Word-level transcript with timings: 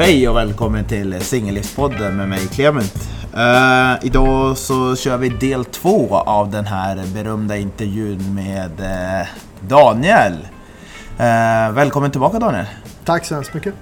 Hej 0.00 0.28
och 0.28 0.36
välkommen 0.36 0.84
till 0.84 1.20
Singellivspodden 1.20 2.16
med 2.16 2.28
mig 2.28 2.46
Clement. 2.46 3.08
Uh, 3.34 4.06
idag 4.06 4.58
så 4.58 4.96
kör 4.96 5.16
vi 5.16 5.28
del 5.28 5.64
två 5.64 6.16
av 6.16 6.50
den 6.50 6.66
här 6.66 7.02
berömda 7.14 7.56
intervjun 7.56 8.34
med 8.34 8.80
uh, 8.80 9.28
Daniel. 9.68 10.32
Uh, 10.32 11.74
välkommen 11.74 12.10
tillbaka 12.10 12.38
Daniel. 12.38 12.64
Tack 13.04 13.24
så 13.24 13.34
hemskt 13.34 13.54
mycket. 13.54 13.74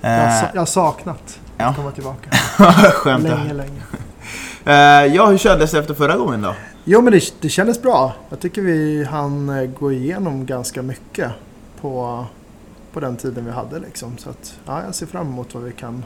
Jag 0.00 0.10
har, 0.10 0.50
jag 0.54 0.60
har 0.60 0.66
saknat 0.66 1.40
ja. 1.58 1.64
att 1.64 1.76
komma 1.76 1.90
tillbaka. 1.90 2.30
Skönt. 2.92 3.24
länge, 3.24 3.52
länge. 3.52 3.82
ja, 5.14 5.26
hur 5.26 5.38
kändes 5.38 5.70
det 5.70 5.78
efter 5.78 5.94
förra 5.94 6.16
gången 6.16 6.42
då? 6.42 6.54
Jo, 6.84 7.00
men 7.00 7.12
det, 7.12 7.32
det 7.40 7.48
kändes 7.48 7.82
bra. 7.82 8.12
Jag 8.28 8.40
tycker 8.40 8.62
vi 8.62 9.04
hann 9.04 9.74
gå 9.78 9.92
igenom 9.92 10.46
ganska 10.46 10.82
mycket 10.82 11.30
på, 11.80 12.26
på 12.96 13.00
den 13.00 13.16
tiden 13.16 13.44
vi 13.44 13.50
hade. 13.50 13.78
Liksom. 13.78 14.18
Så 14.18 14.30
att, 14.30 14.58
ja, 14.66 14.82
jag 14.84 14.94
ser 14.94 15.06
fram 15.06 15.26
emot 15.26 15.54
vad 15.54 15.62
vi 15.62 15.72
kan 15.72 16.04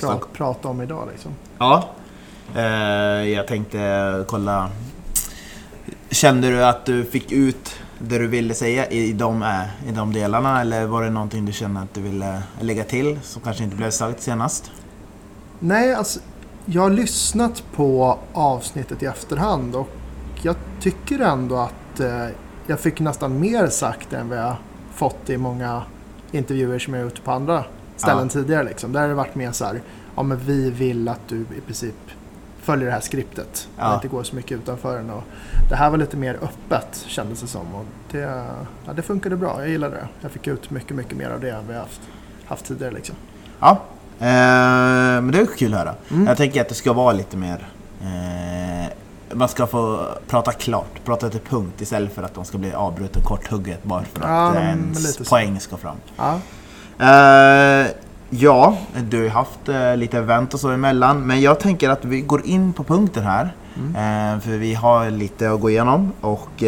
pra, 0.00 0.18
prata 0.32 0.68
om 0.68 0.82
idag. 0.82 1.08
Liksom. 1.12 1.32
Ja, 1.58 1.88
eh, 2.56 2.62
jag 3.28 3.46
tänkte 3.46 4.24
kolla. 4.28 4.70
Kände 6.10 6.50
du 6.50 6.64
att 6.64 6.84
du 6.84 7.04
fick 7.04 7.32
ut 7.32 7.74
det 7.98 8.18
du 8.18 8.26
ville 8.26 8.54
säga 8.54 8.86
i 8.86 9.12
de, 9.12 9.64
i 9.88 9.92
de 9.92 10.12
delarna 10.12 10.60
eller 10.60 10.86
var 10.86 11.02
det 11.02 11.10
någonting 11.10 11.46
du 11.46 11.52
kände 11.52 11.80
att 11.80 11.94
du 11.94 12.00
ville 12.00 12.42
lägga 12.60 12.84
till 12.84 13.18
som 13.22 13.42
kanske 13.42 13.64
inte 13.64 13.76
blev 13.76 13.90
sagt 13.90 14.20
senast? 14.20 14.70
Nej, 15.58 15.94
alltså 15.94 16.20
jag 16.64 16.82
har 16.82 16.90
lyssnat 16.90 17.62
på 17.72 18.18
avsnittet 18.32 19.02
i 19.02 19.06
efterhand 19.06 19.74
och 19.76 19.88
jag 20.42 20.56
tycker 20.80 21.18
ändå 21.18 21.56
att 21.56 22.00
eh, 22.00 22.26
jag 22.66 22.80
fick 22.80 23.00
nästan 23.00 23.40
mer 23.40 23.66
sagt 23.66 24.12
än 24.12 24.28
vad 24.28 24.38
jag 24.38 24.56
fått 24.98 25.30
i 25.30 25.36
många 25.36 25.82
intervjuer 26.32 26.78
som 26.78 26.94
jag 26.94 27.02
gjort 27.02 27.24
på 27.24 27.32
andra 27.32 27.64
ställen 27.96 28.22
ja. 28.22 28.28
tidigare. 28.28 28.64
Liksom. 28.64 28.92
Där 28.92 29.00
har 29.00 29.08
det 29.08 29.14
varit 29.14 29.34
mer 29.34 29.52
så 29.52 29.64
här, 29.64 29.80
ja 30.16 30.22
men 30.22 30.38
vi 30.38 30.70
vill 30.70 31.08
att 31.08 31.28
du 31.28 31.40
i 31.40 31.60
princip 31.66 31.94
följer 32.62 32.86
det 32.86 32.92
här 32.92 33.00
skriptet 33.00 33.68
ja. 33.78 33.88
och 33.88 33.94
inte 33.94 34.08
går 34.08 34.22
så 34.22 34.36
mycket 34.36 34.58
utanför 34.58 34.96
den. 34.96 35.10
Och 35.10 35.22
det 35.68 35.76
här 35.76 35.90
var 35.90 35.98
lite 35.98 36.16
mer 36.16 36.34
öppet 36.34 37.04
kändes 37.06 37.40
det 37.40 37.46
som 37.46 37.74
och 37.74 37.84
det, 38.10 38.44
ja, 38.86 38.92
det 38.92 39.02
funkade 39.02 39.36
bra. 39.36 39.56
Jag 39.60 39.68
gillade 39.68 39.94
det. 39.94 40.08
Jag 40.20 40.30
fick 40.30 40.46
ut 40.46 40.70
mycket, 40.70 40.96
mycket 40.96 41.16
mer 41.16 41.30
av 41.30 41.40
det 41.40 41.50
än 41.50 41.64
jag 41.68 41.80
haft, 41.80 42.00
haft 42.46 42.64
tidigare. 42.64 42.94
Liksom. 42.94 43.14
Ja, 43.60 43.82
Eh, 44.20 45.20
men 45.22 45.30
det 45.30 45.40
är 45.40 45.46
kul 45.46 45.74
att 45.74 45.80
höra. 45.80 45.94
Mm. 46.10 46.26
Jag 46.26 46.36
tänker 46.36 46.60
att 46.60 46.68
det 46.68 46.74
ska 46.74 46.92
vara 46.92 47.12
lite 47.12 47.36
mer... 47.36 47.68
Eh, 48.00 48.92
man 49.32 49.48
ska 49.48 49.66
få 49.66 50.08
prata 50.26 50.52
klart, 50.52 51.04
prata 51.04 51.30
till 51.30 51.40
punkt 51.40 51.80
istället 51.80 52.14
för 52.14 52.22
att 52.22 52.34
de 52.34 52.44
ska 52.44 52.58
bli 52.58 52.72
avbruten 52.72 53.22
korthugget 53.22 53.84
bara 53.84 54.04
för 54.04 54.20
att 54.20 54.54
ja, 54.54 54.60
ens 54.60 55.16
poäng 55.28 55.60
ska 55.60 55.76
fram. 55.76 55.96
Ja. 56.16 56.38
Eh, 57.00 57.86
ja, 58.30 58.76
du 59.10 59.22
har 59.22 59.28
haft 59.28 59.68
eh, 59.68 59.96
lite 59.96 60.18
event 60.18 60.54
och 60.54 60.60
så 60.60 60.68
emellan. 60.68 61.26
Men 61.26 61.40
jag 61.40 61.60
tänker 61.60 61.90
att 61.90 62.04
vi 62.04 62.20
går 62.20 62.46
in 62.46 62.72
på 62.72 62.84
punkten 62.84 63.24
här. 63.24 63.54
Mm. 63.76 64.34
Eh, 64.34 64.40
för 64.40 64.50
vi 64.50 64.74
har 64.74 65.10
lite 65.10 65.50
att 65.50 65.60
gå 65.60 65.70
igenom. 65.70 66.12
Och 66.20 66.62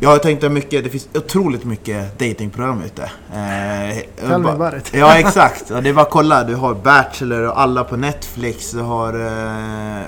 eh, 0.00 0.04
jag 0.04 0.10
har 0.10 0.18
tänkt 0.18 0.52
mycket, 0.52 0.84
det 0.84 0.90
finns 0.90 1.08
otroligt 1.14 1.64
mycket 1.64 2.18
datingprogram 2.18 2.82
ute. 2.82 3.02
Eh, 3.02 4.28
Tell 4.28 4.38
me 4.38 4.50
about 4.50 4.74
it. 4.74 4.90
Ja 4.94 5.18
exakt, 5.18 5.68
det 5.68 5.88
är 5.88 5.92
bara 5.92 6.02
att 6.02 6.10
kolla. 6.10 6.44
Du 6.44 6.54
har 6.54 6.74
Bachelor 6.74 7.42
och 7.42 7.60
alla 7.60 7.84
på 7.84 7.96
Netflix. 7.96 8.70
Du 8.70 8.80
har 8.80 9.14
eh, 9.14 10.04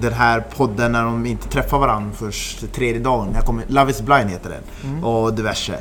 den 0.00 0.12
här 0.12 0.44
podden 0.56 0.92
när 0.92 1.04
de 1.04 1.26
inte 1.26 1.48
träffar 1.48 1.78
varandra 1.78 2.10
först 2.16 2.72
tredje 2.72 3.00
dagen. 3.00 3.28
Jag 3.34 3.44
kommer, 3.44 3.64
Love 3.68 3.90
is 3.90 4.02
blind 4.02 4.30
heter 4.30 4.50
den. 4.50 4.90
Mm. 4.90 5.04
Och 5.04 5.34
diverse. 5.34 5.78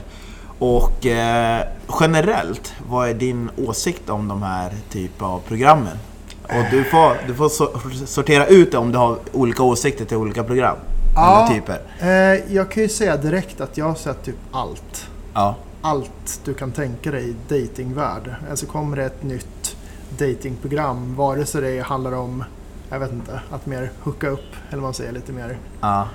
Och 0.60 1.06
eh, 1.06 1.62
generellt, 2.00 2.74
vad 2.90 3.10
är 3.10 3.14
din 3.14 3.50
åsikt 3.58 4.10
om 4.10 4.28
de 4.28 4.44
här 4.44 4.72
typen 4.90 5.28
av 5.28 5.40
programmen? 5.48 5.98
Och 6.44 6.66
du 6.72 6.84
får, 6.84 7.18
du 7.28 7.34
får 7.34 8.06
sortera 8.06 8.46
ut 8.48 8.72
det 8.72 8.78
om 8.78 8.92
du 8.92 8.98
har 8.98 9.18
olika 9.32 9.64
åsikter 9.64 10.06
till 10.06 10.18
olika 10.18 10.44
program. 10.44 10.78
Ja, 11.16 11.48
typer? 11.52 11.82
Eh, 12.00 12.54
jag 12.54 12.72
kan 12.72 12.84
ju 12.84 12.90
säga 12.90 13.18
direkt 13.18 13.62
att 13.62 13.78
jag 13.78 13.86
har 13.86 13.96
sett 13.96 14.24
typ 14.24 14.36
allt. 14.52 15.10
Ja. 15.34 15.56
Allt 15.82 16.42
du 16.46 16.54
kan 16.54 16.72
tänka 16.72 17.12
dig 17.12 17.30
i 17.30 17.36
datingvärld. 17.50 18.36
Alltså 18.50 18.66
kommer 18.66 18.98
det 18.98 19.06
ett 19.06 19.24
nytt 19.24 19.76
datingprogram, 20.18 21.16
vare 21.16 21.46
sig 21.46 21.62
det 21.62 21.80
handlar 21.80 22.12
om, 22.12 22.44
jag 22.90 23.00
vet 23.00 23.12
inte, 23.12 23.42
att 23.52 23.66
mer 23.66 23.92
hooka 24.04 24.30
upp, 24.30 24.54
eller 24.70 24.78
vad 24.78 24.84
man 24.84 24.94
säger, 24.94 25.12
lite 25.12 25.32
mer 25.32 25.58
ja. 25.82 26.08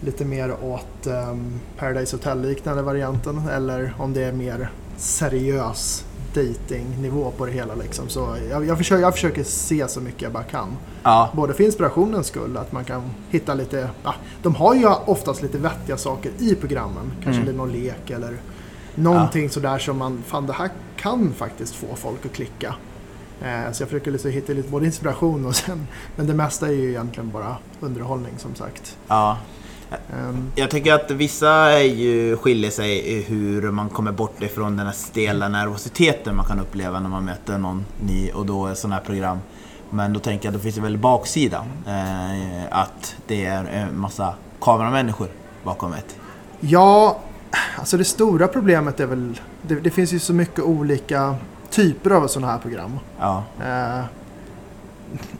Lite 0.00 0.24
mer 0.24 0.64
åt 0.64 1.06
um, 1.06 1.60
Paradise 1.78 2.16
Hotel-liknande 2.16 2.82
varianten 2.82 3.48
eller 3.48 3.94
om 3.98 4.12
det 4.12 4.24
är 4.24 4.32
mer 4.32 4.70
seriös 4.96 6.04
datingnivå 6.38 7.30
på 7.36 7.46
det 7.46 7.52
hela. 7.52 7.74
Liksom. 7.74 8.08
Så 8.08 8.36
jag, 8.50 8.66
jag, 8.66 8.78
försöker, 8.78 9.02
jag 9.02 9.14
försöker 9.14 9.44
se 9.44 9.88
så 9.88 10.00
mycket 10.00 10.22
jag 10.22 10.32
bara 10.32 10.42
kan. 10.42 10.76
Ja. 11.02 11.30
Både 11.32 11.54
för 11.54 11.64
inspirationens 11.64 12.26
skull, 12.26 12.56
att 12.56 12.72
man 12.72 12.84
kan 12.84 13.02
hitta 13.30 13.54
lite... 13.54 13.90
Ja, 14.04 14.14
de 14.42 14.54
har 14.54 14.74
ju 14.74 14.86
oftast 14.86 15.42
lite 15.42 15.58
vettiga 15.58 15.96
saker 15.96 16.32
i 16.38 16.54
programmen. 16.54 17.12
Kanske 17.24 17.42
mm. 17.42 17.56
någon 17.56 17.72
lek 17.72 18.10
eller 18.10 18.36
någonting 18.94 19.42
ja. 19.42 19.48
sådär 19.48 19.78
som 19.78 19.98
man... 19.98 20.22
Fan, 20.26 20.46
det 20.46 20.52
här 20.52 20.70
kan 20.96 21.32
faktiskt 21.32 21.74
få 21.74 21.86
folk 21.96 22.26
att 22.26 22.32
klicka. 22.32 22.74
Eh, 23.42 23.72
så 23.72 23.82
jag 23.82 23.88
försöker 23.88 24.10
liksom 24.10 24.30
hitta 24.30 24.52
lite 24.52 24.68
både 24.68 24.86
inspiration 24.86 25.46
och 25.46 25.56
sen... 25.56 25.86
Men 26.16 26.26
det 26.26 26.34
mesta 26.34 26.66
är 26.66 26.72
ju 26.72 26.88
egentligen 26.88 27.30
bara 27.30 27.56
underhållning 27.80 28.32
som 28.38 28.54
sagt. 28.54 28.96
Ja. 29.08 29.38
Um, 29.90 30.52
jag 30.54 30.70
tycker 30.70 30.92
att 30.92 31.10
vissa 31.10 31.50
är 31.50 31.82
ju, 31.82 32.36
skiljer 32.36 32.70
sig 32.70 32.98
i 32.98 33.22
hur 33.22 33.70
man 33.70 33.88
kommer 33.88 34.12
bort 34.12 34.42
ifrån 34.42 34.76
den 34.76 34.86
här 34.86 34.92
stela 34.92 35.48
nervositeten 35.48 36.36
man 36.36 36.46
kan 36.46 36.60
uppleva 36.60 37.00
när 37.00 37.08
man 37.08 37.24
möter 37.24 37.58
någon 37.58 37.84
ny 38.00 38.30
och 38.30 38.46
då 38.46 38.66
är 38.66 38.74
sådana 38.74 38.96
här 38.96 39.02
program. 39.02 39.38
Men 39.90 40.12
då 40.12 40.20
tänker 40.20 40.46
jag 40.48 40.54
att 40.54 40.62
det 40.62 40.72
finns 40.72 40.84
väl 40.84 40.98
baksida. 40.98 41.66
Eh, 41.86 42.64
att 42.70 43.16
det 43.26 43.44
är 43.44 43.64
en 43.64 44.00
massa 44.00 44.34
kameramänniskor 44.60 45.28
bakom 45.64 45.92
ett. 45.92 46.16
Ja, 46.60 47.20
alltså 47.78 47.96
det 47.96 48.04
stora 48.04 48.48
problemet 48.48 49.00
är 49.00 49.06
väl... 49.06 49.40
Det, 49.62 49.74
det 49.74 49.90
finns 49.90 50.12
ju 50.12 50.18
så 50.18 50.32
mycket 50.32 50.64
olika 50.64 51.34
typer 51.70 52.10
av 52.10 52.26
sådana 52.26 52.52
här 52.52 52.58
program. 52.58 52.98
Ja. 53.18 53.44
Eh, 53.60 54.04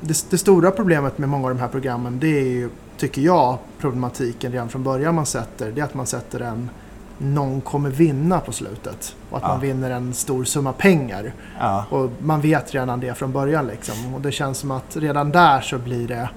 det, 0.01 0.31
det, 0.31 0.39
stora 0.39 0.71
problemet 0.71 1.19
med 1.19 1.29
många 1.29 1.49
av 1.49 1.55
de 1.55 1.61
här 1.61 1.69
programmen 1.69 2.19
det 2.19 2.39
är 2.39 2.45
ju 2.45 2.71
tycker 2.99 3.23
jag, 3.23 3.59
problematiken 3.79 4.53
redan 4.53 4.69
från 4.69 4.83
början 4.83 5.15
man 5.15 5.27
sätter, 5.27 5.73
det 5.73 5.81
är 5.81 5.85
att 5.85 5.95
man 5.95 6.07
sätter 6.07 6.41
en 6.41 6.71
någon 7.19 7.61
kommer 7.61 7.91
vinna 7.91 8.41
på 8.41 8.53
slutet. 8.53 9.17
Och 9.31 9.37
att 9.37 9.43
ja. 9.43 9.49
man 9.49 9.61
vinner 9.61 9.91
en 9.91 10.15
stor 10.15 10.45
summa 10.45 10.73
pengar. 10.73 11.33
Ja. 11.61 11.85
Och 11.91 12.11
man 12.19 12.41
vet 12.41 12.75
redan 12.75 13.01
det 13.01 13.15
från 13.15 13.33
början 13.33 13.67
liksom. 13.67 14.15
Och 14.15 14.21
det 14.21 14.33
känns 14.33 14.59
som 14.59 14.71
att 14.71 14.97
redan 14.97 15.31
där 15.31 15.61
så 15.61 15.79
blir 15.79 16.09
det, 16.09 16.31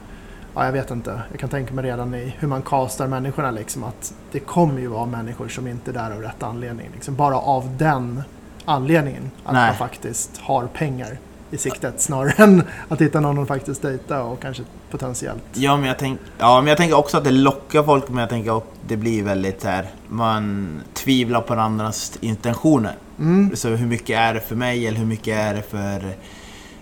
ja 0.55 0.65
jag 0.65 0.71
vet 0.71 0.91
inte, 0.91 1.21
jag 1.31 1.39
kan 1.39 1.49
tänka 1.49 1.73
mig 1.73 1.85
redan 1.85 2.15
i 2.15 2.35
hur 2.39 2.47
man 2.47 2.61
kastar 2.61 3.07
människorna 3.07 3.51
liksom. 3.51 3.83
Att 3.83 4.13
det 4.31 4.39
kommer 4.39 4.79
ju 4.79 4.87
vara 4.87 5.05
människor 5.05 5.47
som 5.47 5.67
inte 5.67 5.91
är 5.91 5.93
där 5.93 6.11
av 6.11 6.21
rätt 6.21 6.43
anledning. 6.43 6.89
Liksom. 6.93 7.15
Bara 7.15 7.37
av 7.37 7.77
den 7.77 8.23
anledningen. 8.65 9.31
Att 9.43 9.53
Nej. 9.53 9.67
man 9.67 9.75
faktiskt 9.75 10.37
har 10.37 10.67
pengar 10.67 11.17
i 11.51 11.57
siktet 11.57 12.01
snarare 12.01 12.43
än 12.43 12.63
att 12.87 13.01
hitta 13.01 13.19
någon 13.19 13.39
att 13.39 13.47
faktiskt 13.47 13.81
dejta 13.81 14.23
och 14.23 14.41
kanske 14.41 14.63
potentiellt. 14.91 15.43
Ja 15.53 15.77
men, 15.77 15.87
jag 15.87 15.99
tänk, 15.99 16.19
ja, 16.37 16.61
men 16.61 16.67
jag 16.67 16.77
tänker 16.77 16.97
också 16.97 17.17
att 17.17 17.23
det 17.23 17.31
lockar 17.31 17.83
folk, 17.83 18.09
men 18.09 18.17
jag 18.17 18.29
tänker 18.29 18.57
att 18.57 18.63
det 18.87 18.97
blir 18.97 19.23
väldigt 19.23 19.63
här, 19.63 19.89
man 20.07 20.81
tvivlar 20.93 21.41
på 21.41 21.53
andras 21.53 22.17
intentioner. 22.21 22.95
Mm. 23.19 23.55
Så 23.55 23.69
hur 23.69 23.87
mycket 23.87 24.17
är 24.17 24.33
det 24.33 24.39
för 24.39 24.55
mig 24.55 24.87
eller 24.87 24.97
hur 24.97 25.05
mycket 25.05 25.37
är 25.37 25.53
det 25.53 25.61
för 25.61 26.05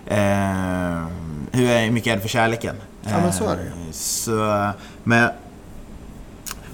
eh, 0.05 1.07
hur 1.51 1.91
mycket 1.91 2.11
är 2.11 2.15
det 2.15 2.21
för 2.21 2.29
kärleken? 2.29 2.75
Ja 3.03 3.21
men 3.21 3.33
så 3.33 3.49
är 3.49 3.55
det 3.55 3.63
ju. 3.63 3.69
Eh, 3.69 3.91
så, 3.91 4.69
men, 5.03 5.29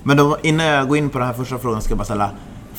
men 0.03 0.17
då, 0.17 0.37
innan 0.43 0.65
jag 0.65 0.87
går 0.87 0.97
in 0.97 1.09
på 1.09 1.19
den 1.19 1.27
här 1.27 1.33
första 1.33 1.57
frågan 1.59 1.81
ska 1.81 1.91
jag 1.91 1.97
bara 1.97 2.05
ställa 2.05 2.29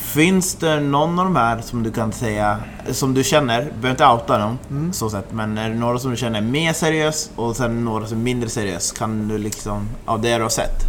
Finns 0.06 0.54
det 0.54 0.80
någon 0.80 1.18
av 1.18 1.24
de 1.24 1.36
här 1.36 1.60
som 1.60 1.82
du 1.82 1.92
kan 1.92 2.12
säga, 2.12 2.58
som 2.90 3.14
du 3.14 3.24
känner, 3.24 3.60
du 3.60 3.70
behöver 3.70 3.90
inte 3.90 4.06
outa 4.06 4.38
dem 4.38 4.58
mm. 4.70 4.92
så 4.92 5.10
sätt, 5.10 5.24
men 5.30 5.58
är 5.58 5.68
det 5.68 5.74
några 5.74 5.98
som 5.98 6.10
du 6.10 6.16
känner 6.16 6.38
är 6.38 6.42
mer 6.42 6.72
seriös 6.72 7.30
och 7.36 7.56
sen 7.56 7.84
några 7.84 8.06
som 8.06 8.18
är 8.18 8.22
mindre 8.22 8.48
seriös? 8.48 8.92
Kan 8.92 9.28
du 9.28 9.38
liksom, 9.38 9.88
av 10.04 10.20
det 10.20 10.36
du 10.36 10.42
har 10.42 10.48
sett? 10.48 10.82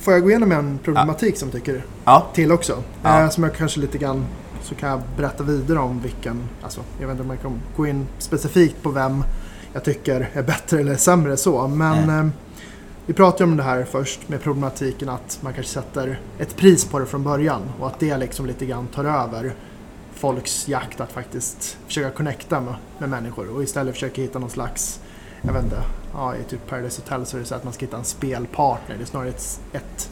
Får 0.00 0.12
jag 0.12 0.22
gå 0.22 0.30
igenom 0.30 0.52
en 0.52 0.78
problematik 0.78 1.34
ja. 1.34 1.38
som 1.38 1.50
tycker 1.50 1.84
ja. 2.04 2.26
till 2.34 2.52
också? 2.52 2.82
Ja. 3.02 3.22
Eh, 3.22 3.30
som 3.30 3.44
jag 3.44 3.54
kanske 3.54 3.80
lite 3.80 3.98
grann, 3.98 4.24
så 4.62 4.74
kan 4.74 4.88
jag 4.88 5.00
berätta 5.16 5.42
vidare 5.44 5.78
om 5.78 6.00
vilken, 6.00 6.48
alltså 6.62 6.80
jag 7.00 7.06
vet 7.06 7.14
inte 7.14 7.22
om 7.22 7.30
jag 7.30 7.42
kan 7.42 7.60
gå 7.76 7.86
in 7.86 8.06
specifikt 8.18 8.82
på 8.82 8.90
vem 8.90 9.24
jag 9.72 9.84
tycker 9.84 10.28
är 10.32 10.42
bättre 10.42 10.80
eller 10.80 10.96
sämre 10.96 11.36
så, 11.36 11.68
men 11.68 12.08
eh, 12.08 12.26
vi 13.06 13.12
pratade 13.12 13.44
om 13.44 13.56
det 13.56 13.62
här 13.62 13.84
först 13.84 14.28
med 14.28 14.42
problematiken 14.42 15.08
att 15.08 15.38
man 15.42 15.54
kanske 15.54 15.72
sätter 15.72 16.20
ett 16.38 16.56
pris 16.56 16.84
på 16.84 16.98
det 16.98 17.06
från 17.06 17.22
början 17.22 17.62
och 17.80 17.86
att 17.86 18.00
det 18.00 18.16
liksom 18.16 18.46
lite 18.46 18.66
grann 18.66 18.86
tar 18.86 19.04
över 19.04 19.54
folks 20.14 20.68
jakt 20.68 21.00
att 21.00 21.12
faktiskt 21.12 21.78
försöka 21.86 22.10
connecta 22.10 22.60
med, 22.60 22.74
med 22.98 23.08
människor 23.08 23.54
och 23.56 23.62
istället 23.62 23.94
försöka 23.94 24.22
hitta 24.22 24.38
någon 24.38 24.50
slags, 24.50 25.00
jag 25.42 25.52
vet 25.52 25.64
inte, 25.64 25.82
ja, 26.14 26.34
i 26.36 26.44
typ 26.44 26.68
Paradise 26.68 27.02
Hotel 27.02 27.26
så 27.26 27.36
är 27.36 27.40
det 27.40 27.46
så 27.46 27.54
att 27.54 27.64
man 27.64 27.72
ska 27.72 27.84
hitta 27.86 27.96
en 27.96 28.04
spelpartner. 28.04 28.96
Det 28.96 29.02
är 29.02 29.06
snarare 29.06 29.28
ett, 29.28 29.60
ett, 29.72 30.10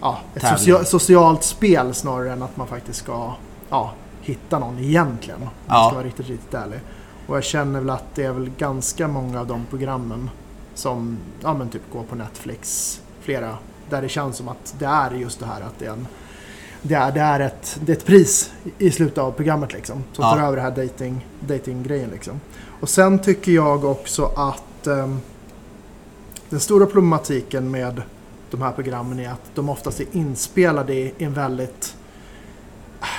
ja, 0.00 0.18
ett 0.34 0.48
socia 0.48 0.84
socialt 0.84 1.42
spel 1.42 1.94
snarare 1.94 2.32
än 2.32 2.42
att 2.42 2.56
man 2.56 2.66
faktiskt 2.66 2.98
ska 2.98 3.34
ja, 3.70 3.92
hitta 4.20 4.58
någon 4.58 4.78
egentligen. 4.78 5.42
Om 5.42 5.48
Ja. 5.66 5.86
ska 5.86 5.94
vara 5.94 6.06
riktigt, 6.06 6.28
riktigt 6.28 6.54
ärlig. 6.54 6.80
Och 7.26 7.36
jag 7.36 7.44
känner 7.44 7.80
väl 7.80 7.90
att 7.90 8.14
det 8.14 8.24
är 8.24 8.32
väl 8.32 8.50
ganska 8.58 9.08
många 9.08 9.40
av 9.40 9.46
de 9.46 9.66
programmen 9.70 10.30
som 10.78 11.16
ja, 11.42 11.54
men 11.54 11.68
typ 11.68 11.82
går 11.92 12.02
på 12.02 12.14
Netflix, 12.14 13.00
flera, 13.20 13.58
där 13.90 14.02
det 14.02 14.08
känns 14.08 14.36
som 14.36 14.48
att 14.48 14.74
det 14.78 14.84
är 14.86 15.10
just 15.10 15.40
det 15.40 15.46
här 15.46 15.60
att 15.60 15.78
det 15.78 15.86
är 15.86 15.90
en 15.92 16.06
det 16.82 16.94
är, 16.94 17.12
det 17.12 17.20
är, 17.20 17.40
ett, 17.40 17.78
det 17.84 17.92
är 17.92 17.96
ett 17.96 18.06
pris 18.06 18.50
i- 18.78 18.90
slutet 18.90 19.18
av 19.18 19.32
programmet 19.32 19.72
liksom. 19.72 20.04
Som 20.12 20.24
Ja. 20.24 20.30
tar 20.34 20.42
över 20.42 20.56
det 20.56 20.62
här 20.62 20.70
dating, 20.70 21.26
dating-grejen 21.40 22.10
liksom. 22.10 22.40
Och 22.80 22.88
sen 22.88 23.18
tycker 23.18 23.52
jag 23.52 23.84
också 23.84 24.24
att 24.36 24.86
ehm, 24.86 25.20
den 26.50 26.60
stora 26.60 26.86
problematiken 26.86 27.70
med 27.70 28.02
de 28.50 28.62
här 28.62 28.72
programmen 28.72 29.20
är 29.20 29.28
att 29.30 29.50
de 29.54 29.68
oftast 29.68 30.00
är 30.00 30.06
inspelade 30.12 30.94
i 30.94 31.14
en 31.18 31.34
väldigt, 31.34 31.96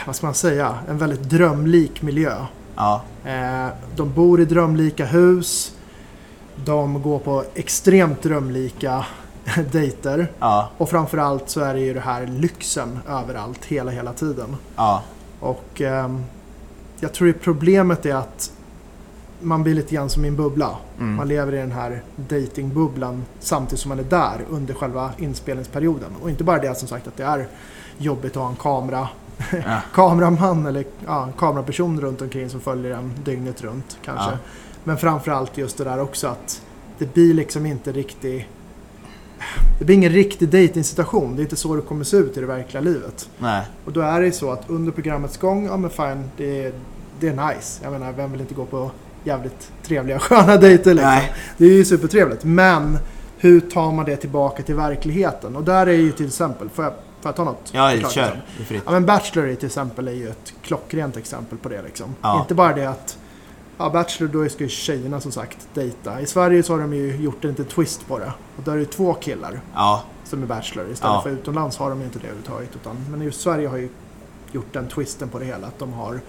vad 0.05 0.15
ska 0.15 0.27
man 0.27 0.33
säga, 0.33 0.75
en 0.89 0.97
väldigt 0.97 1.21
drömlik 1.23 2.01
miljö. 2.01 2.45
Ja, 2.75 3.01
Eh, 3.25 3.67
de 3.95 4.13
bor 4.13 4.41
i 4.41 4.45
drömlika 4.45 5.05
hus. 5.05 5.75
De 6.65 7.01
går 7.01 7.19
på 7.19 7.43
extremt 7.53 8.21
drömlika 8.21 9.05
dejter. 9.71 10.31
ja, 10.39 10.69
Och 10.77 10.89
framförallt 10.89 11.49
så 11.49 11.61
är 11.61 11.73
det 11.73 11.79
ju 11.79 11.93
det 11.93 11.99
här 11.99 12.27
lyxen 12.27 12.99
överallt, 13.07 13.65
hela, 13.65 13.91
hela 13.91 14.13
tiden. 14.13 14.55
ja, 14.75 15.03
Och 15.39 15.81
ehm, 15.81 16.23
jag 16.99 17.13
tror 17.13 17.29
att 17.29 17.41
problemet 17.41 18.05
är 18.05 18.15
att 18.15 18.51
man 19.41 19.63
blir 19.63 19.73
lite 19.73 19.95
grann 19.95 20.09
som 20.09 20.25
i 20.25 20.27
en 20.27 20.35
bubbla. 20.35 20.77
Man 20.97 21.13
mm. 21.13 21.27
lever 21.27 21.53
i 21.53 21.57
den 21.57 21.71
här 21.71 22.01
datingbubblan 22.15 23.25
samtidigt 23.39 23.79
som 23.79 23.89
man 23.89 23.99
är 23.99 24.03
där 24.03 24.45
under 24.49 24.73
själva 24.73 25.11
inspelningsperioden. 25.17 26.09
Och 26.21 26.29
inte 26.29 26.43
bara 26.43 26.59
det 26.59 26.75
som 26.75 26.87
sagt 26.87 27.07
att 27.07 27.17
det 27.17 27.23
är 27.23 27.47
jobbigt 27.97 28.31
att 28.31 28.43
ha 28.43 28.49
en 28.49 28.55
kamera, 28.55 29.07
ja, 29.51 29.81
kameraman 29.93 30.65
eller 30.65 30.85
ja, 31.05 31.29
kameraperson 31.37 32.01
runt 32.01 32.21
omkring 32.21 32.49
som 32.49 32.59
följer 32.59 32.91
en 32.91 33.13
dygnet 33.23 33.61
runt 33.61 33.97
kanske. 34.05 34.31
Ja. 34.31 34.37
Men 34.83 34.97
framförallt 34.97 35.57
just 35.57 35.77
det 35.77 35.83
där 35.83 36.01
också 36.01 36.27
att 36.27 36.61
det 36.97 37.13
blir 37.13 37.33
liksom 37.33 37.65
inte 37.65 37.91
riktigt 37.91 38.45
det 39.79 39.85
blir 39.85 39.95
ingen 39.95 40.11
riktig 40.11 40.49
dejtingsituation. 40.49 41.35
Det 41.35 41.41
är 41.41 41.43
inte 41.43 41.55
så 41.55 41.75
det 41.75 41.81
kommer 41.81 42.03
se 42.03 42.17
ut 42.17 42.37
i 42.37 42.39
det 42.39 42.45
verkliga 42.45 42.81
livet. 42.81 43.29
nej, 43.37 43.65
Och 43.85 43.93
då 43.93 44.01
är 44.01 44.19
det 44.19 44.25
ju 44.25 44.31
så 44.31 44.51
att 44.51 44.69
under 44.69 44.91
programmets 44.91 45.37
gång, 45.37 45.65
ja 45.65 45.77
men 45.77 45.89
fine, 45.89 46.23
det 46.37 46.65
är, 46.65 46.73
det 47.19 47.27
är 47.27 47.47
nice. 47.47 47.79
Jag 47.83 47.91
menar, 47.91 48.11
vem 48.11 48.31
vill 48.31 48.41
inte 48.41 48.53
gå 48.53 48.65
på 48.65 48.91
jävligt 49.23 49.71
trevliga, 49.83 50.19
sköna 50.19 50.57
dejter 50.57 50.93
liksom? 50.93 51.11
nej, 51.11 51.33
Det 51.57 51.65
är 51.65 51.69
ju 51.69 51.85
supertrevligt. 51.85 52.43
Men 52.43 52.97
hur 53.37 53.59
tar 53.59 53.91
man 53.91 54.05
det 54.05 54.15
tillbaka 54.15 54.63
till 54.63 54.75
verkligheten? 54.75 55.55
Och 55.55 55.63
där 55.63 55.87
är 55.87 55.93
ju 55.93 56.11
till 56.11 56.27
exempel, 56.27 56.69
får 56.69 56.85
jag, 56.85 56.93
får 56.93 57.29
jag 57.29 57.35
ta 57.35 57.43
något? 57.43 57.69
ja, 57.71 57.89
kör. 57.89 57.95
liksom? 57.95 58.23
Det 58.57 58.63
är 58.63 58.65
fritt. 58.65 58.83
Ja 58.85 58.91
men 58.91 59.05
Bachelor 59.05 59.55
till 59.55 59.65
exempel 59.65 60.07
är 60.07 60.11
ju 60.11 60.29
ett 60.29 60.53
klockrent 60.63 61.17
exempel 61.17 61.57
på 61.57 61.69
det 61.69 61.81
liksom. 61.81 62.15
Ja. 62.21 62.39
Inte 62.41 62.55
bara 62.55 62.73
det 62.73 62.85
att 62.85 63.17
Ja, 63.81 63.89
Bachelor, 63.89 64.29
då 64.43 64.49
ska 64.49 64.63
ju 64.63 64.69
tjejerna 64.69 65.21
som 65.21 65.31
sagt 65.31 65.67
dejta. 65.73 66.21
I 66.21 66.25
Sverige 66.25 66.63
så 66.63 66.73
har 66.73 66.79
de 66.79 66.93
ju 66.93 67.15
gjort 67.15 67.43
en 67.43 67.49
liten 67.49 67.65
twist 67.65 68.07
på 68.07 68.19
det. 68.19 68.33
Och 68.57 68.63
där 68.63 68.71
är 68.71 68.77
det 68.77 68.85
två 68.85 69.13
killar 69.13 69.59
Ja, 69.75 70.03
som 70.23 70.43
är 70.43 70.47
Bachelor 70.47 70.85
istället 70.91 71.15
Ja. 71.15 71.21
för 71.21 71.29
utomlands 71.29 71.77
har 71.77 71.89
de 71.89 71.99
ju 71.99 72.05
inte 72.05 72.19
det 72.19 72.25
överhuvudtaget. 72.27 72.69
Utan, 72.75 72.95
men 73.11 73.21
just 73.21 73.41
Sverige 73.41 73.67
har 73.67 73.77
ju 73.77 73.89
gjort 74.51 74.73
den 74.73 74.87
twisten 74.87 75.29
på 75.29 75.39
det 75.39 75.45
hela. 75.45 75.67
Att 75.67 75.79
de 75.79 75.93
har 75.93 76.19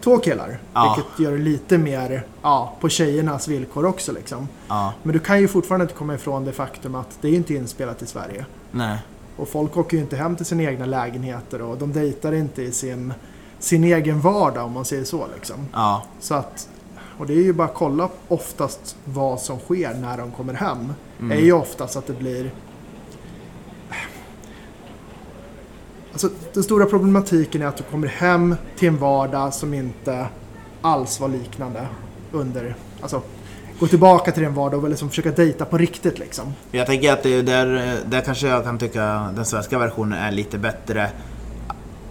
två 0.00 0.18
killar. 0.18 0.58
Ja. 0.72 0.94
Vilket 0.96 1.20
gör 1.20 1.32
det 1.32 1.38
lite 1.38 1.78
mer 1.78 2.26
ja, 2.42 2.76
på 2.80 2.88
tjejernas 2.88 3.48
villkor 3.48 3.86
också 3.86 4.12
liksom. 4.12 4.48
ja, 4.68 4.92
Men 5.02 5.12
du 5.12 5.18
kan 5.18 5.40
ju 5.40 5.48
fortfarande 5.48 5.82
inte 5.84 5.94
komma 5.94 6.14
ifrån 6.14 6.44
det 6.44 6.52
faktum 6.52 6.94
att 6.94 7.18
det 7.20 7.28
är 7.28 7.32
inte 7.32 7.54
inspelat 7.54 8.02
i 8.02 8.06
Sverige. 8.06 8.46
nej, 8.70 8.98
Och 9.36 9.48
folk 9.48 9.76
åker 9.76 9.96
ju 9.96 10.02
inte 10.02 10.16
hem 10.16 10.36
till 10.36 10.46
sina 10.46 10.62
egna 10.62 10.86
lägenheter 10.86 11.62
och 11.62 11.78
de 11.78 11.92
dejtar 11.92 12.32
inte 12.32 12.62
i 12.62 12.72
sin, 12.72 13.12
sin 13.58 13.84
egen 13.84 14.20
vardag 14.20 14.64
om 14.64 14.72
man 14.72 14.84
säger 14.84 15.04
så 15.04 15.26
liksom. 15.34 15.56
ja, 15.72 16.02
Så 16.20 16.34
att, 16.34 16.68
och 17.18 17.26
det 17.26 17.32
är 17.32 17.42
ju 17.42 17.52
bara 17.52 17.68
att 17.68 17.74
kolla 17.74 18.08
oftast 18.28 18.96
vad 19.04 19.40
som 19.40 19.58
sker 19.58 19.94
när 19.94 20.18
de 20.18 20.30
kommer 20.30 20.54
hem. 20.54 20.92
mm. 21.20 21.38
är 21.38 21.42
ju 21.42 21.52
oftast 21.52 21.96
att 21.96 22.06
det 22.06 22.12
blir... 22.12 22.50
Alltså 26.12 26.28
den 26.52 26.62
stora 26.62 26.86
problematiken 26.86 27.62
är 27.62 27.66
att 27.66 27.76
du 27.76 27.84
kommer 27.84 28.08
hem 28.08 28.54
till 28.76 28.88
en 28.88 28.98
vardag 28.98 29.54
som 29.54 29.74
inte 29.74 30.26
alls 30.80 31.20
var 31.20 31.28
liknande 31.28 31.86
under... 32.32 32.76
Alltså, 33.00 33.22
gå 33.78 33.86
tillbaka 33.86 34.32
till 34.32 34.42
den 34.42 34.54
vardag 34.54 34.84
och 34.84 34.90
liksom 34.90 35.08
försöka 35.08 35.30
dejta 35.30 35.64
på 35.64 35.78
riktigt 35.78 36.18
liksom. 36.18 36.52
Jag 36.70 36.86
tänker 36.86 37.12
att 37.12 37.22
det 37.22 37.34
är 37.34 37.42
där, 37.42 37.98
där 38.06 38.20
kanske 38.20 38.48
jag 38.48 38.64
kan 38.64 38.78
tycka 38.78 39.32
den 39.36 39.44
svenska 39.44 39.78
versionen 39.78 40.18
är 40.18 40.30
lite 40.30 40.58
bättre 40.58 41.10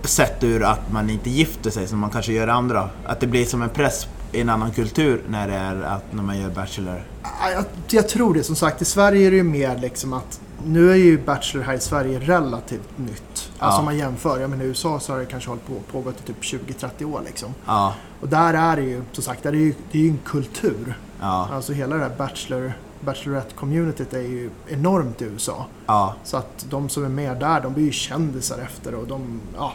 sett 0.04 0.44
ur 0.44 0.64
att 0.64 0.92
man 0.92 1.10
inte 1.10 1.30
gifter 1.30 1.70
sig 1.70 1.88
som 1.88 2.00
man 2.00 2.10
kanske 2.10 2.34
gör 2.34 2.48
andra. 2.48 2.90
Att 3.06 3.20
det 3.20 3.28
blir 3.28 3.46
som 3.46 3.62
en 3.62 3.70
press 3.70 4.08
en 4.32 4.50
annan 4.50 4.72
kultur 4.72 5.22
när 5.30 5.48
det 5.48 5.54
är 5.54 5.82
att 5.82 6.14
när 6.14 6.24
man 6.24 6.40
gör 6.40 6.50
Bachelor. 6.50 7.02
Ja, 7.24 7.30
Jag, 7.52 7.66
jag 7.90 8.10
tror 8.10 8.34
det. 8.34 8.44
Som 8.44 8.56
sagt, 8.56 8.82
i 8.82 8.86
Sverige 8.86 9.28
är 9.28 9.32
det 9.32 9.38
ju 9.38 9.44
mer 9.44 9.78
liksom 9.78 10.14
att 10.14 10.40
nu 10.66 10.92
är 10.92 10.96
ju 10.96 11.18
Bachelor 11.26 11.64
här 11.64 11.74
i 11.74 11.80
Sverige 11.80 12.20
relativt 12.20 12.98
nytt. 12.98 13.22
Alltså 13.34 13.52
Ja. 13.60 13.80
om 13.80 13.86
man 13.86 13.98
jämför. 13.98 14.40
Jag 14.40 14.50
menar, 14.50 14.64
i 14.64 14.68
USA 14.68 15.00
så 15.00 15.14
har 15.14 15.20
det 15.20 15.26
kanske 15.26 15.50
hållit 15.50 15.68
på, 15.68 15.74
pågått 15.92 16.16
i 16.20 16.34
typ 16.34 16.42
20-30 16.42 17.04
år 17.06 17.22
liksom. 17.26 17.54
Ja, 17.66 17.94
Och 18.22 18.28
där 18.28 18.54
är 18.54 18.76
det 18.76 18.82
ju, 18.82 19.02
som 19.12 19.24
sagt, 19.24 19.44
där 19.44 19.50
är 19.50 19.54
det 19.54 19.60
ju, 19.60 19.74
det 19.92 19.98
är 20.00 20.04
ju 20.04 20.10
en 20.10 20.20
kultur. 20.26 20.98
ja, 21.22 21.50
Alltså 21.54 21.74
hela 21.74 21.96
det 21.96 22.02
här 22.02 22.12
Bachelor, 22.18 22.74
Bachelorette-communityt 23.06 24.14
är 24.16 24.22
ju 24.22 24.50
enormt 24.68 25.22
i 25.22 25.26
USA. 25.26 25.66
ja. 25.88 26.16
Så 26.24 26.38
att 26.38 26.66
de 26.70 26.90
som 26.90 27.04
är 27.06 27.10
med 27.10 27.38
där, 27.40 27.62
de 27.62 27.74
blir 27.74 27.86
ju 27.86 27.92
kändisar 27.92 28.58
efter 28.58 28.96
och 28.96 29.08
de, 29.08 29.40
ja. 29.58 29.74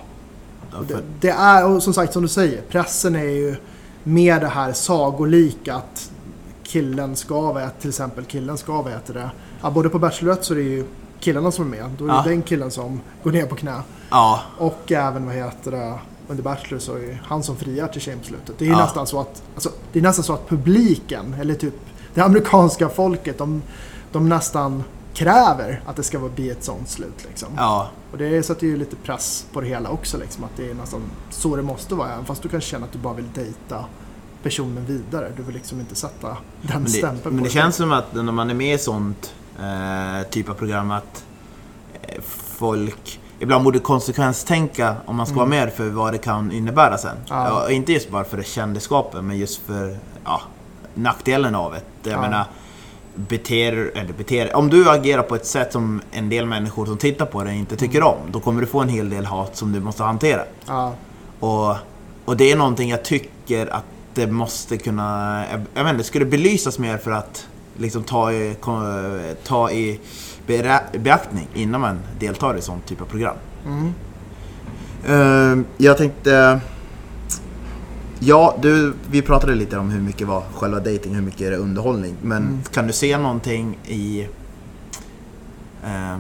Och 0.79 0.85
det, 0.87 0.97
det 1.21 1.31
är, 1.31 1.67
och 1.67 1.83
som 1.83 1.95
sagt 1.95 2.13
som 2.13 2.23
du 2.23 2.29
säger, 2.29 2.63
pressen 2.63 3.17
är 3.17 3.23
ju 3.25 3.57
med 4.05 4.41
det 4.41 4.49
här 4.49 4.73
sagolika 4.73 5.75
att 5.75 6.11
killen 6.63 7.17
ska 7.17 7.41
vara, 7.53 7.71
till 7.71 7.89
exempel 7.89 8.25
killen 8.25 8.59
ska 8.59 8.83
vara 8.83 8.95
det. 9.07 9.31
Ja, 9.63 9.71
både 9.71 9.89
på 9.89 9.99
Bachelorette 9.99 10.43
så 10.45 10.53
är 10.55 10.57
det 10.59 10.63
ju 10.63 10.85
killarna 11.21 11.51
som 11.53 11.65
är 11.67 11.71
med. 11.71 11.91
Då 11.99 12.05
är 12.05 12.09
det 12.09 12.15
Ja. 12.15 12.23
den 12.23 12.43
killen 12.43 12.71
som 12.71 13.01
går 13.23 13.33
ner 13.33 13.47
på 13.47 13.55
knä. 13.57 13.83
ja, 14.11 14.41
Och 14.59 14.93
även 14.93 15.27
vad 15.27 15.35
heter 15.35 15.71
det, 15.71 15.99
under 16.29 16.43
Bachelor 16.43 16.79
så 16.79 16.95
är 16.97 17.01
det 17.01 17.19
han 17.25 17.43
som 17.43 17.57
friar 17.57 17.89
till 17.89 18.01
tjejen 18.01 18.19
på 18.21 18.25
slutet. 18.27 18.59
Det 18.59 18.65
är 18.65 18.67
ju 18.67 18.73
Ja. 18.73 18.79
nästan 18.85 19.07
så 19.07 19.21
att, 19.21 19.43
alltså, 19.55 19.71
det 19.93 19.99
är 19.99 20.03
nästan 20.03 20.25
så 20.25 20.33
att 20.33 20.49
publiken, 20.49 21.35
eller 21.41 21.55
typ 21.55 21.75
det 22.15 22.21
amerikanska 22.21 22.89
folket, 22.89 23.39
de, 23.39 23.63
de 24.13 24.29
nästan 24.29 24.85
kräver 25.15 25.81
att 25.87 25.97
det 25.97 26.03
ska 26.03 26.19
vara- 26.19 26.31
bli 26.33 26.51
ett 26.51 26.65
sånt 26.65 26.89
slut. 26.89 27.25
Liksom. 27.29 27.49
ja. 27.57 27.89
Och 28.13 28.19
det 28.19 28.43
sätter 28.43 28.67
ju 28.67 28.77
lite 28.77 28.97
press 28.97 29.47
på 29.53 29.61
det 29.61 29.67
hela 29.67 29.89
också, 29.91 30.19
liksom, 30.19 30.45
att 30.45 30.51
det 30.57 30.71
är 30.71 30.75
nästan 30.75 31.01
så 31.31 31.57
det 31.57 31.63
måste 31.63 31.95
vara. 31.95 32.13
Även 32.13 32.25
fast 32.25 32.43
du 32.43 32.49
kanske 32.49 32.71
känner 32.71 32.87
att 32.87 32.93
du 32.93 32.99
bara 32.99 33.15
vill 33.15 33.33
dejta 33.35 33.85
personen 34.43 34.87
vidare. 34.87 35.33
Du 35.37 35.43
vill 35.43 35.55
liksom 35.55 35.81
inte 35.81 35.95
sätta 35.95 36.37
den 36.63 36.83
Men 36.83 36.89
stämpeln 36.91 37.35
men 37.35 37.39
på 37.39 37.45
det 37.45 37.51
känns 37.51 37.77
som 37.77 37.93
att 37.93 38.15
när 38.15 38.23
man 38.23 38.51
är 38.51 38.55
med 38.55 38.75
i 38.75 38.79
sånt 38.79 39.35
eh, 39.61 40.29
typ 40.31 40.49
av 40.49 40.55
program 40.55 40.91
att 40.91 41.25
eh, 42.03 42.21
folk 42.59 43.21
ibland 43.39 43.65
borde 43.65 43.79
konsekvenstänka 43.79 44.97
om 45.07 45.17
man 45.17 45.27
ska 45.27 45.37
vara 45.37 45.47
med 45.47 45.73
för 45.73 45.89
vad 45.91 46.13
det 46.13 46.19
kan 46.19 46.53
innebära 46.53 46.99
sen. 46.99 47.17
Ja. 47.29 47.49
Ja, 47.49 47.71
inte 47.71 47.93
just 47.93 48.11
bara 48.11 48.25
för 48.25 48.37
det 48.37 48.45
kändisskapet 48.45 49.25
men 49.25 49.39
just 49.39 49.63
för 49.67 49.99
ja, 50.25 50.41
nackdelen 50.95 51.55
av 51.55 51.73
det. 51.73 52.11
Jag 52.11 52.19
Ja. 52.19 52.21
menar, 52.21 52.45
beter, 53.15 53.91
eller 53.95 54.13
beter, 54.13 54.57
om 54.57 54.71
du 54.71 54.91
agerar 54.91 55.23
på 55.23 55.35
ett 55.35 55.47
sätt 55.47 55.73
som 55.73 56.01
en 56.11 56.29
del 56.29 56.47
människor 56.47 56.87
som 56.87 56.97
tittar 56.97 57.27
på 57.27 57.45
dig 57.45 57.59
inte 57.59 57.77
tycker 57.77 58.03
om, 58.03 58.17
då 58.31 58.41
kommer 58.41 58.61
du 58.61 58.67
få 58.67 58.81
en 58.81 58.89
hel 58.89 59.11
del 59.11 59.25
hat 59.25 59.57
som 59.57 59.73
du 59.73 59.81
måste 59.81 60.03
hantera. 60.03 60.43
Ja, 60.67 60.95
Och, 61.41 61.77
och 62.25 62.37
det 62.37 62.53
är 62.53 62.57
någonting 62.57 62.91
jag 62.91 63.03
tycker 63.03 63.67
att 63.75 63.85
det 64.15 64.27
måste 64.27 64.79
kunna... 64.79 65.45
Jag, 65.51 65.61
jag 65.75 65.85
vet 65.85 65.91
inte, 65.91 66.01
det 66.03 66.07
skulle 66.07 66.25
belysas 66.25 66.79
mer 66.79 66.99
för 66.99 67.11
att 67.11 67.47
liksom 67.77 68.03
ta 68.03 68.33
i, 68.33 68.57
ta 69.45 69.71
i 69.71 70.01
beaktning 70.93 71.49
innan 71.55 71.81
man 71.81 71.99
deltar 72.19 72.57
i 72.57 72.61
sånt 72.63 72.87
typ 72.87 73.01
av 73.01 73.05
program. 73.05 73.37
mm. 73.67 73.93
Eh, 75.07 75.65
jag 75.77 75.99
tänkte... 75.99 76.61
Ja, 78.25 78.57
du, 78.63 78.95
vi 79.11 79.23
pratade 79.23 79.55
lite 79.55 79.79
om 79.79 79.91
hur 79.91 80.01
mycket 80.01 80.27
var 80.29 80.43
själva 80.55 80.79
dating, 80.81 81.15
hur 81.15 81.23
mycket 81.23 81.41
är 81.41 81.51
det 81.51 81.57
underhållning. 81.57 82.15
Men 82.23 82.43
Mm. 82.43 82.63
kan 82.73 82.87
du 82.87 82.93
se 82.93 83.19
någonting 83.19 83.79
i... 83.87 84.21
eh, 85.85 86.19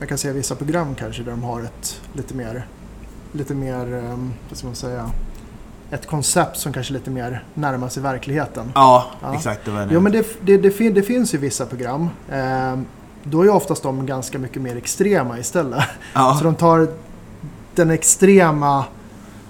Jag 0.00 0.08
kan 0.08 0.18
se 0.18 0.32
vissa 0.32 0.54
program 0.54 0.94
kanske 0.94 1.22
där 1.22 1.30
de 1.30 1.42
har 1.42 1.60
ett 1.60 2.00
lite 2.12 2.34
mer, 2.34 2.66
lite 3.32 3.54
mer, 3.54 3.92
um, 3.92 4.32
vad 4.48 4.58
ska 4.58 4.66
man 4.66 4.76
säga, 4.76 5.10
ett 5.90 6.06
koncept 6.06 6.56
som 6.58 6.72
kanske 6.72 6.92
lite 6.92 7.10
mer 7.10 7.44
närmar 7.54 7.88
sig 7.88 8.02
verkligheten. 8.02 8.72
ja, 8.74 9.06
Ja. 9.22 9.34
exakt. 9.34 9.64
Det 9.64 9.70
var 9.70 9.80
det. 9.80 9.88
Jo 9.94 10.00
men 10.00 10.12
det, 10.12 10.26
det, 10.46 10.56
det, 10.56 10.70
fin, 10.70 10.94
det 10.94 11.02
finns 11.02 11.34
ju 11.34 11.38
vissa 11.38 11.66
program. 11.66 12.08
Eh, 12.30 12.76
då 13.22 13.40
är 13.40 13.44
ju 13.44 13.50
oftast 13.50 13.82
de 13.82 14.06
ganska 14.06 14.38
mycket 14.38 14.62
mer 14.62 14.76
extrema 14.76 15.38
istället. 15.38 15.84
ja, 16.14 16.36
Så 16.38 16.44
de 16.44 16.54
tar 16.54 16.88
den 17.74 17.90
extrema 17.90 18.84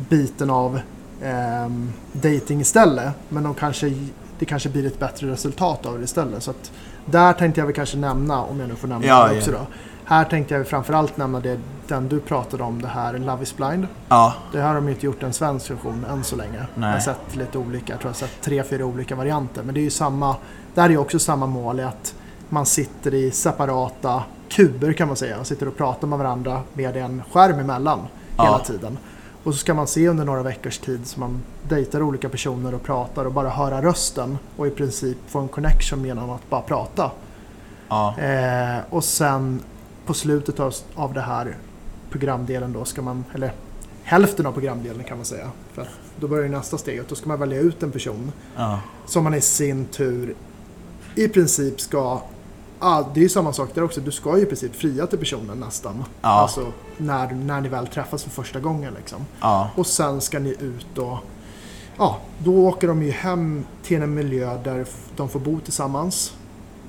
biten 0.09 0.51
av 0.51 0.81
ehm, 1.27 1.93
dating 2.13 2.61
istället. 2.61 3.13
Men 3.29 3.43
de 3.43 3.55
kanske, 3.55 3.93
det 4.39 4.45
kanske 4.45 4.69
blir 4.69 4.87
ett 4.87 4.99
bättre 4.99 5.31
resultat 5.31 5.87
av 5.87 5.99
det 5.99 6.05
istället. 6.05 6.43
Så 6.43 6.51
att 6.51 6.73
där 7.07 7.33
tänkte 7.33 7.61
jag 7.61 7.67
väl 7.67 7.75
kanske 7.75 7.97
nämna, 7.97 8.43
om 8.43 8.61
jag 8.61 8.69
nu 8.69 8.75
får 8.75 8.89
nämna 8.89 9.07
Ja, 9.07 9.27
det 9.27 9.33
ja. 9.33 9.39
också 9.39 9.51
då. 9.51 9.59
Här 10.05 10.25
tänkte 10.25 10.55
jag 10.55 10.67
framförallt 10.67 11.17
nämna 11.17 11.41
det 11.41 11.59
den 11.89 12.09
du 12.09 12.21
pratade 12.21 12.63
om, 12.63 12.83
det 12.83 12.89
här 12.89 13.19
Love 13.19 13.43
is 13.43 13.57
blind. 13.57 13.87
Ja, 14.09 14.35
Det 14.53 14.61
har 14.61 14.75
de 14.75 14.89
inte 14.89 15.07
gjort 15.07 15.23
en 15.23 15.33
svensk 15.33 15.71
version 15.71 16.05
än 16.11 16.25
så 16.25 16.37
länge. 16.37 16.59
Nej. 16.75 16.89
Jag 16.89 16.93
har 16.97 17.01
sett 17.01 17.37
lite 17.37 17.59
olika, 17.59 17.93
jag 17.93 18.01
tror 18.01 18.09
jag 18.09 18.15
har 18.21 18.29
sett 18.29 18.41
tre, 18.43 18.63
fyra 18.63 18.85
olika 18.85 19.15
varianter. 19.17 19.63
Men 19.63 19.75
det 19.75 19.81
är 19.81 19.83
ju 19.85 19.91
samma, 19.91 20.37
där 20.75 20.85
är 20.85 20.89
ju 20.89 20.99
också 20.99 21.19
samma 21.19 21.47
mål 21.47 21.81
i 21.81 21.83
att 21.83 22.15
man 22.49 22.67
sitter 22.67 23.15
i 23.15 23.31
separata 23.31 24.23
kuber 24.49 24.93
kan 24.93 25.07
man 25.09 25.17
säga 25.17 25.39
och 25.41 25.47
sitter 25.47 25.69
och 25.69 25.77
pratar 25.77 26.09
med 26.09 26.19
varandra 26.19 26.61
med 26.73 26.97
en 26.97 27.23
skärm 27.33 27.59
emellan 27.59 27.99
Ja. 28.37 28.45
hela 28.45 28.59
tiden. 28.59 28.99
Och 29.47 29.55
så 29.55 29.59
ska 29.59 29.75
man 29.75 29.87
se 29.87 30.09
under 30.09 30.25
några 30.25 30.43
veckors 30.43 30.79
tid 30.79 31.07
så 31.07 31.21
man 31.21 31.43
dejtar 31.69 32.03
olika 32.03 32.29
personer 32.29 32.75
och 32.75 32.83
pratar 32.83 33.25
och 33.25 33.33
bara 33.33 33.49
höra 33.49 33.83
rösten 33.83 34.39
och 34.57 34.67
i 34.67 34.71
princip 34.71 35.17
få 35.27 35.39
en 35.39 35.49
connection 35.49 36.05
genom 36.05 36.31
att 36.31 36.51
bara 36.51 36.61
prata. 36.61 37.11
ja, 37.89 38.19
Eh, 38.19 38.79
och 38.91 39.05
sen 39.05 39.61
på 40.07 40.15
slutet 40.15 40.61
av, 40.61 40.75
av 40.95 41.15
det 41.15 41.21
här 41.21 41.57
programdelen 42.11 42.73
då 42.73 42.85
ska 42.85 43.03
man, 43.03 43.25
eller 43.35 43.53
hälften 44.03 44.47
av 44.47 44.53
programdelen 44.53 45.05
kan 45.05 45.17
man 45.17 45.27
säga. 45.27 45.51
För 45.73 45.89
då 46.21 46.29
börjar 46.29 46.49
nästa 46.49 46.79
steg 46.79 47.01
och 47.01 47.07
då 47.09 47.15
ska 47.15 47.29
man 47.29 47.41
välja 47.41 47.61
ut 47.61 47.83
en 47.83 47.93
person 47.93 48.33
ja, 48.57 48.81
som 49.07 49.25
man 49.25 49.35
i 49.35 49.41
sin 49.41 49.85
tur 49.85 50.35
i 51.15 51.29
princip 51.29 51.81
ska 51.81 52.21
Ah, 52.79 53.03
det 53.15 53.21
är 53.21 53.23
ju 53.23 53.29
samma 53.29 53.53
sak 53.53 53.71
där 53.75 53.83
också. 53.85 54.01
Du 54.01 54.11
ska 54.11 54.37
ju 54.37 54.43
i 54.43 54.47
princip 54.47 54.75
fria 54.77 55.07
till 55.07 55.19
personen 55.19 55.61
nästan. 55.61 56.05
Ja. 56.23 56.29
Alltså 56.29 56.73
när, 56.97 57.35
när 57.35 57.61
ni 57.61 57.69
väl 57.69 57.87
träffas 57.87 58.23
för 58.23 58.31
första 58.31 58.61
gången. 58.61 58.95
Liksom. 58.99 59.19
ja, 59.41 59.71
Och 59.77 59.87
sen 59.87 60.21
ska 60.21 60.39
ni 60.39 60.51
ut 60.61 60.99
och... 60.99 61.19
Ja, 61.99 62.19
då 62.39 62.67
åker 62.67 62.89
de 62.89 63.03
ju 63.03 63.11
hem 63.11 63.65
till 63.83 64.03
en 64.03 64.15
miljö 64.15 64.59
där 64.65 64.87
de 65.17 65.29
får 65.29 65.41
bo 65.41 65.61
tillsammans. 65.61 66.35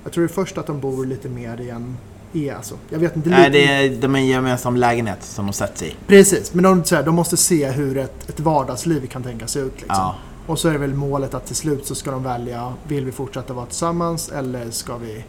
Jag 0.03 0.13
tror 0.13 0.23
det 0.23 0.31
är 0.31 0.33
först 0.33 0.57
att 0.57 0.67
de 0.67 0.79
bor 0.79 1.05
lite 1.05 1.29
mer 1.29 1.61
i 1.61 1.69
en... 1.69 1.97
I, 2.33 2.49
alltså, 2.49 2.75
jag 2.89 2.99
vet 2.99 3.15
inte. 3.15 3.29
Nej, 3.29 3.49
lite- 3.49 3.65
det 3.65 3.73
är, 3.95 4.01
de 4.01 4.15
är 4.15 4.19
en 4.19 4.27
gemensam 4.27 4.75
lägenhet 4.75 5.23
som 5.23 5.45
de 5.45 5.53
sätts 5.53 5.83
i. 5.83 5.95
Precis, 6.07 6.53
men 6.53 6.63
de, 6.63 6.83
så 6.83 6.95
här, 6.95 7.03
de 7.03 7.15
måste 7.15 7.37
se 7.37 7.69
hur 7.71 7.97
ett, 7.97 8.29
ett 8.29 8.39
vardagsliv 8.39 9.07
kan 9.07 9.23
tänka 9.23 9.47
sig 9.47 9.61
ut. 9.61 9.73
Liksom. 9.75 9.95
Ja, 9.97 10.15
Och 10.47 10.59
så 10.59 10.67
är 10.67 10.71
det 10.73 10.77
väl 10.79 10.93
målet 10.93 11.33
att 11.33 11.45
till 11.45 11.55
slut 11.55 11.85
så 11.87 11.95
ska 11.95 12.11
de 12.11 12.23
välja, 12.23 12.73
vill 12.87 13.05
vi 13.05 13.11
fortsätta 13.11 13.53
vara 13.53 13.65
tillsammans 13.65 14.29
eller 14.29 14.71
ska 14.71 14.97
vi 14.97 15.23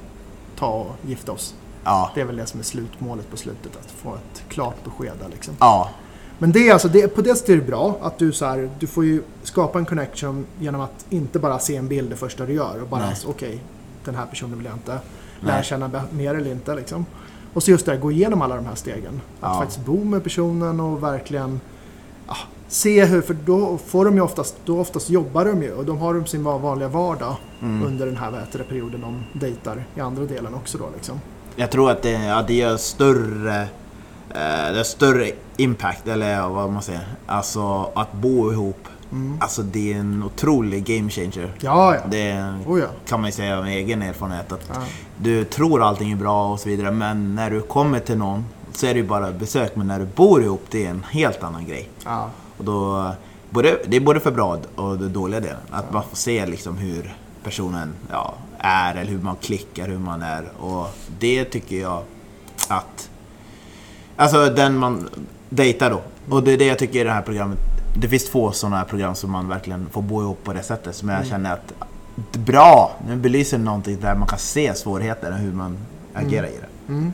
ta 0.59 0.67
och 0.69 0.97
gifta 1.07 1.33
oss? 1.33 1.55
ja, 1.85 2.11
Det 2.15 2.21
är 2.21 2.25
väl 2.25 2.37
det 2.37 2.47
som 2.47 2.61
är 2.61 2.65
slutmålet 2.65 3.31
på 3.31 3.37
slutet, 3.37 3.77
att 3.77 3.91
få 3.91 4.15
ett 4.15 4.43
klart 4.49 4.85
besked 4.85 5.13
där 5.21 5.29
liksom. 5.29 5.55
ja, 5.61 5.91
Men 6.39 6.53
det 6.53 6.69
är 6.69 6.73
alltså, 6.73 6.89
det, 6.89 7.09
på 7.09 7.23
det 7.23 7.35
sättet 7.35 7.49
är 7.51 7.57
det 7.57 7.63
bra 7.67 7.99
att 8.03 8.19
du 8.19 8.33
så 8.33 8.45
här, 8.47 8.71
du 8.79 8.87
får 8.87 9.05
ju 9.05 9.23
skapa 9.43 9.79
en 9.79 9.85
connection 9.87 10.47
genom 10.59 10.81
att 10.81 11.07
inte 11.11 11.39
bara 11.39 11.59
se 11.59 11.77
en 11.77 11.89
bild 11.89 12.11
det 12.11 12.17
första 12.17 12.47
du 12.47 12.53
gör 12.53 12.83
och 12.83 12.89
bara 12.89 13.11
okej, 13.27 13.61
den 14.05 14.15
här 14.15 14.27
personen 14.27 14.57
vill 14.59 14.65
jag 14.67 14.75
inte 14.75 14.99
lära 15.41 15.55
Nej. 15.55 15.65
känna 15.65 15.91
mer 16.11 16.35
eller 16.35 16.51
inte 16.53 16.75
liksom. 16.75 17.07
Och 17.55 17.63
så 17.63 17.71
just 17.71 17.87
det, 17.87 17.93
här, 17.93 17.99
gå 17.99 18.13
igenom 18.13 18.43
alla 18.43 18.57
de 18.57 18.67
här 18.67 18.75
stegen. 18.75 19.21
Att 19.41 19.55
Ja. 19.55 19.59
faktiskt 19.61 19.85
bo 19.87 20.05
med 20.05 20.23
personen 20.25 20.81
och 20.81 21.03
verkligen 21.03 21.61
ja, 22.29 22.37
se 22.69 23.05
hur, 23.05 23.23
för 23.23 23.35
då 23.35 23.79
får 23.87 24.05
de 24.05 24.15
ju 24.15 24.21
oftast, 24.21 24.57
då 24.65 24.81
oftast 24.81 25.11
jobbar 25.11 25.45
de 25.45 25.63
ju 25.63 25.73
och 25.73 25.85
de 25.85 25.99
har 25.99 26.15
de 26.15 26.27
sin 26.27 26.45
va- 26.45 26.59
vanliga 26.59 26.89
vardag 26.89 27.37
Mm. 27.63 27.87
under 27.87 28.07
den 28.07 28.17
här 28.17 28.31
vad 28.31 28.41
heter 28.41 28.59
det, 28.59 28.65
perioden 28.65 29.01
de 29.01 29.41
dejtar 29.41 29.85
i 29.95 30.01
andra 30.01 30.25
delen 30.25 30.55
också 30.55 30.79
då 30.79 30.85
liksom. 30.95 31.21
Jag 31.57 31.71
tror 31.71 31.91
att 31.91 32.03
det, 32.03 32.11
ja, 32.25 32.45
det 32.47 32.55
gör 32.55 32.77
större, 32.77 33.61
eh, 34.31 34.71
det 34.73 34.77
har 34.77 34.85
större 34.85 35.31
impact, 35.57 36.09
eller 36.09 36.49
vad 36.49 36.71
man 36.73 36.83
säger. 36.83 37.07
Alltså 37.27 37.91
att 37.95 38.13
bo 38.13 38.53
ihop. 38.53 38.89
Mm. 39.13 39.39
Alltså 39.41 39.63
det 39.63 39.93
är 39.93 39.97
en 39.99 40.23
otrolig 40.23 40.85
game 40.85 41.11
changer. 41.11 41.53
Ja, 41.61 41.95
ja. 41.95 42.01
Det 42.11 42.55
Oh, 42.67 42.81
ja. 42.81 42.87
kan 43.09 43.21
man 43.21 43.29
ju 43.29 43.33
säga 43.33 43.59
av 43.59 43.67
egen 43.67 44.03
erfarenhet. 44.03 44.53
Att 44.53 44.71
ja. 44.75 44.81
du 45.17 45.45
tror 45.45 45.83
allting 45.83 46.13
är 46.13 46.17
bra 46.17 46.53
och 46.53 46.61
så 46.61 46.69
vidare, 46.69 46.91
men 46.91 47.35
när 47.35 47.51
du 47.51 47.61
kommer 47.61 48.01
till 48.01 48.19
någon 48.19 48.45
så 48.73 48.87
är 48.87 48.95
det 48.95 49.01
ju 49.01 49.07
bara 49.07 49.33
besök. 49.33 49.77
Men 49.77 49.87
när 49.87 49.99
du 49.99 50.07
bor 50.07 50.43
ihop, 50.43 50.65
det 50.71 50.87
är 50.87 50.91
en 50.91 51.05
helt 51.11 51.43
annan 51.43 51.67
grej. 51.67 51.89
ja. 52.05 52.31
Och 52.59 52.65
då, 52.65 53.11
både, 53.51 53.79
det 53.87 53.97
är 53.97 54.01
både 54.01 54.21
för 54.21 54.31
bra 54.31 54.59
och 54.77 54.99
det 54.99 55.09
dåliga 55.09 55.41
delen. 55.41 55.61
Att 55.71 55.93
man 55.93 56.03
får 56.09 56.17
se 56.17 56.47
liksom 56.47 56.77
hur 56.79 57.15
personen 57.45 57.93
ja, 58.11 58.35
är, 58.59 58.95
eller 58.95 59.11
hur 59.11 59.19
man 59.19 59.37
klickar, 59.37 59.89
hur 59.89 59.99
man 59.99 60.23
är. 60.23 60.49
Och 60.61 60.87
det 61.19 61.45
tycker 61.45 61.77
jag 61.81 62.03
att... 62.69 63.11
Alltså 64.17 64.47
den 64.47 64.77
man 64.79 65.09
dejtar 65.49 65.91
då. 65.91 66.01
Och 66.35 66.43
det 66.43 66.53
är 66.53 66.59
det 66.59 66.67
jag 66.67 66.79
tycker 66.79 67.01
i 67.01 67.05
det 67.05 67.11
här 67.13 67.23
programmet. 67.23 67.59
Det 67.97 68.09
finns 68.09 68.25
två 68.31 68.53
sådana 68.53 68.77
här 68.77 68.85
program 68.85 69.15
som 69.15 69.31
man 69.31 69.49
verkligen 69.49 69.87
får 69.91 70.03
bo 70.03 70.23
ihop 70.23 70.45
på 70.45 70.53
det 70.53 70.63
sättet. 70.63 70.97
Som 70.97 71.09
jag 71.09 71.17
Mm. 71.19 71.29
känner 71.31 71.53
att, 71.53 71.73
bra! 72.33 72.93
Nu 73.09 73.17
belyser 73.17 73.59
någonting 73.59 73.99
där 74.01 74.15
man 74.15 74.29
kan 74.29 74.39
se 74.39 74.75
svårigheter 74.75 75.33
och 75.33 75.39
hur 75.39 75.53
man 75.53 75.79
agerar 76.15 76.47
i 76.47 76.51
det. 76.61 76.93
Mm. 76.93 77.13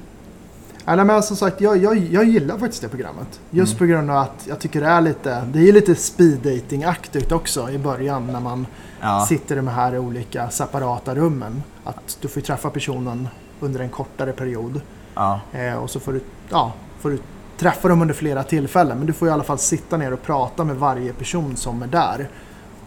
Ja, 0.86 0.96
nej, 0.96 1.04
men 1.04 1.22
som 1.22 1.36
sagt, 1.36 1.60
jag, 1.60 1.76
jag, 1.76 1.96
jag 1.96 2.24
gillar 2.24 2.58
faktiskt 2.58 2.82
det 2.82 2.88
programmet. 2.88 3.40
Just 3.50 3.72
Mm. 3.72 3.78
på 3.78 3.84
grund 3.84 4.10
av 4.10 4.16
att 4.16 4.46
jag 4.48 4.58
tycker 4.58 4.80
det 4.80 4.86
är 4.86 5.00
lite, 5.00 5.40
det 5.52 5.68
är 5.68 5.72
lite 5.72 5.94
speed 5.94 6.38
dating-aktigt 6.38 7.32
också 7.32 7.70
i 7.70 7.78
början 7.78 8.26
när 8.26 8.40
man 8.40 8.66
Ja, 9.00 9.26
sitter 9.28 9.54
i 9.54 9.56
de 9.56 9.68
här 9.68 9.98
olika 9.98 10.50
separata 10.50 11.14
rummen. 11.14 11.62
Att 11.84 12.18
du 12.20 12.28
får 12.28 12.40
träffa 12.40 12.70
personen 12.70 13.28
under 13.60 13.80
en 13.80 13.88
kortare 13.88 14.32
period 14.32 14.80
ja, 15.14 15.40
eh, 15.52 15.74
och 15.74 15.90
så 15.90 16.00
får 16.00 16.12
du, 16.12 16.20
ja, 16.50 16.72
får 17.00 17.10
du 17.10 17.18
träffa 17.58 17.88
dem 17.88 18.02
under 18.02 18.14
flera 18.14 18.42
tillfällen. 18.42 18.98
Men 18.98 19.06
du 19.06 19.12
får 19.12 19.28
i 19.28 19.30
alla 19.30 19.42
fall 19.44 19.58
sitta 19.58 19.96
ner 19.96 20.12
och 20.12 20.22
prata 20.22 20.64
med 20.64 20.76
varje 20.76 21.12
person 21.12 21.56
som 21.56 21.82
är 21.82 21.86
där. 21.86 22.28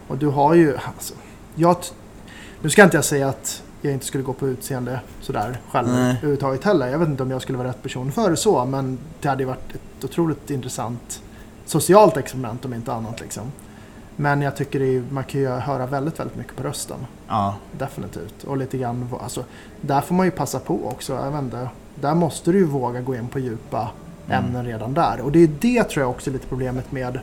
Och 0.07 0.17
du 0.17 0.27
har 0.27 0.53
ju, 0.53 0.77
alltså, 0.77 1.13
jag, 1.55 1.75
nu 2.61 2.69
ska 2.69 2.83
inte 2.83 2.97
jag 2.97 3.05
säga 3.05 3.29
att 3.29 3.63
jag 3.87 3.93
inte 3.95 4.05
skulle 4.05 4.23
gå 4.23 4.33
på 4.33 4.47
utseende 4.47 4.99
sådär 5.21 5.57
själv 5.71 5.87
Nej. 5.87 6.11
överhuvudtaget 6.11 6.63
heller. 6.63 6.87
Jag 6.87 6.99
vet 6.99 7.07
inte 7.09 7.23
om 7.23 7.31
jag 7.31 7.41
skulle 7.41 7.57
vara 7.57 7.67
rätt 7.67 7.83
person 7.83 8.11
för 8.11 8.29
det 8.29 8.37
så, 8.37 8.65
men 8.65 8.97
det 9.21 9.29
hade 9.29 9.43
ju 9.43 9.47
varit 9.47 9.75
ett 9.75 10.03
otroligt 10.03 10.49
intressant 10.49 11.21
socialt 11.65 12.17
experiment 12.17 12.65
om 12.65 12.73
inte 12.73 12.93
annat 12.93 13.21
liksom. 13.21 13.51
Men 14.15 14.41
jag 14.41 14.55
tycker 14.55 14.81
är, 14.81 15.03
man 15.09 15.23
kan 15.23 15.41
ju 15.41 15.47
höra 15.47 15.85
väldigt, 15.85 16.19
väldigt 16.19 16.37
mycket 16.37 16.55
på 16.55 16.63
rösten. 16.63 16.97
ja, 17.27 17.55
Definitivt. 17.71 18.43
Och 18.43 18.57
lite 18.57 18.77
grann, 18.77 19.09
alltså, 19.23 19.43
där 19.81 20.01
får 20.01 20.15
man 20.15 20.25
ju 20.25 20.31
passa 20.31 20.59
på 20.59 20.87
också. 20.87 21.13
Jag 21.13 21.31
vet 21.31 21.41
inte, 21.41 21.69
där 21.95 22.15
måste 22.15 22.51
du 22.51 22.57
ju 22.57 22.65
våga 22.65 23.01
gå 23.01 23.15
in 23.15 23.27
på 23.27 23.39
djupa 23.39 23.89
Mm. 24.29 24.45
ämnen 24.45 24.65
redan 24.65 24.93
där. 24.93 25.21
Och 25.21 25.31
det 25.31 25.39
är 25.43 25.49
det 25.61 25.83
tror 25.83 26.03
jag 26.03 26.09
också 26.09 26.29
är 26.29 26.33
lite 26.33 26.47
problemet 26.47 26.91
med 26.91 27.19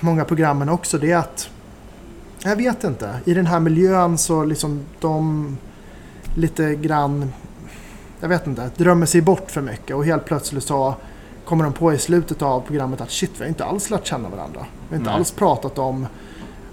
många 0.00 0.24
programmen 0.24 0.68
också. 0.68 0.98
Det 0.98 1.10
är 1.12 1.16
att, 1.16 1.50
jag 2.44 2.56
vet 2.56 2.84
inte, 2.84 3.16
i 3.24 3.34
den 3.34 3.46
här 3.46 3.60
miljön 3.60 4.18
så 4.18 4.44
liksom 4.44 4.80
de 5.00 5.56
lite 6.34 6.74
grann, 6.74 7.32
jag 8.20 8.28
vet 8.28 8.46
inte, 8.46 8.70
drömmer 8.76 9.06
sig 9.06 9.22
bort 9.22 9.50
för 9.50 9.60
mycket. 9.60 9.96
Och 9.96 10.04
helt 10.04 10.24
plötsligt 10.24 10.64
så 10.64 10.94
kommer 11.44 11.64
de 11.64 11.72
på 11.72 11.92
i 11.92 11.98
slutet 11.98 12.42
av 12.42 12.60
programmet 12.60 13.00
att 13.00 13.10
shit, 13.10 13.30
vi 13.36 13.40
har 13.40 13.48
inte 13.48 13.64
alls 13.64 13.90
lärt 13.90 14.06
känna 14.06 14.28
varandra. 14.28 14.66
Vi 14.88 14.94
har 14.94 14.96
inte 14.96 15.10
Nej. 15.10 15.18
alls 15.18 15.30
pratat 15.30 15.78
om 15.78 16.06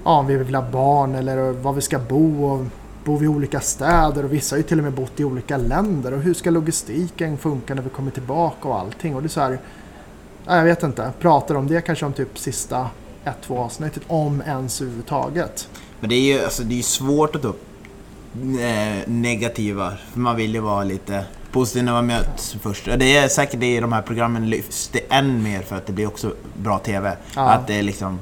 ja, 0.04 0.20
om 0.20 0.28
vi 0.28 0.38
vill 0.38 0.56
ha 0.56 0.70
barn 0.72 1.16
eller 1.16 1.52
var 1.52 1.74
vi 1.74 1.82
ska 1.82 2.00
bo. 2.00 2.46
Och 2.46 2.66
bor 3.06 3.18
vi 3.18 3.26
i 3.26 3.28
olika 3.28 3.60
städer 3.60 4.26
och 4.26 4.34
vissa 4.34 4.56
har 4.56 4.58
ju 4.58 4.64
till 4.64 4.78
och 4.78 4.84
med 4.84 4.94
bott 4.94 5.20
i 5.20 5.24
olika 5.24 5.58
länder. 5.58 6.14
Och 6.14 6.22
hur 6.22 6.34
ska 6.34 6.50
logistiken 6.50 7.38
funka 7.38 7.76
när 7.76 7.82
vi 7.82 7.90
kommer 7.90 8.12
tillbaka 8.12 8.68
och 8.68 8.80
allting. 8.80 9.16
Och 9.16 9.22
det 9.22 9.28
är 9.28 9.30
så 9.30 9.42
här, 9.42 9.60
ja, 10.46 10.58
jag 10.58 10.64
vet 10.64 10.84
inte, 10.84 11.12
pratar 11.20 11.56
om 11.56 11.68
det 11.68 11.82
kanske 11.82 12.06
om 12.06 12.14
typ 12.14 12.38
sista 12.38 12.88
ett, 13.26 13.36
två 13.42 13.60
avsnittet, 13.60 14.04
om 14.08 14.42
ens 14.46 14.82
överhuvudtaget. 14.82 15.70
Men 16.00 16.10
det 16.10 16.16
är 16.16 16.34
ju 16.34 16.44
alltså, 16.44 16.64
det 16.64 16.80
är 16.80 16.84
svårt 16.84 17.36
att 17.36 17.42
ta 17.42 17.48
upp 17.48 17.64
eh, 18.36 19.10
negativa, 19.10 19.94
för 20.12 20.20
man 20.20 20.36
vill 20.36 20.54
ju 20.54 20.60
vara 20.60 20.84
lite 20.84 21.26
positiv 21.52 21.84
när 21.84 21.92
man 21.92 22.06
möts 22.06 22.56
först. 22.62 22.86
Det 22.86 23.18
är 23.18 23.28
säkert 23.28 23.60
det 23.60 23.76
i 23.76 23.80
de 23.80 23.94
här 23.94 24.02
programmen 24.02 24.50
lyfts 24.50 24.88
det 24.88 25.00
än 25.10 25.44
mer 25.44 25.62
för 25.62 25.76
att 25.76 25.86
det 25.86 25.94
blir 25.94 26.08
också 26.08 26.34
bra 26.54 26.80
TV. 26.80 27.18
Ja. 27.36 27.50
Att 27.50 27.68
det 27.68 27.74
är 27.80 27.84
liksom... 27.84 28.20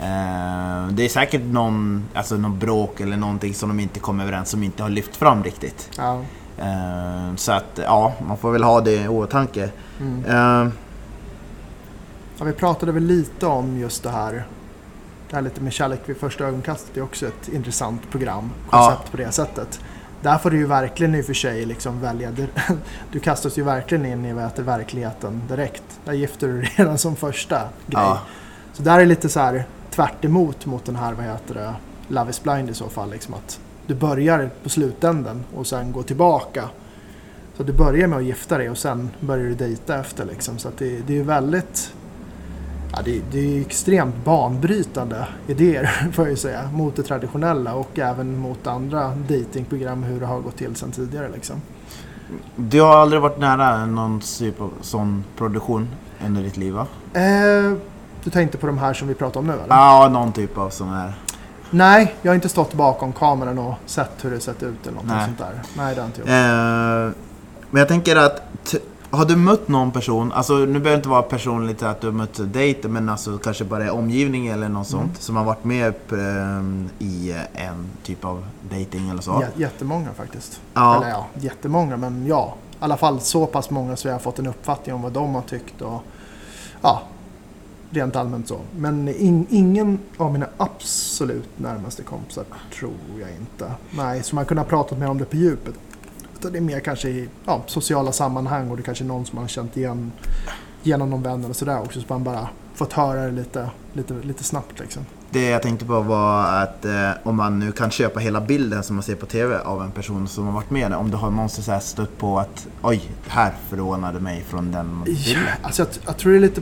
Eh, 0.00 0.88
det 0.90 1.04
är 1.04 1.08
säkert 1.08 1.42
någon, 1.42 2.04
alltså 2.14 2.36
någon 2.36 2.58
bråk 2.58 3.00
eller 3.00 3.16
någonting 3.16 3.54
som 3.54 3.68
de 3.68 3.80
inte 3.80 4.00
kommer 4.00 4.24
överens 4.24 4.48
som 4.48 4.62
inte 4.62 4.82
har 4.82 4.90
lyft 4.90 5.16
fram 5.16 5.44
riktigt. 5.44 5.90
Ja, 5.96 6.20
Eh, 6.58 7.34
så 7.36 7.52
att 7.52 7.80
ja, 7.84 8.12
man 8.26 8.36
får 8.36 8.52
väl 8.52 8.62
ha 8.62 8.80
det 8.80 9.02
i 9.04 9.08
åtanke. 9.08 9.70
mm. 10.00 10.24
Eh, 10.24 10.72
ja, 12.38 12.44
vi 12.44 12.52
pratade 12.52 12.92
väl 12.92 13.02
lite 13.02 13.46
om 13.46 13.78
just 13.78 14.02
det 14.02 14.10
här. 14.10 14.46
Det 15.30 15.36
här 15.36 15.42
lite 15.42 15.60
med 15.60 15.72
kärlek 15.72 16.00
vid 16.06 16.16
första 16.16 16.44
ögonkastet. 16.44 16.90
Det 16.94 17.00
är 17.00 17.04
också 17.04 17.26
ett 17.26 17.48
intressant 17.48 18.10
program, 18.10 18.50
koncept 18.70 19.10
på 19.10 19.16
det 19.16 19.32
sättet. 19.32 19.80
Där 20.22 20.38
får 20.38 20.50
du 20.50 20.56
ju 20.56 20.66
verkligen 20.66 21.14
i 21.14 21.20
och 21.20 21.24
för 21.24 21.34
sig 21.34 21.64
liksom 21.64 22.00
välja. 22.00 22.30
Du, 23.12 23.20
kastas 23.20 23.58
ju 23.58 23.62
verkligen 23.62 24.06
in 24.06 24.24
i 24.24 24.32
vad 24.32 24.44
heter, 24.44 24.62
verkligheten 24.62 25.42
direkt. 25.48 25.82
Där 26.04 26.12
gifter 26.12 26.48
du 26.48 26.60
dig 26.60 26.72
redan 26.76 26.98
som 26.98 27.16
första 27.16 27.56
grej. 27.56 28.02
ja, 28.02 28.20
Så 28.72 28.82
där 28.82 29.00
är 29.00 29.06
lite 29.06 29.28
så 29.28 29.40
här 29.40 29.64
tvärt 29.90 30.24
emot 30.24 30.66
mot 30.66 30.84
den 30.84 30.96
här, 30.96 31.12
vad 31.12 31.24
heter 31.24 31.54
det, 31.54 31.74
Love 32.08 32.30
is 32.30 32.42
blind 32.42 32.70
i 32.70 32.74
så 32.74 32.88
fall. 32.88 33.10
Liksom 33.10 33.34
att 33.34 33.60
du 33.86 33.94
börjar 33.94 34.50
på 34.62 34.68
slutänden 34.68 35.44
och 35.54 35.66
sen 35.66 35.92
går 35.92 36.02
tillbaka. 36.02 36.68
Så 37.56 37.62
du 37.62 37.72
börjar 37.72 38.06
med 38.08 38.18
att 38.18 38.24
gifta 38.24 38.58
dig 38.58 38.70
och 38.70 38.78
sen 38.78 39.10
börjar 39.20 39.44
du 39.44 39.54
dejta 39.54 40.00
efter 40.00 40.24
liksom. 40.24 40.58
Så 40.58 40.70
det, 40.78 40.98
det 41.06 41.18
är 41.18 41.22
väldigt, 41.22 41.94
ja 41.94 42.01
det, 43.04 43.22
det 43.32 43.38
är 43.38 43.60
extremt 43.60 44.24
banbrytande 44.24 45.26
idéer 45.46 46.10
får 46.12 46.24
jag 46.24 46.30
ju 46.30 46.36
säga. 46.36 46.70
Mot 46.72 46.96
det 46.96 47.02
traditionella 47.02 47.74
och 47.74 47.98
även 47.98 48.38
mot 48.38 48.66
andra 48.66 49.12
datingprogram 49.28 50.02
hur 50.02 50.20
det 50.20 50.26
har 50.26 50.40
gått 50.40 50.56
till 50.56 50.76
sedan 50.76 50.92
tidigare 50.92 51.28
liksom. 51.34 51.56
Du 52.56 52.80
har 52.80 52.96
aldrig 52.96 53.22
varit 53.22 53.38
nära 53.38 53.86
någon 53.86 54.20
typ 54.20 54.60
av 54.60 54.72
sån 54.80 55.24
produktion 55.36 55.88
under 56.26 56.42
ditt 56.42 56.56
liv 56.56 56.74
va? 56.74 56.86
Eh, 57.14 57.72
du 58.24 58.30
tänkte 58.30 58.58
på 58.58 58.66
de 58.66 58.78
här 58.78 58.94
som 58.94 59.08
vi 59.08 59.14
pratar 59.14 59.40
om 59.40 59.46
nu 59.46 59.52
eller? 59.52 59.66
Ja, 59.68 60.08
någon 60.12 60.32
typ 60.32 60.58
av 60.58 60.70
sån 60.70 60.88
här. 60.88 61.12
Nej, 61.70 62.14
jag 62.22 62.30
har 62.30 62.34
inte 62.34 62.48
stått 62.48 62.74
bakom 62.74 63.12
kameran 63.12 63.58
och 63.58 63.74
sett 63.86 64.24
hur 64.24 64.30
det 64.30 64.40
sett 64.40 64.62
ut 64.62 64.86
eller 64.86 64.96
något 64.96 65.24
sånt 65.24 65.38
där. 65.38 65.62
Nej, 65.76 65.94
det 65.94 66.00
har 66.00 66.06
inte 66.06 66.20
gjort. 66.20 66.28
Eh, 66.28 67.16
men 67.70 67.78
jag 67.78 67.88
tänker 67.88 68.16
att, 68.16 68.42
har 69.12 69.24
du 69.24 69.36
mött 69.36 69.68
någon 69.68 69.90
person, 69.90 70.32
alltså 70.32 70.52
nu 70.54 70.66
behöver 70.66 70.90
det 70.90 70.94
inte 70.96 71.08
vara 71.08 71.22
personligt 71.22 71.82
att 71.82 72.00
du 72.00 72.06
har 72.06 72.14
mött 72.14 72.40
dejter, 72.52 72.88
men 72.88 73.08
alltså 73.08 73.38
kanske 73.38 73.64
bara 73.64 73.92
omgivning 73.92 74.46
eller 74.46 74.68
något 74.68 74.86
sånt, 74.86 75.22
som 75.22 75.36
har 75.36 75.44
varit 75.44 75.64
med 75.64 75.94
eh, 76.12 77.06
i 77.06 77.36
en 77.54 77.86
typ 78.02 78.24
av 78.24 78.44
dating 78.70 79.08
eller 79.10 79.22
så? 79.22 79.30
Jä- 79.30 79.46
jättemånga 79.60 80.08
faktiskt. 80.16 80.60
Ja. 80.74 80.96
Eller 80.96 81.08
ja, 81.08 81.26
jättemånga, 81.40 81.96
men 81.96 82.26
ja. 82.26 82.54
I 82.72 82.74
alla 82.84 82.96
fall 82.96 83.20
så 83.20 83.46
pass 83.46 83.70
många 83.70 83.96
så 83.96 84.08
jag 84.08 84.14
har 84.14 84.20
fått 84.20 84.38
en 84.38 84.46
uppfattning 84.46 84.94
om 84.94 85.02
vad 85.02 85.12
de 85.12 85.34
har 85.34 85.42
tyckt 85.42 85.82
och 85.82 86.02
ja, 86.82 87.02
rent 87.90 88.16
allmänt 88.16 88.48
så. 88.48 88.58
Men 88.76 89.08
in, 89.08 89.46
ingen 89.50 89.98
av 90.16 90.32
mina 90.32 90.46
absolut 90.56 91.48
närmaste 91.58 92.02
kompisar 92.02 92.44
tror 92.78 92.92
jag 93.20 93.30
inte. 93.30 93.72
Nej, 93.90 94.22
som 94.22 94.36
man 94.36 94.44
kunnat 94.44 94.68
prata 94.68 94.96
med 94.96 95.08
om 95.08 95.18
det 95.18 95.24
på 95.24 95.36
djupet. 95.36 95.74
Det 96.50 96.58
är 96.58 96.62
mer 96.62 96.80
kanske 96.80 97.08
i 97.08 97.28
ja, 97.46 97.62
sociala 97.66 98.12
sammanhang 98.12 98.70
och 98.70 98.76
det 98.76 98.82
kanske 98.82 99.04
är 99.04 99.08
någon 99.08 99.26
som 99.26 99.36
man 99.36 99.42
har 99.44 99.48
känt 99.48 99.76
igen 99.76 100.12
genom 100.82 101.10
någon 101.10 101.22
vän 101.22 101.44
eller 101.44 101.54
sådär 101.54 101.80
också. 101.80 102.00
Så 102.00 102.06
man 102.08 102.24
bara 102.24 102.48
fått 102.74 102.92
höra 102.92 103.22
det 103.26 103.30
lite, 103.32 103.70
lite, 103.92 104.14
lite 104.14 104.44
snabbt 104.44 104.80
liksom. 104.80 105.02
Det 105.30 105.48
jag 105.50 105.62
tänkte 105.62 105.84
på 105.84 106.00
var 106.00 106.62
att 106.62 106.84
eh, 106.84 107.10
om 107.22 107.36
man 107.36 107.58
nu 107.58 107.72
kan 107.72 107.90
köpa 107.90 108.20
hela 108.20 108.40
bilden 108.40 108.82
som 108.82 108.96
man 108.96 109.02
ser 109.02 109.14
på 109.14 109.26
TV 109.26 109.56
av 109.58 109.82
en 109.82 109.90
person 109.90 110.28
som 110.28 110.44
har 110.46 110.52
varit 110.52 110.70
med, 110.70 110.92
om 110.94 111.10
du 111.10 111.16
har 111.16 111.30
någonsin 111.30 111.80
stött 111.80 112.18
på 112.18 112.38
att 112.38 112.66
oj, 112.82 113.02
det 113.24 113.30
här 113.30 113.52
förvånade 113.68 114.20
mig 114.20 114.44
från 114.48 114.72
den 114.72 114.98
Ja, 114.98 115.04
bilden. 115.04 115.42
alltså 115.62 115.82
jag, 115.82 115.88
jag 116.06 116.16
tror 116.16 116.32
det 116.32 116.38
är 116.38 116.40
lite... 116.40 116.60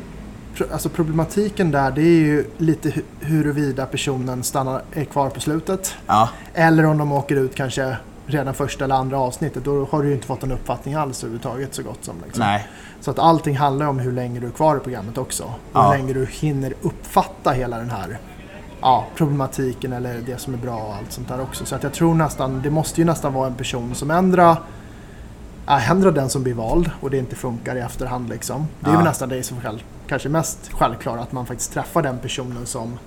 Alltså 0.73 0.89
problematiken 0.89 1.71
där 1.71 1.91
det 1.91 2.01
är 2.03 2.05
ju 2.05 2.45
lite 2.59 2.89
hu- 2.91 3.03
huruvida 3.21 3.87
personen 3.87 4.43
stannar, 4.43 4.83
är 4.93 5.05
kvar 5.05 5.31
på 5.31 5.41
slutet. 5.41 5.95
Ja, 6.07 6.29
Eller 6.55 6.85
om 6.87 6.99
de 6.99 7.13
åker 7.13 7.37
ut 7.37 7.55
kanske 7.55 7.97
redan 8.31 8.55
första 8.55 8.85
eller 8.85 8.95
andra 8.95 9.19
avsnittet. 9.19 9.65
Då 9.65 9.89
har 9.91 10.03
du 10.03 10.09
ju 10.09 10.15
inte 10.15 10.27
fått 10.27 10.43
en 10.43 10.53
uppfattning 10.53 10.95
alls 10.95 11.25
överhuvudtaget 11.25 11.75
så 11.75 11.83
gott 11.83 12.05
som. 12.05 12.15
Liksom. 12.25 12.45
nej. 12.45 12.69
Så 13.01 13.11
att 13.11 13.19
allting 13.19 13.57
handlar 13.57 13.87
om 13.87 13.99
hur 13.99 14.13
länge 14.13 14.41
du 14.41 14.47
är 14.47 14.51
kvar 14.51 14.77
i 14.77 14.81
programmet 14.81 15.19
också. 15.19 15.45
Och 15.45 15.51
Ja. 15.73 15.91
hur 15.91 15.99
länge 15.99 16.13
du 16.13 16.27
hinner 16.27 16.75
uppfatta 16.83 17.51
hela 17.51 17.79
den 17.79 17.91
här 17.91 18.19
ja, 18.81 19.07
problematiken 19.17 19.93
eller 19.93 20.19
det 20.27 20.39
som 20.41 20.55
är 20.55 20.59
bra 20.59 20.77
och 20.77 20.95
allt 20.95 21.13
sånt 21.13 21.29
där 21.29 21.41
också. 21.41 21.65
Så 21.65 21.75
att 21.75 21.83
jag 21.83 21.93
tror 21.93 22.15
nästan, 22.15 22.61
det 22.63 22.71
måste 22.71 23.01
ju 23.01 23.05
nästan 23.05 23.33
vara 23.35 23.47
en 23.47 23.55
person 23.55 23.95
som 23.95 24.11
ändrar 24.11 24.57
ändrar 25.91 26.13
den 26.13 26.29
som 26.29 26.43
blir 26.43 26.55
vald 26.55 26.91
och 27.01 27.11
det 27.11 27.19
inte 27.19 27.37
funkar 27.37 27.77
i 27.77 27.81
efterhand 27.81 28.29
liksom. 28.29 28.67
Det 28.81 28.87
är 28.87 28.91
Ja. 28.93 28.97
väl 28.97 29.07
nästan 29.07 29.29
det 29.29 29.43
som 29.43 29.61
själv, 29.61 29.79
kanske 30.09 30.29
mest 30.29 30.71
självklart 30.73 31.21
att 31.21 31.33
man 31.33 31.47
faktiskt 31.47 31.73
träffar 31.73 32.03
den 32.03 32.19
personen 32.19 32.67
som, 32.67 32.99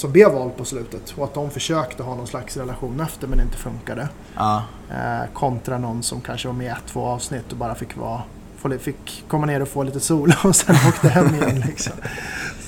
som 0.00 0.12
blev 0.12 0.32
vald 0.32 0.56
på 0.56 0.64
slutet. 0.64 1.14
Och 1.16 1.24
att 1.24 1.34
de 1.34 1.50
försökte 1.50 2.02
ha 2.02 2.14
någon 2.14 2.26
slags 2.26 2.56
relation 2.56 3.00
efter 3.00 3.26
men 3.26 3.40
inte 3.40 3.56
funkade. 3.56 4.08
Ja. 4.36 4.62
Eh, 4.90 5.32
kontra 5.32 5.78
någon 5.78 6.02
som 6.02 6.20
kanske 6.20 6.48
var 6.48 6.54
med 6.54 6.66
i 6.66 6.68
ett, 6.68 6.86
två 6.86 7.06
avsnitt 7.06 7.52
och 7.52 7.56
bara 7.56 7.74
fick, 7.74 7.96
vara, 7.96 8.22
fick 8.78 9.24
komma 9.28 9.46
ner 9.46 9.62
och 9.62 9.68
få 9.68 9.82
lite 9.82 10.00
sol 10.00 10.32
och 10.44 10.56
sen 10.56 10.76
åkte 10.88 11.08
hem 11.08 11.34
igen. 11.34 11.62
Liksom. 11.66 11.92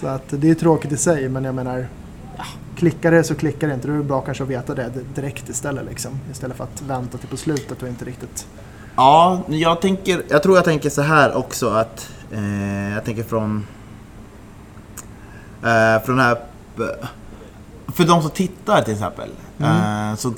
Så 0.00 0.06
att 0.06 0.24
det 0.28 0.50
är 0.50 0.54
tråkigt 0.54 0.92
i 0.92 0.96
sig 0.96 1.28
men 1.28 1.44
jag 1.44 1.54
menar 1.54 1.86
ja, 2.36 2.44
klickar 2.76 3.10
det 3.10 3.24
så 3.24 3.34
klickar 3.34 3.68
det 3.68 3.74
inte. 3.74 3.88
Då 3.88 3.94
är 3.94 3.98
det 3.98 4.04
bra 4.04 4.20
kanske 4.20 4.42
att 4.42 4.50
veta 4.50 4.74
det 4.74 4.90
direkt 5.14 5.48
istället. 5.48 5.84
Liksom. 5.84 6.20
Istället 6.30 6.56
för 6.56 6.64
att 6.64 6.82
vänta 6.82 7.18
till 7.18 7.28
på 7.28 7.36
slutet 7.36 7.82
och 7.82 7.88
inte 7.88 8.04
riktigt... 8.04 8.46
Ja, 8.96 9.42
jag, 9.48 9.80
tänker, 9.80 10.22
jag 10.28 10.42
tror 10.42 10.56
jag 10.56 10.64
tänker 10.64 10.90
så 10.90 11.02
här 11.02 11.36
också 11.36 11.68
att 11.68 12.10
eh, 12.32 12.92
jag 12.94 13.04
tänker 13.04 13.22
från 13.22 13.66
eh, 15.62 16.04
från 16.04 16.16
den 16.16 16.26
här 16.26 16.38
för 17.94 18.05
de 18.05 18.22
som 18.22 18.31
tittar 18.31 18.83
till 18.83 18.92
exempel 18.94 19.31
eh, 19.59 20.14
så, 20.16 20.28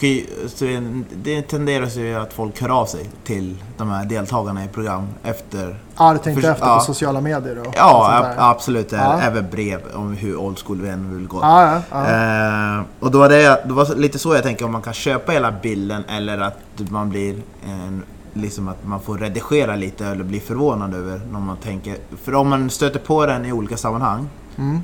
det 1.14 1.42
tenderar 1.42 1.86
ju 1.98 2.14
att 2.14 2.32
folk 2.32 2.60
hör 2.60 2.68
av 2.80 2.86
sig 2.86 3.10
till 3.24 3.56
de 3.76 3.88
här 3.90 4.04
deltagarna 4.04 4.64
i 4.64 4.68
program 4.68 5.06
efter 5.22 5.76
Ja, 5.96 6.12
du 6.12 6.18
tänkte 6.18 6.42
För- 6.42 6.50
efter 6.50 6.66
ja. 6.66 6.78
på 6.78 6.84
sociala 6.84 7.20
medier 7.20 7.58
och 7.58 7.74
Ja, 7.76 8.20
och 8.36 8.44
absolut. 8.50 8.92
Ja. 8.92 9.20
Även 9.20 9.50
brev 9.50 9.80
om 9.94 10.12
hur 10.12 10.36
old 10.36 10.58
school 10.58 10.80
vi 10.80 10.88
än 10.88 11.16
vill 11.16 11.26
gå. 11.28 11.38
Ja. 11.42 11.74
Eh, 11.90 12.82
och 13.00 13.10
då 13.10 13.18
var 13.18 13.28
det, 13.28 13.62
det 13.66 13.72
var 13.72 13.94
lite 13.94 14.18
så 14.18 14.34
jag 14.34 14.42
tänker 14.42 14.64
om 14.64 14.72
man 14.72 14.82
kan 14.82 14.94
köpa 14.94 15.32
hela 15.32 15.52
bilden 15.52 16.04
eller 16.08 16.38
att 16.38 16.58
man 16.90 17.10
blir 17.10 17.36
en, 17.66 18.02
liksom 18.32 18.68
att 18.68 18.86
man 18.86 19.00
får 19.00 19.18
redigera 19.18 19.76
lite 19.76 20.06
eller 20.06 20.24
bli 20.24 20.40
förvånad 20.40 20.94
över 20.94 21.20
när 21.32 21.40
man 21.40 21.56
tänker. 21.56 21.96
För 22.24 22.34
om 22.34 22.48
man 22.48 22.70
stöter 22.70 23.00
på 23.00 23.26
den 23.26 23.44
i 23.44 23.52
olika 23.52 23.76
sammanhang 23.76 24.28
Mm. 24.58 24.80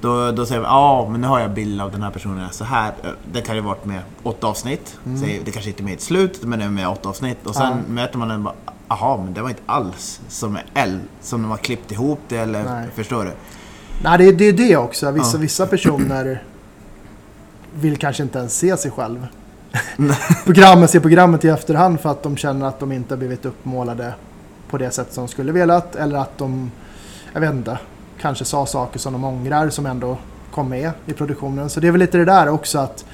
Då, 0.00 0.32
då 0.32 0.46
säger 0.46 0.60
man 0.60 0.70
ja 0.70 1.08
men 1.10 1.20
nu 1.20 1.26
har 1.26 1.40
jag 1.40 1.50
bild 1.50 1.80
av 1.80 1.90
den 1.92 2.02
här 2.02 2.10
personen 2.10 2.48
så 2.52 2.64
här. 2.64 2.92
Eh, 3.04 3.10
Den 3.32 3.42
kan 3.42 3.54
ju 3.54 3.60
varit 3.60 3.84
med 3.84 4.00
åtta 4.22 4.46
avsnitt. 4.46 4.98
Säg, 5.20 5.40
det 5.44 5.50
kanske 5.50 5.70
inte 5.70 5.82
är 5.82 5.84
med 5.84 5.94
i 5.94 6.00
slutet 6.00 6.42
men 6.44 6.58
den 6.58 6.68
är 6.68 6.72
med 6.72 6.88
åtta 6.88 7.08
avsnitt. 7.08 7.46
Och 7.46 7.54
sen 7.54 7.66
Mm. 7.66 7.78
Ja. 7.88 7.92
möter 7.92 8.18
man 8.18 8.28
den 8.28 8.42
bara 8.42 8.54
Jaha, 8.90 9.16
men 9.24 9.34
det 9.34 9.42
var 9.42 9.48
inte 9.48 9.62
alls 9.66 10.20
som 10.28 10.58
L, 10.74 11.00
som 11.20 11.42
de 11.42 11.50
har 11.50 11.58
klippt 11.58 11.92
ihop 11.92 12.20
det 12.28 12.36
eller 12.36 12.64
Nej. 12.64 12.86
förstår 12.94 13.24
du? 13.24 13.30
Nej, 14.02 14.18
det 14.18 14.24
är 14.24 14.32
det, 14.32 14.52
det 14.52 14.76
också. 14.76 15.10
Vissa, 15.10 15.36
Ja. 15.36 15.40
vissa 15.40 15.66
personer 15.66 16.42
vill 17.74 17.96
kanske 17.96 18.22
inte 18.22 18.38
ens 18.38 18.58
se 18.58 18.76
sig 18.76 18.90
själv. 18.90 19.26
programmet, 20.44 20.90
se 20.90 21.00
programmet 21.00 21.44
i 21.44 21.48
efterhand 21.48 22.00
för 22.00 22.10
att 22.10 22.22
de 22.22 22.36
känner 22.36 22.66
att 22.66 22.80
de 22.80 22.92
inte 22.92 23.14
har 23.14 23.18
blivit 23.18 23.44
uppmålade 23.44 24.14
på 24.70 24.78
det 24.78 24.90
sätt 24.90 25.12
som 25.12 25.24
de 25.26 25.28
skulle 25.28 25.52
velat. 25.52 25.96
Eller 25.96 26.18
att 26.18 26.38
de, 26.38 26.70
jag 27.32 27.40
vet 27.40 27.52
inte, 27.52 27.78
kanske 28.20 28.44
sa 28.44 28.66
saker 28.66 28.98
som 28.98 29.12
de 29.12 29.24
ångrar 29.24 29.70
som 29.70 29.86
ändå 29.86 30.18
kom 30.50 30.68
med 30.68 30.90
i 31.06 31.12
produktionen. 31.12 31.70
Så 31.70 31.80
det 31.80 31.86
är 31.88 31.92
väl 31.92 31.98
lite 32.00 32.18
det 32.18 32.24
där 32.24 32.48
också 32.48 32.78
att 32.78 33.04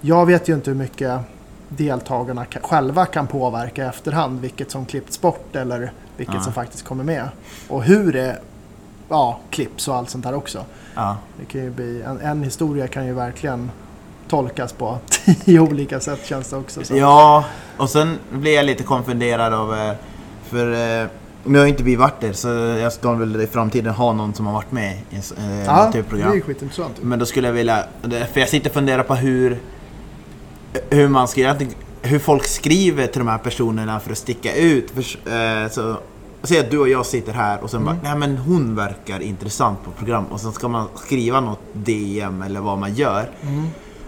jag 0.00 0.26
vet 0.26 0.48
ju 0.48 0.54
inte 0.54 0.70
hur 0.70 0.78
mycket 0.78 1.20
deltagarna 1.68 2.46
själva 2.62 3.06
kan 3.06 3.26
påverka 3.26 3.84
i 3.84 3.86
efterhand. 3.88 4.40
Vilket 4.40 4.70
som 4.70 4.86
klippts 4.86 5.20
bort 5.20 5.56
eller 5.56 5.92
vilket 6.16 6.34
Ja. 6.34 6.40
som 6.42 6.52
faktiskt 6.52 6.84
kommer 6.84 7.04
med. 7.04 7.28
Och 7.68 7.82
hur 7.84 8.12
det 8.12 8.38
ja, 9.08 9.38
klipps 9.50 9.88
och 9.88 9.96
allt 9.96 10.10
sånt 10.10 10.24
där 10.24 10.34
också. 10.34 10.64
Ja. 10.94 11.16
Det 11.38 11.44
kan 11.44 11.60
ju 11.60 11.70
bli, 11.70 12.02
en, 12.02 12.20
en 12.20 12.42
historia 12.42 12.88
kan 12.88 13.06
ju 13.06 13.12
verkligen 13.12 13.70
tolkas 14.28 14.72
på 14.72 14.98
tio 15.44 15.60
olika 15.60 16.00
sätt 16.00 16.26
känns 16.26 16.48
det 16.50 16.56
också. 16.56 16.84
Så. 16.84 16.96
Ja, 16.96 17.44
och 17.76 17.90
sen 17.90 18.18
blir 18.32 18.54
jag 18.54 18.64
lite 18.66 18.82
konfunderad 18.82 19.54
av... 19.54 19.74
eh, 19.78 19.92
För 20.48 20.72
eh, 21.02 21.06
nu 21.44 21.58
har 21.58 21.66
inte 21.66 21.82
vi 21.82 21.96
varit 21.96 22.20
där 22.20 22.32
så 22.32 22.48
jag 22.48 22.92
ska 22.92 23.12
väl 23.12 23.40
i 23.40 23.46
framtiden 23.46 23.94
ha 23.94 24.12
någon 24.12 24.34
som 24.34 24.46
har 24.46 24.52
varit 24.52 24.72
med 24.72 24.98
i 25.10 25.16
eh, 25.16 25.64
ja 25.66 25.76
typ 25.76 25.76
av 25.86 25.92
det 25.92 25.98
är 25.98 26.02
program. 26.02 26.40
skitintressant. 26.40 26.94
Men 27.02 27.18
då 27.18 27.26
skulle 27.26 27.48
jag 27.48 27.54
vilja... 27.54 27.84
För 28.32 28.40
jag 28.40 28.48
sitter 28.48 28.70
och 28.70 28.74
funderar 28.74 29.02
på 29.02 29.14
hur... 29.14 29.60
Hur 30.90 31.08
man 31.08 31.28
ska. 31.28 31.54
Hur 32.02 32.18
folk 32.18 32.46
skriver 32.46 33.06
till 33.06 33.18
de 33.18 33.28
här 33.28 33.38
personerna 33.38 34.00
för 34.00 34.12
att 34.12 34.18
sticka 34.18 34.54
ut. 34.54 34.90
För, 34.90 35.00
eh, 35.62 35.68
så, 35.70 35.96
Säg 36.42 36.58
att 36.58 36.70
du 36.70 36.78
och 36.78 36.88
jag 36.88 37.06
sitter 37.06 37.32
här 37.32 37.62
och 37.62 37.70
sen 37.70 37.84
bara, 37.84 37.96
nej 38.02 38.16
men 38.16 38.36
hon 38.36 38.74
verkar 38.76 39.20
intressant 39.20 39.84
på 39.84 39.90
program. 39.90 40.24
Och 40.24 40.40
sen 40.40 40.52
ska 40.52 40.68
man 40.68 40.88
skriva 40.94 41.40
något 41.40 41.60
DM 41.72 42.42
eller 42.42 42.60
vad 42.60 42.78
man 42.78 42.94
gör. 42.94 43.30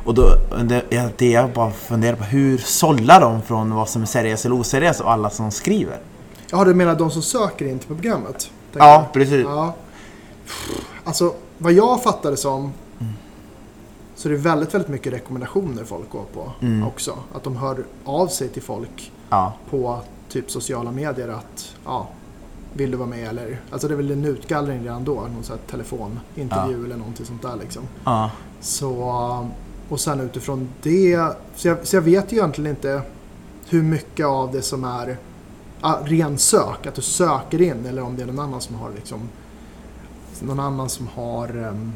Och 0.05 0.15
då, 0.15 0.25
det, 0.63 1.13
det 1.19 1.31
jag 1.31 1.51
bara 1.51 1.71
funderar 1.71 2.17
på, 2.17 2.25
hur 2.25 2.59
sållar 2.59 3.21
de 3.21 3.43
från 3.43 3.75
vad 3.75 3.89
som 3.89 4.03
är 4.03 4.07
seriöst 4.07 4.45
eller 4.45 4.61
oseriöst 4.61 5.01
och 5.01 5.13
alla 5.13 5.31
som 5.31 5.51
skriver? 5.51 5.99
Ja, 6.53 6.65
du 6.65 6.75
menar 6.75 6.95
de 6.95 7.11
som 7.11 7.23
söker 7.23 7.67
in 7.67 7.79
till 7.79 7.89
programmet? 7.89 8.51
Ja, 8.73 8.79
jag. 8.93 9.13
precis. 9.13 9.45
Ja. 9.45 9.75
Alltså, 11.05 11.35
vad 11.59 11.73
jag 11.73 12.03
fattade 12.03 12.37
som 12.37 12.73
så 14.15 14.29
det 14.29 14.35
är 14.35 14.39
väldigt, 14.39 14.75
väldigt 14.75 14.89
mycket 14.91 15.13
rekommendationer 15.13 15.85
folk 15.85 16.11
går 16.11 16.25
på 16.35 16.53
Mm. 16.61 16.87
också. 16.87 17.19
Att 17.35 17.43
de 17.45 17.57
hör 17.57 17.85
av 18.05 18.27
sig 18.27 18.49
till 18.49 18.63
folk 18.63 19.13
Ja, 19.31 19.53
på 19.71 20.01
typ 20.29 20.51
sociala 20.51 20.91
medier 20.93 21.29
att 21.29 21.75
ja, 21.85 22.09
vill 22.73 22.91
du 22.91 22.97
vara 22.97 23.09
med 23.09 23.29
eller? 23.29 23.61
Alltså 23.71 23.89
det 23.89 23.95
är 23.95 23.97
väl 23.97 24.11
en 24.11 24.25
utgallring 24.25 24.83
redan 24.83 25.05
då, 25.05 25.15
någon 25.15 25.43
sån 25.43 25.57
här 25.59 25.71
telefonintervju 25.71 26.85
eller 26.85 26.97
någonting 26.97 27.27
sånt 27.27 27.43
där 27.43 27.57
liksom. 27.61 27.83
ja, 28.05 28.31
Så, 28.61 28.95
och 29.89 30.01
sen 30.01 30.21
utifrån 30.21 30.69
det, 30.83 31.29
så 31.57 31.69
jag, 31.69 31.87
så 31.87 31.97
jag 31.97 32.03
vet 32.03 32.33
ju 32.33 32.37
egentligen 32.37 32.71
inte 32.71 33.03
hur 33.69 33.83
mycket 33.83 34.27
av 34.27 34.53
det 34.53 34.63
som 34.63 34.85
är 34.85 35.17
ren 36.05 36.39
sök, 36.39 36.87
att 36.87 36.95
du 36.95 37.03
söker 37.03 37.63
in 37.63 37.87
eller 37.87 38.03
om 38.03 38.17
det 38.17 38.23
är 38.23 38.27
någon 38.27 38.39
annan 38.39 38.61
som 38.61 38.75
har 38.77 38.91
liksom 38.91 39.29
någon 40.41 40.61
annan 40.61 40.89
som 40.89 41.07
har 41.07 41.57
um, 41.57 41.93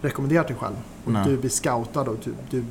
rekommenderat 0.00 0.46
dig 0.46 0.56
själv. 0.56 0.74
Och 1.04 1.12
Nej. 1.12 1.24
du 1.26 1.36
blir 1.36 1.50
scoutad 1.50 2.00
och 2.00 2.16
du, 2.24 2.34
du 2.50 2.64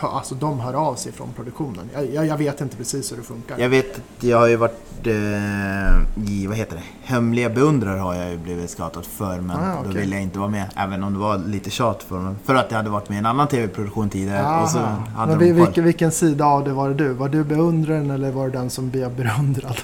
alltså 0.00 0.34
de 0.34 0.60
hör 0.60 0.74
av 0.74 0.94
sig 0.94 1.12
från 1.12 1.32
produktionen. 1.32 1.90
Jag, 2.12 2.26
jag, 2.26 2.36
vet 2.36 2.60
inte 2.60 2.76
precis 2.76 3.12
hur 3.12 3.16
det 3.16 3.22
funkar. 3.22 3.58
Jag 3.58 3.68
vet 3.68 3.94
att 3.96 4.24
jag 4.24 4.38
har 4.38 4.46
ju 4.46 4.56
varit 4.56 5.06
eh, 5.06 6.30
i, 6.30 6.46
vad 6.46 6.56
heter 6.56 6.76
det, 6.76 6.82
Hemliga 7.02 7.50
beundrare 7.50 7.98
har 7.98 8.14
jag 8.14 8.30
ju 8.30 8.36
blivit 8.38 8.70
scoutad 8.70 9.02
för 9.02 9.40
men 9.40 9.56
Ah, 9.56 9.74
då 9.82 9.88
okej. 9.90 10.00
ville 10.00 10.14
jag 10.16 10.22
inte 10.22 10.38
vara 10.38 10.48
med. 10.48 10.64
Även 10.76 11.04
om 11.04 11.12
det 11.12 11.18
var 11.18 11.38
lite 11.38 11.70
tjat 11.70 12.02
för 12.02 12.18
mig. 12.18 12.34
För 12.44 12.54
att 12.54 12.66
jag 12.70 12.76
hade 12.76 12.90
varit 12.90 13.08
med 13.08 13.16
i 13.16 13.18
en 13.18 13.26
annan 13.26 13.48
tv-produktion 13.48 14.10
tidigare. 14.10 14.62
Och 14.62 14.68
så 14.68 14.78
hade 15.16 15.30
Men 15.30 15.38
vi- 15.38 15.52
vilken, 15.52 15.84
vilken 15.84 16.12
sida 16.12 16.44
av 16.46 16.64
det 16.64 16.72
var 16.72 16.88
det 16.88 16.94
du? 16.94 17.08
Var 17.12 17.28
du 17.28 17.44
beundraren 17.44 18.10
eller 18.10 18.30
var 18.30 18.48
det 18.48 18.58
den 18.58 18.70
som 18.70 18.90
blev 18.90 19.16
beundrad? 19.16 19.76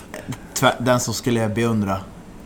den 0.78 1.00
som 1.00 1.14
skulle 1.14 1.40
jag 1.40 1.54
beundra. 1.54 1.96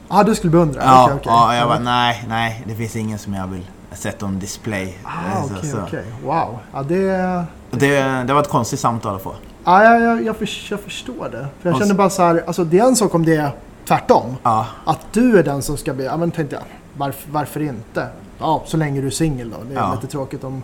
Ja, 0.09 0.23
du 0.23 0.35
skulle 0.35 0.51
beundra? 0.51 0.81
Ja, 0.85 1.05
Okej, 1.05 1.15
okej. 1.17 1.33
ja 1.33 1.57
jag 1.57 1.69
bara, 1.69 1.79
nej, 1.79 2.25
nej, 2.29 2.65
det 2.67 2.75
finns 2.75 2.97
ingen 2.97 3.19
som 3.19 3.35
jag 3.35 3.47
vill 3.47 3.67
sätta 3.95 4.27
on 4.27 4.39
display. 4.39 4.99
Ah, 5.05 5.43
Så- 5.43 5.55
okej, 5.59 5.71
så. 5.71 5.79
okej. 5.87 6.05
Wow. 6.25 6.59
Ja, 6.73 6.83
det... 6.83 7.45
Det, 7.71 8.01
det 8.27 8.33
var 8.35 8.41
ett 8.41 8.49
konstigt 8.49 8.81
samtal 8.81 9.17
att 9.17 9.23
få. 9.23 9.35
Ja, 9.65 9.85
jag, 9.85 10.01
jag, 10.03 10.25
jag, 10.25 10.37
för, 10.37 10.49
jag 10.71 10.81
förstår 10.81 11.29
det. 11.29 11.47
För 11.63 11.71
jag 11.71 11.79
känner 11.79 11.95
bara 11.95 12.11
så 12.11 12.23
här, 12.23 12.43
alltså 12.47 12.65
det 12.65 12.79
är 12.79 12.85
en 12.85 12.97
sak 12.97 13.15
om 13.15 13.25
det 13.25 13.37
är 13.37 13.51
tvärtom. 13.89 14.37
Ja, 14.43 14.67
Att 14.85 15.01
du 15.13 15.39
är 15.39 15.43
den 15.43 15.63
som 15.63 15.77
ska 15.77 15.95
bli, 15.95 16.05
ja 16.05 16.17
men 16.17 16.31
tänkte 16.31 16.57
jag, 16.57 16.65
varför, 16.97 17.31
varför 17.31 17.61
inte? 17.61 18.07
Ja, 18.39 18.63
så 18.67 18.77
länge 18.77 19.01
du 19.01 19.07
är 19.07 19.11
singel 19.11 19.51
då. 19.51 19.57
Det 19.69 19.75
är 19.75 19.79
Ja. 19.79 19.95
lite 19.95 20.07
tråkigt 20.07 20.45
om 20.45 20.63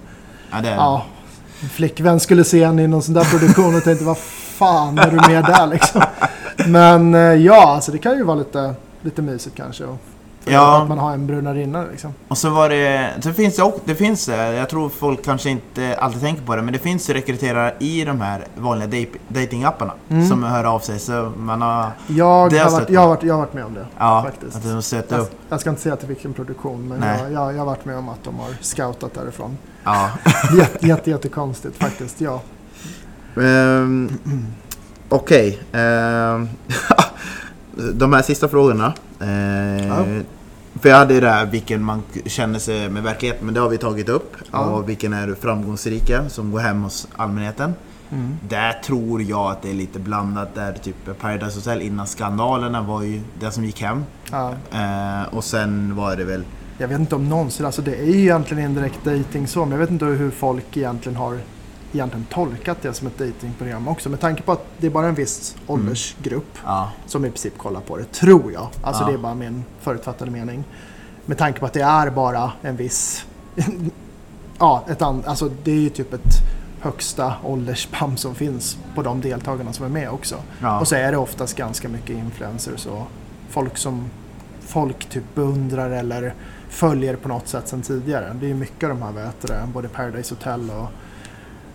ja, 0.52 0.60
det, 0.62 0.68
ja, 0.70 1.02
en 1.62 1.68
flickvän 1.68 2.20
skulle 2.20 2.44
se 2.44 2.62
en 2.62 2.78
i 2.78 2.86
någon 2.86 3.02
sån 3.02 3.14
där 3.14 3.24
produktion 3.24 3.74
och 3.76 3.84
tänkte 3.84 4.04
vad 4.04 4.18
fan 4.18 4.98
är 4.98 5.10
du 5.10 5.16
med 5.16 5.44
där 5.44 5.66
liksom. 5.66 6.02
Men 6.66 7.14
eh, 7.14 7.20
ja, 7.20 7.74
alltså 7.74 7.92
det 7.92 7.98
kan 7.98 8.16
ju 8.16 8.22
vara 8.24 8.36
lite, 8.36 8.74
lite 9.02 9.22
mysigt 9.22 9.56
kanske. 9.56 9.84
Och 9.84 9.96
Ja. 10.44 10.82
Att 10.82 10.88
man 10.88 10.98
har 10.98 11.12
en 11.12 11.26
brunarinna 11.26 11.84
liksom. 11.90 12.14
Och 12.28 12.38
så 12.38 12.50
var 12.50 12.68
det, 12.68 13.10
så 13.20 13.32
finns 13.32 13.56
det, 13.56 13.62
också- 13.62 13.80
det 13.84 13.94
finns, 13.94 14.28
jag 14.28 14.68
tror 14.68 14.88
folk 14.88 15.24
kanske 15.24 15.50
inte 15.50 15.96
alltid 16.00 16.20
tänker 16.20 16.42
på 16.42 16.56
det, 16.56 16.62
men 16.62 16.72
det 16.72 16.78
finns 16.78 17.08
rekryterare 17.10 17.74
i 17.78 18.04
de 18.04 18.20
här 18.20 18.44
vanliga 18.56 19.06
datingapparna 19.28 19.92
Mm. 20.08 20.28
som 20.28 20.42
hör 20.42 20.64
av 20.64 20.78
sig. 20.80 20.98
Så 20.98 21.32
man 21.36 21.62
har, 21.62 21.90
Jag 22.06 22.24
har 22.24 22.70
varit, 22.70 22.90
jag, 22.90 23.00
har 23.00 23.08
varit, 23.08 23.22
jag 23.22 23.32
har 23.32 23.38
varit 23.38 23.52
med 23.54 23.64
om 23.64 23.74
det. 23.74 23.86
ja, 23.98 24.22
faktiskt. 24.26 24.56
att 24.56 24.62
de 24.62 24.82
stöter 24.82 25.16
Jag, 25.16 25.22
upp. 25.22 25.30
jag 25.48 25.60
ska 25.60 25.70
inte 25.70 25.82
säga 25.82 25.96
till 25.96 26.08
vilken 26.08 26.32
produktion, 26.32 26.88
men 26.88 27.00
Nej. 27.00 27.20
jag, 27.22 27.32
jag, 27.32 27.52
jag 27.54 27.58
har 27.58 27.66
varit 27.66 27.84
med 27.84 27.96
om 27.98 28.08
att 28.08 28.24
de 28.24 28.38
har 28.38 28.48
scoutat 28.60 29.14
därifrån. 29.14 29.58
Ja. 29.84 30.10
Jätte, 30.58 30.86
jätte, 30.86 31.10
jättekonstigt 31.10 31.76
faktiskt, 31.76 32.20
ja. 32.20 32.40
Um, 33.34 34.10
Okej. 35.08 35.58
ehm, 35.72 36.48
de 37.94 38.12
här 38.12 38.22
sista 38.22 38.48
frågorna. 38.48 38.92
Eh, 39.20 39.86
Ja. 39.88 40.04
För 40.80 40.88
jag 40.88 40.96
hade 40.96 41.20
det 41.20 41.30
här 41.30 41.46
vilken 41.46 41.84
man 41.84 42.02
känner 42.26 42.58
sig 42.58 42.88
med 42.88 43.02
verkligheten, 43.02 43.44
men 43.46 43.54
det 43.54 43.60
har 43.60 43.68
vi 43.68 43.78
tagit 43.78 44.08
upp. 44.08 44.36
Ja. 44.52 44.58
Och 44.58 44.88
vilken 44.88 45.12
är 45.12 45.34
framgångsrika 45.34 46.28
som 46.28 46.50
går 46.50 46.58
hem 46.58 46.82
hos 46.82 47.08
allmänheten. 47.16 47.74
Mm. 48.12 48.36
Där 48.48 48.72
tror 48.72 49.22
jag 49.22 49.50
att 49.50 49.62
det 49.62 49.70
är 49.70 49.74
lite 49.74 49.98
blandat. 49.98 50.54
Där 50.54 50.72
typ 50.72 51.20
Paradise 51.20 51.58
Hotel 51.58 51.80
innan 51.82 52.06
skandalerna 52.06 52.82
var 52.82 53.02
ju 53.02 53.20
det 53.40 53.50
som 53.50 53.64
gick 53.64 53.82
hem. 53.82 54.04
ja. 54.30 54.54
Eh, 54.72 55.34
och 55.34 55.44
sen 55.44 55.96
var 55.96 56.16
det 56.16 56.24
väl... 56.24 56.42
Jag 56.78 56.88
vet 56.88 57.00
inte 57.00 57.14
om 57.14 57.28
någonsin, 57.28 57.66
alltså 57.66 57.82
det 57.82 57.94
är 57.94 58.04
ju 58.04 58.20
egentligen 58.20 58.64
indirekt 58.64 59.04
dating 59.04 59.46
så, 59.46 59.60
men 59.60 59.70
jag 59.70 59.78
vet 59.78 59.90
inte 59.90 60.04
hur 60.04 60.30
folk 60.30 60.76
egentligen 60.76 61.16
har 61.16 61.38
egentligen 61.92 62.26
tolkat 62.30 62.78
det 62.82 62.92
som 62.94 63.06
ett 63.06 63.18
datingprogram 63.18 63.88
också. 63.88 64.08
Med 64.08 64.20
tanke 64.20 64.42
på 64.42 64.52
att 64.52 64.64
det 64.78 64.86
är 64.86 64.90
bara 64.90 65.06
en 65.08 65.14
viss 65.14 65.56
åldersgrupp 65.66 66.58
Ja, 66.64 66.90
som 67.06 67.24
i 67.24 67.28
princip 67.28 67.58
kollar 67.58 67.80
på 67.80 67.96
det, 67.96 68.04
tror 68.04 68.52
jag. 68.52 68.68
Alltså 68.82 69.02
Ja. 69.02 69.08
det 69.08 69.14
är 69.14 69.18
bara 69.18 69.34
min 69.34 69.64
förutfattade 69.80 70.30
mening. 70.30 70.64
Med 71.26 71.38
tanke 71.38 71.60
på 71.60 71.66
att 71.66 71.72
det 71.72 71.80
är 71.80 72.10
bara 72.10 72.52
en 72.62 72.76
viss... 72.76 73.26
ja, 74.58 74.84
ett 74.88 75.02
an, 75.02 75.22
alltså 75.26 75.50
det 75.64 75.70
är 75.70 75.80
ju 75.80 75.88
typ 75.90 76.12
ett 76.12 76.34
högsta 76.80 77.34
åldersspann 77.44 78.16
som 78.16 78.34
finns 78.34 78.78
på 78.94 79.02
de 79.02 79.20
deltagarna 79.20 79.72
som 79.72 79.84
är 79.84 79.88
med 79.90 80.10
också. 80.10 80.36
ja. 80.60 80.80
Och 80.80 80.88
så 80.88 80.94
är 80.94 81.12
det 81.12 81.18
oftast 81.18 81.56
ganska 81.56 81.88
mycket 81.88 82.16
influencers 82.16 82.86
och 82.86 83.06
folk 83.48 83.76
som 83.78 84.10
folk 84.60 85.08
typ 85.08 85.34
beundrar 85.34 85.90
eller 85.90 86.34
följer 86.68 87.16
på 87.16 87.28
något 87.28 87.48
sätt 87.48 87.68
sedan 87.68 87.82
tidigare. 87.82 88.36
Det 88.40 88.46
är 88.46 88.48
ju 88.48 88.54
mycket 88.54 88.90
av 88.90 88.98
de 88.98 89.02
här, 89.02 89.30
du, 89.40 89.46
det, 89.48 89.68
både 89.74 89.88
Paradise 89.88 90.34
Hotel 90.34 90.70
och 90.70 90.88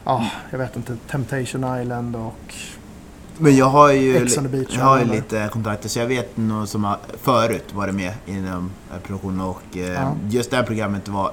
ja, 0.06 0.26
jag 0.52 0.58
vet 0.58 0.76
inte, 0.76 0.98
Temptation 1.12 1.82
Island 1.82 2.16
och 2.16 2.54
Men 3.38 3.56
jag 3.56 3.66
har 3.66 3.92
ju, 3.92 4.18
Ex 4.18 4.38
on 4.38 4.44
the 4.44 4.50
beach 4.50 4.76
jag 4.78 4.86
har 4.86 5.00
ju 5.00 5.06
lite 5.06 5.50
kontakter 5.52 5.90
så 5.90 6.00
jag 6.00 6.08
vet 6.08 6.38
någon 6.38 6.68
som 6.68 6.84
har 6.84 6.98
förut 7.22 7.74
varit 7.74 7.96
med 7.96 8.14
inom 8.26 8.72
produktionen 9.04 9.42
och 9.42 9.78
eh, 9.78 9.94
Ja. 9.94 10.16
just 10.30 10.52
det 10.52 10.58
här 10.58 10.64
programmet 10.64 11.08
var 11.08 11.32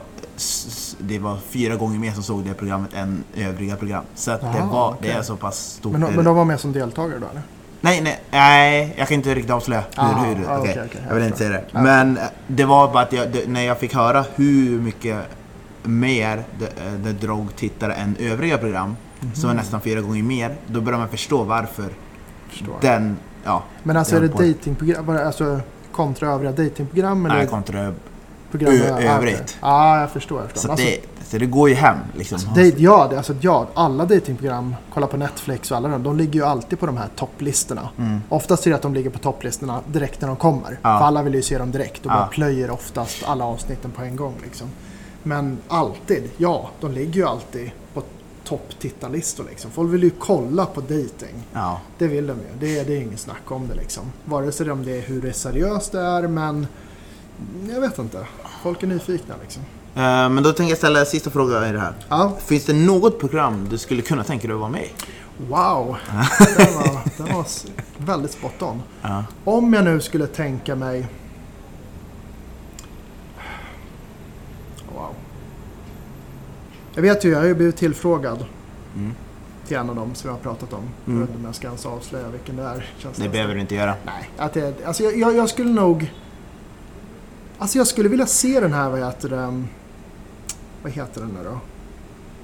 det 0.99 1.19
var 1.19 1.37
fyra 1.49 1.77
gånger 1.77 1.99
mer 1.99 2.13
som 2.13 2.23
såg 2.23 2.45
det 2.45 2.55
programmet 2.55 2.95
än 2.95 3.25
övriga 3.37 3.77
program. 3.77 4.05
Så 4.15 4.31
att 4.31 4.41
det, 4.41 4.47
Jaha, 4.47 4.67
var, 4.67 4.89
okej. 4.89 4.99
det 5.03 5.19
är 5.19 5.23
så 5.23 5.37
pass 5.37 5.59
stort. 5.59 5.93
men, 5.93 6.01
men 6.15 6.25
de 6.25 6.37
var 6.37 6.45
med 6.45 6.61
som 6.61 6.73
deltagare 6.73 7.19
då 7.19 7.27
eller? 7.31 7.43
nej, 7.81 8.01
nej, 8.01 8.21
nej, 8.31 8.95
jag 8.99 9.09
kan 9.09 9.15
inte 9.15 9.35
riktigt 9.35 9.51
avslöja 9.51 9.81
hur. 9.97 10.05
Ah, 10.05 10.25
hur 10.25 10.35
okej. 10.35 10.57
okej, 10.59 10.83
okej, 10.87 11.01
jag 11.09 11.15
vill 11.15 11.25
inte 11.25 11.39
säga 11.39 11.51
det. 11.51 11.65
Men 11.73 12.17
eh, 12.19 12.23
det 12.47 12.65
var 12.65 12.93
bara 12.93 13.03
att 13.03 13.13
jag, 13.13 13.33
det, 13.33 13.49
när 13.49 13.63
jag 13.63 13.79
fick 13.79 13.95
höra 13.95 14.25
hur 14.35 14.81
mycket 14.81 15.19
mer 15.83 16.45
det, 16.59 16.67
eh, 16.67 16.93
det 17.05 17.13
drog 17.13 17.57
tittare 17.57 17.93
än 17.95 18.17
övriga 18.21 18.59
program, 18.59 18.97
Mhm. 19.21 19.35
som 19.35 19.49
var 19.49 19.55
nästan 19.55 19.81
fyra 19.81 20.01
gånger 20.01 20.23
mer, 20.23 20.57
då 20.67 20.81
börjar 20.81 20.99
man 20.99 21.09
förstå 21.09 21.43
varför 21.43 21.89
Förstår. 22.49 22.75
den, 22.81 23.17
ja, 23.45 23.63
Men 23.83 23.97
alltså 23.97 24.17
är 24.17 24.21
det 24.21 24.29
det 25.07 25.27
alltså 25.27 25.61
kontra 25.93 26.29
övriga 26.29 26.53
datingprogram 26.53 27.27
eller 27.27 27.37
nej, 27.37 27.47
kontra 27.47 27.95
program 28.51 28.75
ah, 28.93 29.01
övrigt. 29.01 29.59
Ja, 29.63 30.01
jag 30.01 30.11
förstår. 30.11 30.41
Jag 30.41 30.51
förstår. 30.51 30.67
Så, 30.67 30.71
Alltså, 30.73 30.87
det, 30.87 30.99
så 31.27 31.39
det 31.39 31.47
går 31.47 31.69
ju 31.69 31.75
hem 31.75 31.97
liksom. 32.17 32.35
Alltså, 32.37 32.51
det, 32.55 32.79
ja, 32.81 33.07
det, 33.11 33.17
alltså, 33.17 33.35
ja, 33.41 33.67
alla 33.75 34.05
datingprogram, 34.05 34.75
kolla 34.95 35.07
på 35.07 35.17
Netflix 35.17 35.71
och 35.71 35.77
alla 35.77 35.89
de, 35.89 36.03
de 36.03 36.17
ligger 36.17 36.41
ju 36.41 36.47
alltid 36.47 36.81
på 36.81 36.87
de 36.87 36.97
här 36.97 37.09
topplistorna. 37.17 37.89
Mm. 37.99 38.21
Oftast 38.29 38.67
är 38.67 38.71
det 38.71 38.77
att 38.77 38.83
de 38.83 38.95
ligger 38.95 39.11
på 39.11 39.19
topplistorna 39.19 39.81
direkt 39.87 40.21
när 40.21 40.29
de 40.29 40.37
kommer. 40.37 40.79
Ja. 40.83 40.99
För 40.99 41.05
alla 41.07 41.23
vill 41.23 41.35
ju 41.35 41.43
se 41.43 41.59
dem 41.59 41.71
direkt 41.71 42.07
och 42.07 42.13
Ja. 42.13 42.17
bara 42.17 42.27
plöjer 42.27 42.71
oftast 42.71 43.25
alla 43.27 43.45
avsnitten 43.45 43.91
på 43.91 44.03
en 44.03 44.17
gång. 44.17 44.35
Liksom. 44.43 44.69
Men 45.23 45.59
alltid, 45.69 46.31
ja, 46.37 46.71
de 46.81 46.93
ligger 46.93 47.13
ju 47.15 47.27
alltid 47.27 47.71
på 47.95 48.03
topptittarlistor. 48.45 49.45
Liksom. 49.51 49.71
Folk 49.71 49.93
vill 49.93 50.03
ju 50.03 50.11
kolla 50.11 50.67
på 50.67 50.81
dating. 50.81 51.47
Ja. 51.53 51.81
Det 51.99 52.07
vill 52.09 52.27
de 52.27 52.33
ju. 52.37 52.47
Det, 52.61 52.79
är- 52.79 52.85
det 52.85 52.97
är 52.97 53.01
inget 53.01 53.21
snack 53.21 53.51
om 53.51 53.69
det 53.69 53.75
liksom. 53.75 54.03
Vare 54.25 54.53
sig 54.53 54.71
om 54.71 54.85
det 54.85 54.97
är 54.99 55.03
hur 55.03 55.23
det 55.23 55.33
seriöst 55.33 55.93
det 55.93 56.01
är, 56.01 56.27
men 56.29 56.67
jag 57.71 57.81
vet 57.81 57.99
inte. 57.99 58.27
Folk 58.63 58.83
är 58.83 58.87
nyfikna 58.87 59.35
liksom. 59.43 59.63
Eh, 59.95 60.29
Men 60.29 60.43
då 60.43 60.53
tänker 60.53 60.71
jag 60.71 60.79
ställa 60.79 61.01
en 61.01 61.07
sista 61.07 61.31
fråga 61.31 61.69
i 61.69 61.73
det 61.73 61.81
här. 61.81 61.95
Ja, 62.09 62.33
Finns 62.41 62.65
det 62.65 62.73
något 62.73 63.21
program 63.21 63.67
du 63.71 63.79
skulle 63.79 64.03
kunna 64.03 64.25
tänka 64.25 64.47
dig 64.49 64.55
att 64.55 64.61
vara 64.61 64.71
med 64.71 64.85
i? 64.85 64.91
wow. 65.49 65.97
Den 66.57 66.75
var, 66.75 67.01
den 67.27 67.35
var 67.37 67.47
väldigt 67.99 68.31
spot 68.33 68.63
on. 68.63 68.83
Ja. 69.03 69.25
Om 69.45 69.73
jag 69.75 69.85
nu 69.85 70.01
skulle 70.01 70.27
tänka 70.27 70.77
mig... 70.77 71.07
Wow. 74.95 75.15
Jag 76.95 77.03
vet 77.03 77.25
ju, 77.25 77.31
jag 77.31 77.39
har 77.39 77.47
ju 77.47 77.55
blivit 77.55 77.77
tillfrågad 77.77 78.45
Mm. 78.97 79.15
till 79.67 79.77
en 79.77 79.91
av 79.91 79.97
dem 79.97 80.15
som 80.15 80.29
jag 80.31 80.35
har 80.37 80.41
pratat 80.43 80.73
om. 80.73 80.83
Jag 81.05 81.09
Mm. 81.15 81.21
vet 81.21 81.29
inte 81.31 81.39
om 81.41 81.45
jag 81.45 81.55
ska 81.55 81.67
ens 81.67 81.87
avslöja 81.87 82.29
vilken 82.29 82.57
det 82.57 82.63
är. 82.63 82.91
Känns 82.99 83.17
Det 83.17 83.29
behöver 83.29 83.55
du 83.55 83.61
inte 83.61 83.75
göra. 83.75 83.95
Nej, 84.07 84.31
att 84.39 84.53
det, 84.53 84.85
alltså 84.87 85.03
jag, 85.03 85.17
jag, 85.19 85.37
jag 85.37 85.49
skulle 85.49 85.71
nog... 85.71 86.13
Alltså 87.59 87.79
jag 87.79 87.87
skulle 87.87 88.09
vilja 88.09 88.27
se 88.27 88.61
den 88.61 88.73
här, 88.73 88.91
vad 88.91 88.99
heter 89.01 89.29
den? 89.29 89.69
Vad 90.83 90.93
heter 90.93 91.21
den 91.21 91.31
nu 91.31 91.45
då? 91.45 91.59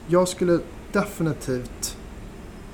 Jag 0.06 0.28
skulle 0.28 0.58
definitivt 0.92 1.96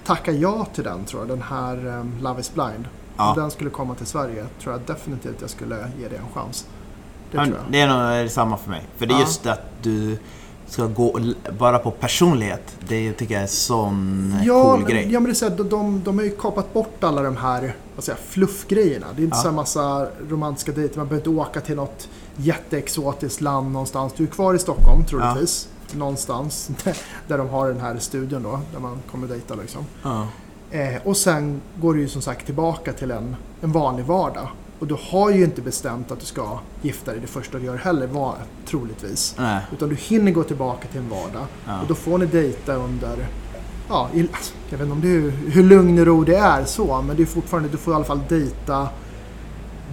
tacka 0.04 0.32
ja 0.32 0.66
till 0.74 0.84
den 0.84 1.04
tror 1.04 1.22
jag, 1.22 1.28
den 1.28 1.42
här 1.42 1.87
um, 1.87 2.12
Love 2.22 2.40
is 2.40 2.54
blind. 2.54 2.88
Ja. 3.16 3.30
Om 3.30 3.37
den 3.40 3.50
skulle 3.50 3.70
komma 3.70 3.94
till 3.94 4.06
Sverige 4.06 4.46
tror 4.62 4.74
jag 4.74 4.82
definitivt 4.87 5.37
jag 5.40 5.50
skulle 5.50 5.76
ge 6.00 6.08
det 6.08 6.16
en 6.16 6.28
chans. 6.34 6.66
Det 7.30 7.37
jag. 7.37 7.48
det 7.70 7.80
är 7.80 8.18
nog 8.20 8.30
samma 8.30 8.56
för 8.56 8.70
mig. 8.70 8.82
För 8.96 9.06
det 9.06 9.12
är 9.14 9.16
Ja. 9.18 9.20
just 9.20 9.46
att 9.46 9.60
du 9.82 10.18
ska 10.66 10.87
gå 10.87 11.20
bara 11.59 11.79
på 11.79 11.90
personlighet. 11.90 12.77
Det 12.88 13.12
tycker 13.12 13.35
jag 13.35 13.38
är 13.38 13.42
en 13.42 13.48
sån 13.48 14.35
Ja, 14.44 14.62
cool 14.62 14.81
men- 14.81 14.90
grej. 14.90 15.09
ja 15.12 15.20
men 15.20 15.24
det 15.24 15.31
är 15.33 15.35
så 15.35 15.48
här, 15.48 15.57
de, 15.57 15.68
de, 15.68 16.03
de 16.05 16.18
har 16.18 16.24
ju 16.24 16.31
kapat 16.31 16.72
bort 16.72 17.05
alla 17.05 17.22
de 17.22 17.37
här 17.37 17.77
vad 17.96 18.05
säger, 18.05 18.18
fluffgrejerna. 18.29 19.07
Det 19.16 19.22
är 19.22 19.24
inte 19.24 19.37
Ja. 19.37 19.42
så 19.42 19.48
här 19.48 19.55
massa 19.57 20.07
romantiska 20.29 20.72
dejter, 20.72 20.96
man 20.98 21.09
behöver 21.09 21.29
inte 21.29 21.40
åka 21.40 21.61
till 21.61 21.77
något 21.77 22.09
jätteexotiskt 22.37 23.40
land 23.40 23.72
någonstans. 23.72 24.12
Du 24.16 24.22
är 24.24 24.29
kvar 24.29 24.55
i 24.55 24.59
Stockholm 24.59 25.05
troligtvis. 25.05 25.68
Någonstans 25.92 26.70
där 27.29 27.38
de 27.38 27.48
har 27.48 27.68
den 27.68 27.81
här 27.81 27.98
studion 27.98 28.42
då, 28.42 28.61
där 28.72 28.81
man 28.81 28.98
kommer 29.11 29.27
dejta 29.29 29.55
liksom. 29.55 29.83
Ja. 30.03 30.27
Eh, 30.70 30.94
och 31.05 31.16
sen 31.16 31.61
går 31.81 31.94
du 31.94 32.00
ju 32.00 32.09
som 32.09 32.22
sagt 32.22 32.46
tillbaka 32.46 32.92
till 32.92 33.11
en, 33.11 33.37
en 33.61 33.72
vanlig 33.72 34.05
vardag. 34.07 34.48
Och 34.85 34.88
du 34.88 34.97
har 35.11 35.31
ju 35.31 35.44
inte 35.44 35.62
bestämt 35.62 36.11
att 36.11 36.20
du 36.20 36.27
ska 36.27 36.59
gifta 36.83 37.11
dig 37.11 37.20
det 37.20 37.27
första 37.27 37.59
du 37.59 37.64
gör 37.64 37.77
heller, 37.77 38.07
var, 38.07 38.35
troligtvis. 38.66 39.35
Nej. 39.38 39.61
Utan 39.73 39.88
du 39.88 39.94
hinner 39.94 40.33
gå 40.33 40.42
tillbaka 40.42 40.88
till 40.88 41.01
en 41.01 41.09
vardag. 41.09 41.47
Ja. 41.66 41.81
Och 41.81 41.87
då 41.88 41.94
får 41.94 42.18
ni 42.18 42.27
dejta 42.27 42.75
under, 42.75 43.27
ja, 43.88 44.09
jag 44.12 44.23
vet 44.79 44.81
inte 44.81 44.92
om 44.92 45.01
det 45.01 45.09
är, 45.09 45.31
hur 45.31 45.62
lugn 45.62 45.99
och 45.99 46.07
ro 46.07 46.25
det 46.25 46.37
är 46.37 46.64
så, 46.64 47.03
men 47.03 47.16
det 47.16 47.23
är 47.23 47.27
fortfarande, 47.27 47.68
du 47.68 47.77
får 47.77 47.92
i 47.92 47.97
alla 47.97 48.05
fall 48.05 48.20
dejta 48.29 48.88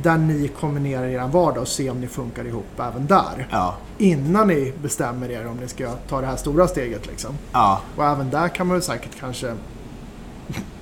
där 0.04 0.18
ni 0.18 0.48
kombinerar 0.48 1.08
er 1.08 1.28
vardag 1.28 1.62
och 1.62 1.68
se 1.68 1.90
om 1.90 2.02
ni 2.02 2.08
funkar 2.08 2.48
ihop 2.48 2.80
även 2.80 3.08
där. 3.08 3.48
Ja. 3.52 3.76
Innan 3.98 4.48
ni 4.48 4.74
bestämmer 4.82 5.32
er 5.32 5.48
om 5.48 5.58
ni 5.58 5.68
ska 5.68 5.94
ta 6.10 6.22
det 6.22 6.28
här 6.28 6.36
stora 6.36 6.68
steget 6.68 7.08
liksom. 7.08 7.38
Ja. 7.52 7.82
Och 7.96 8.06
även 8.06 8.30
där 8.30 8.48
kan 8.48 8.68
man 8.68 8.74
väl 8.74 8.84
säkert 8.84 9.20
kanske 9.20 9.56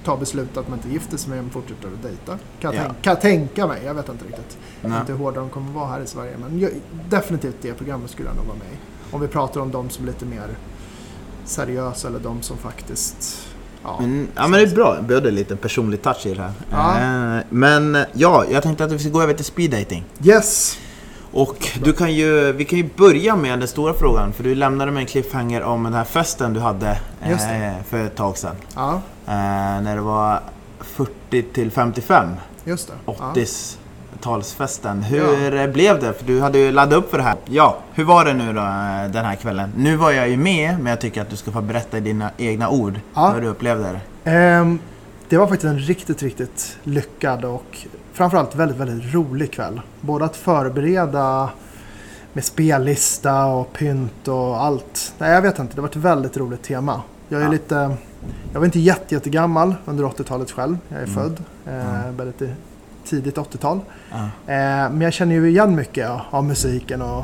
ta 0.03 0.17
beslut 0.17 0.57
att 0.57 0.67
man 0.69 0.77
inte 0.79 0.89
gifter 0.89 1.17
sig 1.17 1.29
med 1.29 1.37
men 1.43 1.49
fortsätter 1.49 1.87
att 1.87 2.03
dejta. 2.03 2.37
Kan 2.59 2.73
Ja. 2.75 2.81
tänka, 2.81 2.95
kan 3.01 3.15
tänka 3.15 3.67
mig, 3.67 3.81
jag 3.85 3.93
vet 3.93 4.09
inte 4.09 4.25
riktigt. 4.25 4.57
Jag 4.81 4.89
Nej. 4.89 4.99
inte 4.99 5.11
hur 5.11 5.19
hårda 5.19 5.39
de 5.39 5.49
kommer 5.49 5.71
vara 5.71 5.87
här 5.87 6.01
i 6.01 6.07
Sverige. 6.07 6.31
Men 6.41 6.59
jag, 6.59 6.71
definitivt 7.09 7.55
det 7.61 7.73
programmet 7.73 8.09
skulle 8.09 8.27
jag 8.27 8.35
nog 8.37 8.45
vara 8.45 8.57
med 8.57 8.67
i. 8.67 8.77
Om 9.11 9.21
vi 9.21 9.27
pratar 9.27 9.61
om 9.61 9.71
de 9.71 9.89
som 9.89 10.03
är 10.03 10.07
lite 10.07 10.25
mer 10.25 10.47
seriösa 11.45 12.07
eller 12.07 12.19
de 12.19 12.41
som 12.41 12.57
faktiskt 12.57 13.45
Ja. 13.83 13.97
Mm, 13.99 14.27
ja 14.35 14.47
men 14.47 14.59
det 14.59 14.71
är 14.71 14.75
bra, 14.75 14.95
hade 14.95 15.31
lite 15.31 15.55
personlig 15.55 16.01
touch 16.01 16.25
i 16.25 16.33
det 16.33 16.41
här. 16.41 16.51
Ja. 16.71 17.37
Eh, 17.37 17.43
men 17.49 17.97
ja, 18.13 18.45
jag 18.51 18.63
tänkte 18.63 18.83
att 18.83 18.91
vi 18.91 18.99
ska 18.99 19.09
gå 19.09 19.21
över 19.21 19.33
till 19.33 19.45
speed 19.45 19.71
dating. 19.71 20.05
Yes! 20.23 20.77
Och 21.31 21.67
du 21.83 21.93
kan 21.93 22.13
ju, 22.13 22.51
vi 22.51 22.65
kan 22.65 22.79
ju 22.79 22.89
börja 22.97 23.35
med 23.35 23.59
den 23.59 23.67
stora 23.67 23.93
frågan, 23.93 24.33
för 24.33 24.43
du 24.43 24.55
lämnade 24.55 24.91
med 24.91 25.01
en 25.01 25.07
cliffhanger 25.07 25.63
om 25.63 25.83
den 25.83 25.93
här 25.93 26.03
festen 26.03 26.53
du 26.53 26.59
hade 26.59 26.97
eh, 27.21 27.73
för 27.89 28.05
ett 28.05 28.15
tag 28.15 28.37
sedan. 28.37 28.55
Ja, 28.75 29.01
Eh, 29.25 29.81
när 29.81 29.95
det 29.95 30.01
var 30.01 30.39
40 30.79 31.41
till 31.41 31.71
55, 31.71 32.27
just 32.65 32.87
det. 32.87 32.93
Ja. 33.05 33.33
80-talsfesten. 34.21 35.01
Hur 35.01 35.67
blev 35.67 35.99
det? 35.99 36.13
För 36.13 36.25
du 36.25 36.41
hade 36.41 36.57
ju 36.59 36.71
laddat 36.71 36.97
upp 36.97 37.11
för 37.11 37.17
det 37.17 37.23
här. 37.23 37.35
Ja, 37.45 37.77
hur 37.93 38.03
var 38.03 38.25
det 38.25 38.33
nu 38.33 38.53
då 38.53 38.59
eh, 38.59 39.11
den 39.11 39.25
här 39.25 39.35
kvällen? 39.35 39.71
Nu 39.77 39.95
var 39.95 40.11
jag 40.11 40.29
ju 40.29 40.37
med, 40.37 40.77
men 40.79 40.85
jag 40.89 41.01
tycker 41.01 41.21
att 41.21 41.29
du 41.29 41.35
ska 41.35 41.51
få 41.51 41.61
berätta 41.61 41.97
i 41.97 42.01
dina 42.01 42.29
egna 42.37 42.69
ord 42.69 42.99
Ja. 43.13 43.29
hur 43.35 43.41
du 43.41 43.47
upplevde 43.47 43.99
det. 44.23 44.31
Ehm, 44.31 44.79
det 45.29 45.37
var 45.37 45.47
faktiskt 45.47 45.65
en 45.71 45.79
riktigt, 45.79 46.23
riktigt 46.23 46.77
lyckad 46.83 47.45
och 47.45 47.77
framförallt 48.13 48.55
väldigt, 48.55 48.77
väldigt 48.77 49.13
rolig 49.13 49.51
kväll. 49.53 49.81
Både 50.01 50.25
att 50.25 50.35
förbereda 50.35 51.49
med 52.33 52.43
spellista 52.43 53.45
och 53.45 53.73
pynt 53.73 54.27
och 54.27 54.63
allt. 54.63 55.13
Nej, 55.17 55.31
jag 55.31 55.41
vet 55.41 55.59
inte. 55.59 55.75
Det 55.75 55.81
var 55.81 55.87
ett 55.89 55.95
väldigt 55.95 56.37
roligt 56.37 56.63
tema. 56.63 57.01
Jag 57.29 57.41
är 57.41 57.45
Ja. 57.45 57.51
lite... 57.51 57.95
Jag 58.53 58.59
var 58.59 58.65
inte 58.65 58.79
jätte, 58.79 59.15
jättegammal 59.15 59.75
under 59.85 60.03
80-talet 60.03 60.51
själv. 60.51 60.77
Jag 60.89 60.99
är 60.99 61.03
Mm. 61.03 61.15
född 61.15 61.43
eh, 61.67 61.99
Mm. 62.03 62.17
väldigt 62.17 62.41
tidigt 63.05 63.37
80-tal. 63.37 63.79
Ja. 64.11 64.17
Eh, 64.53 64.89
men 64.91 65.01
jag 65.01 65.13
känner 65.13 65.35
ju 65.35 65.49
igen 65.49 65.75
mycket 65.75 66.09
av- 66.09 66.21
av 66.29 66.43
musiken 66.43 67.01
och 67.01 67.23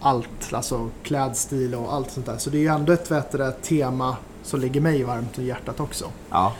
allt. 0.00 0.52
Alltså 0.52 0.88
klädstil 1.02 1.74
och 1.74 1.94
allt 1.94 2.10
sånt 2.10 2.26
där. 2.26 2.36
Så 2.38 2.50
det 2.50 2.56
är 2.58 2.60
ju 2.60 2.66
ändå 2.68 2.92
ett 2.92 3.10
vet 3.10 3.30
det, 3.32 3.52
tema 3.52 4.16
som 4.42 4.60
ligger 4.60 4.80
mig 4.80 5.02
varmt 5.04 5.38
i 5.38 5.46
hjärtat 5.46 5.80
också. 5.80 6.04
Ja. 6.30 6.52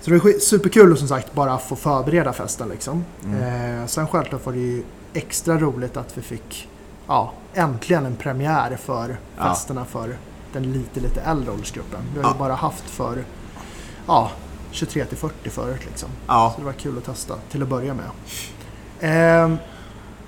Så 0.00 0.10
det 0.10 0.16
är 0.16 0.38
superkul 0.38 0.92
att 0.92 0.98
som 0.98 1.08
sagt 1.08 1.34
bara 1.34 1.58
få 1.58 1.76
förbereda 1.76 2.32
festen 2.32 2.68
liksom. 2.68 3.04
Mm. 3.24 3.80
Eh, 3.80 3.86
sen 3.86 4.06
självklart 4.06 4.46
var 4.46 4.52
det 4.52 4.58
ju 4.58 4.82
extra 5.12 5.58
roligt 5.58 5.96
att 5.96 6.18
vi 6.18 6.22
fick 6.22 6.68
ja, 7.06 7.32
äntligen 7.54 8.06
en 8.06 8.16
premiär 8.16 8.76
för 8.82 9.16
Ja. 9.36 9.42
festerna 9.44 9.84
för 9.84 10.16
den 10.52 10.72
lite, 10.72 11.00
lite 11.00 11.20
äldre 11.20 11.52
åldersgruppen. 11.52 12.00
Vi 12.14 12.20
har 12.22 12.28
ju 12.30 12.34
Ja. 12.34 12.38
bara 12.38 12.54
haft 12.54 12.90
för 12.90 13.24
ja, 14.06 14.30
23 14.70 15.04
till 15.04 15.16
40 15.18 15.50
förut 15.50 15.80
liksom. 15.86 16.08
Ja. 16.26 16.52
Så 16.54 16.60
det 16.60 16.66
var 16.66 16.72
kul 16.72 16.98
att 16.98 17.04
testa 17.04 17.34
till 17.50 17.62
att 17.62 17.68
börja 17.68 17.94
med. 17.94 18.06
Eh, 19.00 19.54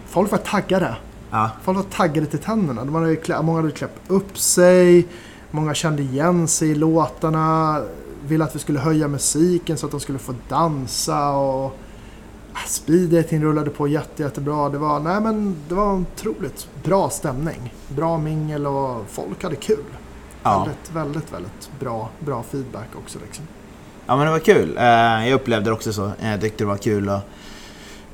folk 0.07 0.31
var 0.31 0.39
taggade. 0.39 0.97
Ja. 1.31 1.51
Folk 1.63 1.77
var 1.77 1.85
taggade 1.85 2.27
till 2.27 2.39
tänderna. 2.39 2.85
De 2.85 2.95
hade 2.95 3.43
många 3.43 3.61
hade 3.61 3.73
klätt 3.73 3.97
upp 4.09 4.39
sig. 4.39 5.07
Många 5.51 5.75
kände 5.75 6.03
igen 6.03 6.49
sig 6.49 6.69
i 6.71 6.75
låtarna. 6.75 7.81
Ville 8.27 8.45
att 8.45 8.55
vi 8.55 8.59
skulle 8.59 8.79
höja 8.79 9.09
musiken 9.09 9.79
så 9.79 9.87
att 9.87 9.93
de 9.93 10.01
skulle 10.01 10.19
få 10.19 10.35
dansa. 10.49 11.31
Och 11.31 11.79
ah, 12.53 12.67
speed 12.67 13.09
dating 13.09 13.43
rullade 13.43 13.71
på 13.71 13.89
jätte, 13.89 14.23
jättebra. 14.23 14.69
Det 14.69 14.79
var, 14.79 15.01
nej, 15.01 15.21
men 15.21 15.57
det 15.69 15.75
var 15.75 15.93
en 15.93 16.07
otroligt 16.17 16.69
bra 16.85 17.11
stämning. 17.11 17.75
Bra 17.89 18.19
mingel 18.19 18.67
och 18.67 19.05
folk 19.09 19.43
hade 19.43 19.57
kul. 19.57 19.85
Ja. 20.43 20.59
Väldigt, 20.59 20.93
väldigt, 20.93 21.33
väldigt 21.33 21.71
bra, 21.81 22.09
bra 22.19 22.43
feedback 22.43 22.89
också. 23.05 23.19
Liksom. 23.27 23.45
ja, 24.07 24.17
men 24.17 24.27
det 24.27 24.33
var 24.33 24.39
kul. 24.39 24.77
Eh, 24.77 25.29
jag 25.29 25.33
upplevde 25.33 25.71
det 25.71 25.75
också 25.75 25.93
så. 25.93 26.13
Jag 26.21 26.41
tyckte 26.41 26.65
det 26.65 26.69
var 26.69 26.77
kul 26.77 27.09
att, 27.09 27.25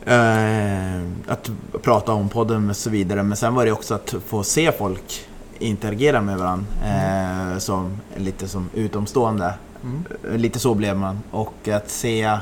eh, 0.05 1.33
att 1.33 1.51
prata 1.83 2.13
om 2.13 2.29
podden 2.29 2.71
och 2.71 2.77
så 2.77 2.91
vidare. 2.91 3.23
Men 3.23 3.37
sen 3.37 3.55
var 3.55 3.65
det 3.65 3.73
också 3.73 3.95
att 3.95 4.15
få 4.27 4.43
se 4.43 4.73
folk 4.73 5.29
interagera 5.59 6.21
med 6.21 6.39
varandra. 6.39 6.67
Eh, 6.85 7.59
som, 7.59 7.99
lite 8.17 8.49
som 8.49 8.69
utomstående. 8.75 9.55
Mm. 9.83 10.05
Lite 10.41 10.59
så 10.59 10.75
blev 10.75 10.97
man. 10.97 11.19
Och 11.31 11.69
att 11.69 11.91
se 11.91 12.39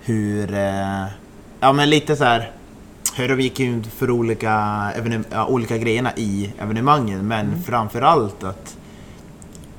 hur... 0.00 0.54
Eh, 0.54 1.04
ja 1.60 1.72
men 1.72 1.90
lite 1.90 2.16
så 2.16 2.24
här 2.24 2.50
hur 3.16 3.28
de 3.28 3.40
gick 3.40 3.60
in 3.60 3.84
för 3.84 4.10
olika, 4.10 4.50
ja, 5.30 5.46
olika 5.46 5.78
grejerna 5.78 6.12
i 6.16 6.52
evenemangen. 6.58 7.28
Men 7.28 7.46
Mm. 7.46 7.62
framförallt 7.62 8.44
att 8.44 8.76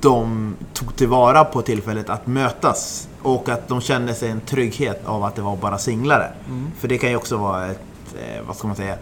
de 0.00 0.54
tog 0.74 0.96
tillvara 0.96 1.44
på 1.44 1.62
tillfället 1.62 2.10
att 2.10 2.26
mötas. 2.26 3.08
Och 3.22 3.48
att 3.48 3.68
de 3.68 3.80
kände 3.80 4.14
sig 4.14 4.30
en 4.30 4.40
trygghet 4.40 5.06
av 5.06 5.24
att 5.24 5.34
det 5.34 5.42
var 5.42 5.56
bara 5.56 5.78
singlare. 5.78 6.32
Mm. 6.48 6.70
För 6.78 6.88
det 6.88 6.98
kan 6.98 7.10
ju 7.10 7.16
också 7.16 7.36
vara 7.36 7.66
ett, 7.66 7.80
eh, 8.22 8.42
vad 8.46 8.56
ska 8.56 8.66
man 8.66 8.76
säga, 8.76 8.96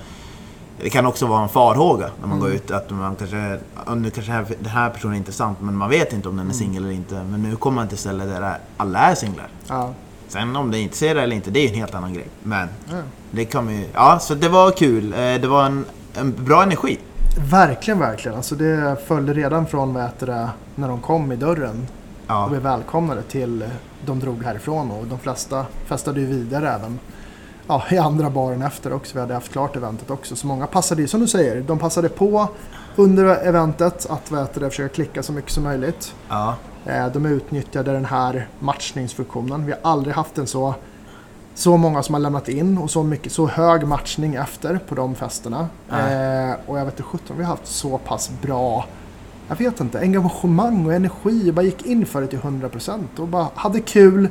det 0.82 0.90
kan 0.90 1.06
också 1.06 1.26
vara 1.26 1.42
en 1.42 1.48
farhåga 1.48 2.06
när 2.20 2.26
man 2.28 2.38
Mm. 2.38 2.40
går 2.40 2.50
ut 2.50 2.70
att 2.70 2.90
man 2.90 3.16
kanske, 3.16 3.58
nu 3.96 4.10
kanske 4.10 4.32
här- 4.32 4.46
den 4.60 4.70
här 4.70 4.90
personen 4.90 5.14
är 5.14 5.18
intressant 5.18 5.60
men 5.60 5.76
man 5.76 5.90
vet 5.90 6.12
inte 6.12 6.28
om 6.28 6.36
den 6.36 6.46
är 6.46 6.54
Mm. 6.54 6.54
singel 6.54 6.84
eller 6.84 6.94
inte. 6.94 7.14
Men 7.14 7.42
nu 7.42 7.56
kommer 7.56 7.74
man 7.74 7.88
till 7.88 7.98
ställen 7.98 8.28
där 8.28 8.58
alla 8.76 8.98
är 8.98 9.14
singlar. 9.14 9.48
Ja, 9.68 9.90
Sen 10.28 10.56
om 10.56 10.70
det 10.70 10.78
inte 10.78 10.96
ser 10.96 11.14
det 11.14 11.22
eller 11.22 11.36
inte, 11.36 11.50
det 11.50 11.60
är 11.64 11.68
en 11.68 11.74
helt 11.74 11.94
annan 11.94 12.14
grej. 12.14 12.26
Men 12.42 12.68
ja. 12.90 12.96
det 13.30 13.44
kan 13.44 13.68
ju, 13.70 13.86
ja 13.94 14.18
så 14.18 14.34
det 14.34 14.48
var 14.48 14.70
kul. 14.70 15.12
Eh, 15.12 15.18
Det 15.18 15.46
var 15.48 15.64
en, 15.64 15.84
en 16.14 16.44
bra 16.44 16.62
energi. 16.62 16.98
Verkligen, 17.50 17.98
verkligen. 18.00 18.36
Alltså 18.36 18.54
det 18.54 18.96
följde 19.06 19.32
redan 19.34 19.66
från 19.66 19.94
vad 19.94 20.10
det, 20.18 20.48
när 20.74 20.88
de 20.88 21.00
kom 21.00 21.32
i 21.32 21.36
dörren 21.36 21.86
Ja, 22.26 22.44
och 22.44 22.50
blev 22.50 22.62
välkomnade 22.62 23.22
till 23.22 23.64
de 24.06 24.18
drog 24.20 24.44
härifrån 24.44 24.90
och 24.90 25.06
de 25.06 25.18
flesta 25.18 25.66
festade 25.86 26.20
ju 26.20 26.26
vidare 26.26 26.70
även 26.70 26.98
ja, 27.66 27.82
i 27.90 27.98
andra 27.98 28.30
baren 28.30 28.62
efter 28.62 28.92
också. 28.92 29.14
Vi 29.14 29.20
hade 29.20 29.34
haft 29.34 29.52
klart 29.52 29.76
eventet 29.76 30.10
också. 30.10 30.36
Så 30.36 30.46
många 30.46 30.66
passade 30.66 31.02
ju, 31.02 31.08
som 31.08 31.20
du 31.20 31.28
säger, 31.28 31.60
de 31.60 31.78
passade 31.78 32.08
på 32.08 32.48
under 32.96 33.24
eventet 33.24 34.06
att 34.10 34.30
vad 34.30 34.40
heter 34.40 34.60
det, 34.60 34.70
försöka 34.70 34.94
klicka 34.94 35.22
så 35.22 35.32
mycket 35.32 35.50
som 35.52 35.64
möjligt. 35.64 36.14
ja, 36.28 36.56
Eh, 36.86 37.06
De 37.06 37.26
utnyttjade 37.26 37.92
den 37.92 38.04
här 38.04 38.48
matchningsfunktionen. 38.58 39.66
Vi 39.66 39.72
har 39.72 39.80
aldrig 39.82 40.14
haft 40.14 40.38
en 40.38 40.46
så, 40.46 40.74
så 41.54 41.76
många 41.76 42.02
som 42.02 42.14
har 42.14 42.20
lämnat 42.20 42.48
in 42.48 42.78
och 42.78 42.90
så, 42.90 43.02
mycket, 43.02 43.32
så 43.32 43.46
hög 43.46 43.86
matchning 43.86 44.34
efter 44.34 44.80
på 44.88 44.94
de 44.94 45.14
festerna. 45.14 45.68
Eh, 45.90 46.56
och 46.66 46.78
jag 46.78 46.84
vet 46.84 46.94
inte 46.94 47.02
sjutton, 47.02 47.36
vi 47.38 47.44
har 47.44 47.50
haft 47.50 47.66
så 47.66 47.98
pass 47.98 48.30
bra 48.42 48.84
jag 49.48 49.56
vet 49.56 49.80
inte, 49.80 50.00
engagemang 50.00 50.86
och 50.86 50.92
energi. 50.94 51.52
Bara 51.52 51.62
gick 51.62 51.86
in 51.86 52.06
för 52.06 52.20
det 52.20 52.26
till 52.26 52.38
100% 52.38 53.00
och 53.18 53.28
bara 53.28 53.46
hade 53.54 53.80
kul. 53.80 54.28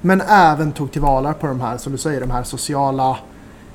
Men 0.00 0.20
även 0.20 0.72
tog 0.72 0.92
tillvara 0.92 1.34
på 1.34 1.46
de 1.46 1.60
här, 1.60 1.76
som 1.78 1.92
du 1.92 1.98
säger, 1.98 2.20
de 2.20 2.30
här 2.30 2.42
sociala 2.42 3.16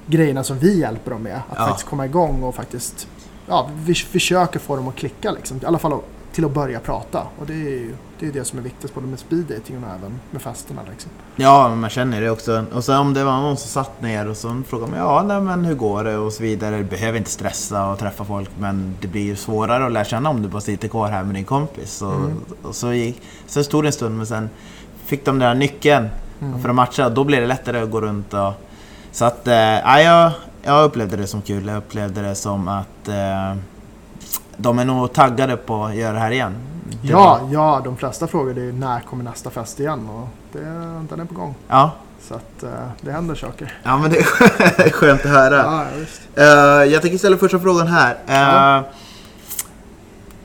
grejerna 0.08 0.44
som 0.44 0.60
vi 0.60 0.80
hjälper 0.80 1.12
dem 1.12 1.22
med. 1.24 1.36
Att 1.50 1.58
Ja. 1.58 1.66
faktiskt 1.68 1.90
komma 1.90 2.06
igång 2.06 2.44
och 2.44 2.56
faktiskt, 2.56 3.08
ja, 3.48 3.70
vi 3.86 3.96
försöker 3.96 4.60
få 4.60 4.76
dem 4.76 4.88
att 4.88 4.96
klicka 4.96 5.32
liksom. 5.32 5.58
I 5.58 5.66
alla 5.66 5.80
fall 5.80 6.00
till 6.34 6.46
att 6.46 6.54
börja 6.54 6.80
prata. 6.80 7.24
Och 7.40 7.46
det 7.46 7.54
är 7.54 7.58
ju 7.58 7.96
det, 8.20 8.28
är 8.28 8.32
det 8.32 8.46
som 8.46 8.60
är 8.60 8.64
viktigt 8.64 8.94
både 8.96 9.08
med 9.08 9.20
speed 9.20 9.44
dating 9.46 9.84
och 9.84 9.90
även 10.00 10.20
med 10.32 10.42
festerna 10.42 10.82
liksom. 10.90 11.12
ja, 11.36 11.76
man 11.76 11.90
känner 11.90 12.22
det 12.22 12.30
också. 12.30 12.66
Och 12.74 12.84
sen 12.84 12.98
om 12.98 13.14
det 13.14 13.24
var 13.24 13.42
någon 13.42 13.58
som 13.58 13.70
satt 13.70 14.02
ner 14.02 14.28
och 14.30 14.38
så 14.38 14.62
frågade 14.68 14.92
man 14.92 15.00
ja, 15.00 15.24
nej, 15.28 15.42
men 15.42 15.66
hur 15.66 15.76
går 15.76 16.04
det 16.04 16.18
och 16.18 16.34
så 16.34 16.44
vidare. 16.44 16.78
Du 16.78 16.84
behöver 16.84 17.18
inte 17.18 17.30
stressa 17.32 17.88
och 17.92 18.00
träffa 18.00 18.26
folk 18.26 18.50
men 18.60 18.96
det 19.02 19.08
blir 19.08 19.22
ju 19.24 19.36
svårare 19.36 19.86
att 19.86 19.92
lära 19.92 20.04
känna 20.06 20.30
om 20.30 20.42
du 20.42 20.48
bara 20.50 20.62
sitter 20.62 20.88
kvar 20.88 21.10
här 21.10 21.24
med 21.24 21.36
din 21.36 21.46
kompis. 21.46 22.02
Och, 22.02 22.14
Mm. 22.16 22.32
och 22.64 22.76
så, 22.76 22.94
gick, 22.94 23.22
så 23.48 23.64
stod 23.64 23.84
det 23.84 23.88
en 23.88 23.94
stund 23.94 24.18
men 24.18 24.28
sen 24.28 24.50
fick 25.12 25.26
de 25.26 25.40
den 25.40 25.48
där 25.50 25.56
nyckeln 25.56 26.10
Mm. 26.42 26.62
för 26.62 26.70
att 26.70 26.76
matcha 26.76 27.10
då 27.10 27.24
blir 27.24 27.42
det 27.42 27.48
lättare 27.48 27.80
att 27.82 27.92
gå 27.92 28.02
runt 28.02 28.34
och... 28.34 28.54
Så 29.12 29.26
att, 29.26 29.48
eh, 29.48 29.54
ja, 29.56 30.02
jag, 30.02 30.32
jag 30.64 30.84
upplevde 30.86 31.18
det 31.18 31.28
som 31.28 31.42
kul. 31.42 31.68
Jag 31.68 31.78
upplevde 31.78 32.22
det 32.22 32.36
som 32.36 32.68
att 32.68 33.08
eh, 33.08 33.56
de 34.58 34.80
är 34.80 34.86
nog 34.86 35.14
taggade 35.14 35.58
på 35.58 35.86
att 35.86 35.96
göra 35.96 36.14
det 36.14 36.20
här 36.20 36.32
igen. 36.32 36.56
Det 37.02 37.08
Ja, 37.08 37.40
var- 37.42 37.54
ja, 37.54 37.82
de 37.84 37.98
flesta 37.98 38.28
frågade 38.28 38.62
ju 38.62 38.72
när 38.74 39.00
kommer 39.00 39.24
nästa 39.24 39.50
fest 39.50 39.80
igen 39.80 40.10
och 40.10 40.28
det, 40.52 40.60
den 41.10 41.20
är 41.20 41.26
på 41.26 41.34
gång. 41.34 41.56
Ja, 41.68 41.92
Så 42.28 42.34
att 42.34 42.64
eh, 42.64 42.70
det 43.02 43.12
händer 43.12 43.36
saker. 43.36 43.74
ja 43.84 43.98
men 43.98 44.12
det 44.12 44.18
är 44.18 44.24
skönt 44.92 45.22
att 45.26 45.32
höra. 45.32 45.56
Ja, 45.58 45.86
visst. 46.00 46.22
Eh, 46.36 46.46
jag 46.94 47.02
tänker 47.02 47.18
ställa 47.18 47.38
första 47.38 47.60
frågan 47.60 47.88
här. 47.88 48.18
Eh, 48.28 48.36
Ja. 48.36 48.84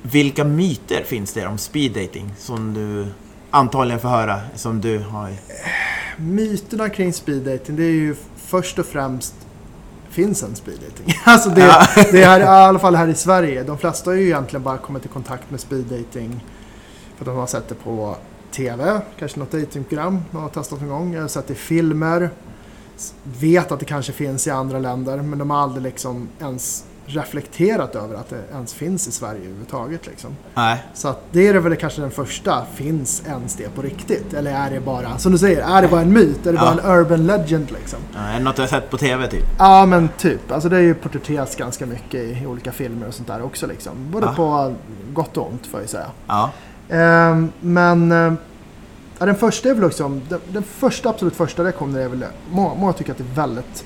Vilka 0.02 0.44
myter 0.44 1.04
finns 1.04 1.32
det 1.32 1.46
om 1.46 1.58
speed 1.58 1.92
dating 1.92 2.34
som 2.38 2.74
du 2.74 3.06
antagligen 3.56 4.00
får 4.00 4.08
höra, 4.08 4.40
som 4.54 4.80
du 4.80 4.98
har? 4.98 5.30
Myterna 6.16 6.88
kring 6.88 7.12
speed 7.12 7.42
dating 7.42 7.76
det 7.76 7.84
är 7.84 7.90
ju 7.90 8.16
först 8.36 8.78
och 8.78 8.86
främst 8.86 9.34
finns 10.10 10.42
en 10.42 10.54
speed 10.56 10.78
dating. 10.80 11.14
Alltså 11.24 11.50
det, 11.50 11.60
Ja. 11.60 11.86
det 12.12 12.22
är 12.22 12.40
i 12.40 12.44
alla 12.44 12.78
fall 12.78 12.94
här 12.94 13.08
i 13.08 13.14
Sverige. 13.14 13.62
De 13.62 13.78
flesta 13.78 14.10
har 14.10 14.14
ju 14.16 14.24
egentligen 14.26 14.62
bara 14.62 14.78
kommit 14.78 15.04
i 15.04 15.08
kontakt 15.08 15.50
med 15.50 15.60
speed 15.60 15.84
dating 15.84 16.44
för 17.16 17.24
att 17.24 17.26
de 17.26 17.36
har 17.36 17.46
sett 17.46 17.68
det 17.68 17.74
på 17.74 18.16
TV, 18.52 19.00
kanske 19.18 19.38
något 19.38 19.50
datingprogram 19.52 20.22
de 20.30 20.42
har 20.42 20.48
testat 20.48 20.80
någon 20.80 20.88
gång. 20.88 21.16
Har 21.16 21.28
sett 21.28 21.46
det 21.46 21.52
i 21.52 21.56
filmer. 21.56 22.30
Vet 23.22 23.72
att 23.72 23.78
det 23.80 23.84
kanske 23.86 24.12
finns 24.12 24.46
i 24.46 24.50
andra 24.50 24.78
länder 24.78 25.16
men 25.16 25.38
de 25.38 25.50
har 25.50 25.58
aldrig 25.62 25.82
liksom 25.82 26.28
ens 26.40 26.84
reflekterat 27.06 27.94
över 27.94 28.14
att 28.14 28.30
det 28.30 28.40
ens 28.52 28.74
finns 28.74 29.08
i 29.08 29.12
Sverige 29.12 29.40
överhuvudtaget. 29.40 30.06
Liksom. 30.06 30.36
Nej. 30.54 30.84
Så 30.94 31.08
att 31.08 31.22
det 31.32 31.46
är 31.48 31.54
väl 31.54 31.76
kanske 31.76 32.00
den 32.00 32.10
första. 32.10 32.64
Finns 32.74 33.22
ens 33.26 33.54
det 33.56 33.74
på 33.74 33.82
riktigt? 33.82 34.34
Eller 34.34 34.50
är 34.54 34.70
det 34.70 34.80
bara, 34.80 35.18
som 35.18 35.32
du 35.32 35.38
säger, 35.38 35.76
är 35.76 35.82
det 35.82 35.88
bara 35.88 36.00
en 36.00 36.12
myt? 36.12 36.46
Är 36.46 36.52
det 36.52 36.58
Ja. 36.58 36.74
bara 36.74 36.94
en 36.94 37.00
urban 37.00 37.26
legend 37.26 37.70
liksom? 37.70 37.98
Eh, 38.14 38.30
Är 38.34 38.38
det 38.38 38.44
något 38.44 38.56
du 38.56 38.62
har 38.62 38.68
sett 38.68 38.90
på 38.90 38.98
TV 38.98 39.28
typ? 39.28 39.44
Ja 39.58 39.86
men 39.86 40.08
typ. 40.18 40.52
Alltså 40.52 40.68
det 40.68 40.76
är 40.76 40.80
ju 40.80 40.94
porträtteras 40.94 41.56
ganska 41.56 41.86
mycket 41.86 42.14
i, 42.20 42.46
olika 42.46 42.72
filmer 42.72 43.08
och 43.08 43.14
sånt 43.14 43.28
där 43.28 43.42
också 43.42 43.66
liksom. 43.66 43.92
Både 44.10 44.26
Ja. 44.26 44.34
på 44.34 44.74
gott 45.12 45.36
och 45.36 45.46
ont 45.50 45.66
får 45.66 45.80
jag 45.80 45.88
säga. 45.88 46.06
Ja. 46.26 46.50
Ehm, 46.88 47.52
men 47.60 48.12
eh, 48.12 48.32
Ja, 49.18 49.26
den 49.26 49.34
första 49.34 49.68
är 49.68 49.74
väl 49.74 49.84
liksom, 49.84 50.22
den, 50.28 50.40
den 50.48 50.62
första, 50.62 51.08
absolut 51.08 51.36
första 51.36 51.64
reaktionen 51.64 51.96
är 51.96 52.08
väl, 52.08 52.24
många, 52.50 52.74
många 52.74 52.92
tycker 52.92 53.12
att 53.12 53.18
det 53.18 53.24
är 53.24 53.34
väldigt 53.46 53.84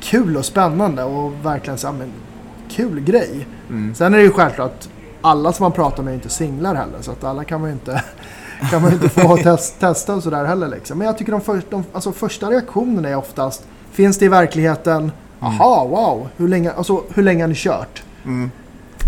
kul 0.00 0.36
och 0.36 0.44
spännande 0.44 1.04
och 1.04 1.32
verkligen 1.42 1.78
så, 1.78 1.86
ja, 1.86 1.92
men, 1.92 2.12
kul 2.70 3.00
grej. 3.00 3.46
Mm. 3.68 3.94
Sen 3.94 4.14
är 4.14 4.18
det 4.18 4.24
ju 4.24 4.32
självklart 4.32 4.70
att 4.70 4.88
alla 5.20 5.52
som 5.52 5.64
man 5.64 5.72
pratar 5.72 6.02
med 6.02 6.10
är 6.10 6.14
inte 6.14 6.28
singlar 6.28 6.74
heller, 6.74 6.98
så 7.00 7.10
att 7.10 7.24
alla 7.24 7.44
kan 7.44 7.60
man 7.60 7.70
ju 7.70 7.74
inte, 7.74 8.04
kan 8.70 8.82
man 8.82 8.92
inte 8.92 9.08
få 9.08 9.36
test, 9.42 9.80
testa 9.80 10.14
och 10.14 10.22
sådär 10.22 10.44
heller. 10.44 10.68
Liksom. 10.68 10.98
Men 10.98 11.06
jag 11.06 11.18
tycker 11.18 11.32
de, 11.32 11.40
för, 11.40 11.62
de 11.70 11.84
alltså, 11.92 12.12
första 12.12 12.50
reaktionerna 12.50 13.08
är 13.08 13.16
oftast, 13.16 13.66
finns 13.92 14.18
det 14.18 14.24
i 14.24 14.28
verkligheten? 14.28 15.12
Aha, 15.40 15.84
wow, 15.84 16.28
hur 16.36 16.48
länge, 16.48 16.72
alltså, 16.72 17.02
hur 17.14 17.22
länge 17.22 17.42
har 17.42 17.48
ni 17.48 17.54
kört? 17.56 18.02
Mm. 18.24 18.50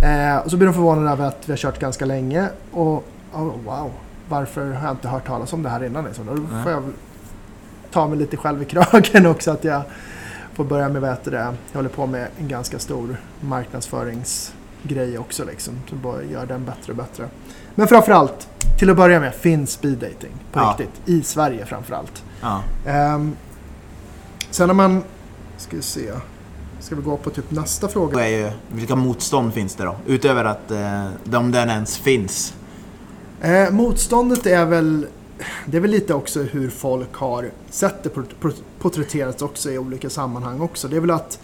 Eh, 0.03 0.37
och 0.37 0.51
så 0.51 0.57
blir 0.57 0.67
de 0.67 0.75
förvånade 0.75 1.11
över 1.11 1.25
att 1.25 1.43
vi 1.47 1.53
har 1.53 1.57
kört 1.57 1.79
ganska 1.79 2.05
länge. 2.05 2.49
Och 2.73 3.05
oh, 3.33 3.53
wow, 3.65 3.91
varför 4.29 4.73
har 4.73 4.87
jag 4.87 4.93
inte 4.93 5.09
hört 5.09 5.27
talas 5.27 5.53
om 5.53 5.63
det 5.63 5.69
här 5.69 5.85
innan? 5.85 6.05
Liksom? 6.05 6.27
Då 6.27 6.63
får 6.63 6.73
jag 6.73 6.83
ta 7.91 8.09
mig 8.09 8.19
lite 8.19 8.37
själv 8.37 8.63
i 8.63 8.65
kragen 8.93 9.27
också. 9.27 9.51
Att 9.51 9.65
jag 9.65 9.83
får 10.55 10.65
börja 10.65 10.89
med, 10.89 11.03
vad 11.03 11.17
det, 11.25 11.55
jag 11.73 11.79
håller 11.79 11.89
på 11.89 12.07
med 12.07 12.29
en 12.39 12.49
ganska 12.49 12.79
stor 12.79 13.17
marknadsföringsgrej 13.41 15.19
också. 15.19 15.45
Liksom, 15.45 15.75
så 15.91 15.95
bara 15.95 16.23
gör 16.23 16.47
den 16.47 16.65
bättre 16.65 16.93
och 16.93 16.97
bättre. 16.97 17.29
Men 17.75 17.89
framförallt, 17.89 18.49
till 18.79 18.91
att 18.91 18.97
börja 18.97 19.21
med, 19.21 19.35
finns 19.35 19.71
speed 19.71 19.99
dating 19.99 20.33
på 20.53 20.61
Ja. 20.61 20.77
riktigt. 20.79 21.09
I 21.09 21.23
Sverige 21.23 21.67
framförallt. 21.67 22.25
Ja. 22.41 22.63
Um, 23.15 23.37
sen 24.51 24.67
när 24.67 24.75
man, 24.75 25.03
ska 25.57 25.77
vi 25.77 25.83
se, 25.83 26.13
ska 26.81 26.95
vi 26.97 27.03
gå 27.03 27.17
på 27.17 27.31
typ 27.31 27.51
nästa 27.51 27.89
fråga? 27.89 28.29
Ju, 28.29 28.51
vilka 28.69 28.97
motstånd 28.97 29.55
finns 29.55 29.75
det 29.75 29.85
då? 29.85 29.97
Utöver 30.07 30.45
att 30.45 30.71
eh, 30.71 31.09
de 31.25 31.53
den 31.53 31.71
ens 31.71 31.99
finns. 31.99 32.55
Eh, 33.41 33.71
motståndet 33.71 34.47
är 34.47 34.65
väl, 34.65 35.07
det 35.67 35.77
är 35.77 35.81
väl 35.81 35.91
lite 35.91 36.15
också 36.15 36.43
hur 36.43 36.71
folk 36.71 37.15
har 37.15 37.51
sett 37.71 38.03
det 38.03 38.09
port- 38.09 38.41
port- 38.41 38.63
porträtterats 38.79 39.43
också 39.43 39.71
i 39.71 39.79
olika 39.79 40.11
sammanhang 40.11 40.61
också. 40.61 40.89
Det 40.89 40.97
är 40.97 41.01
väl 41.01 41.11
att 41.11 41.39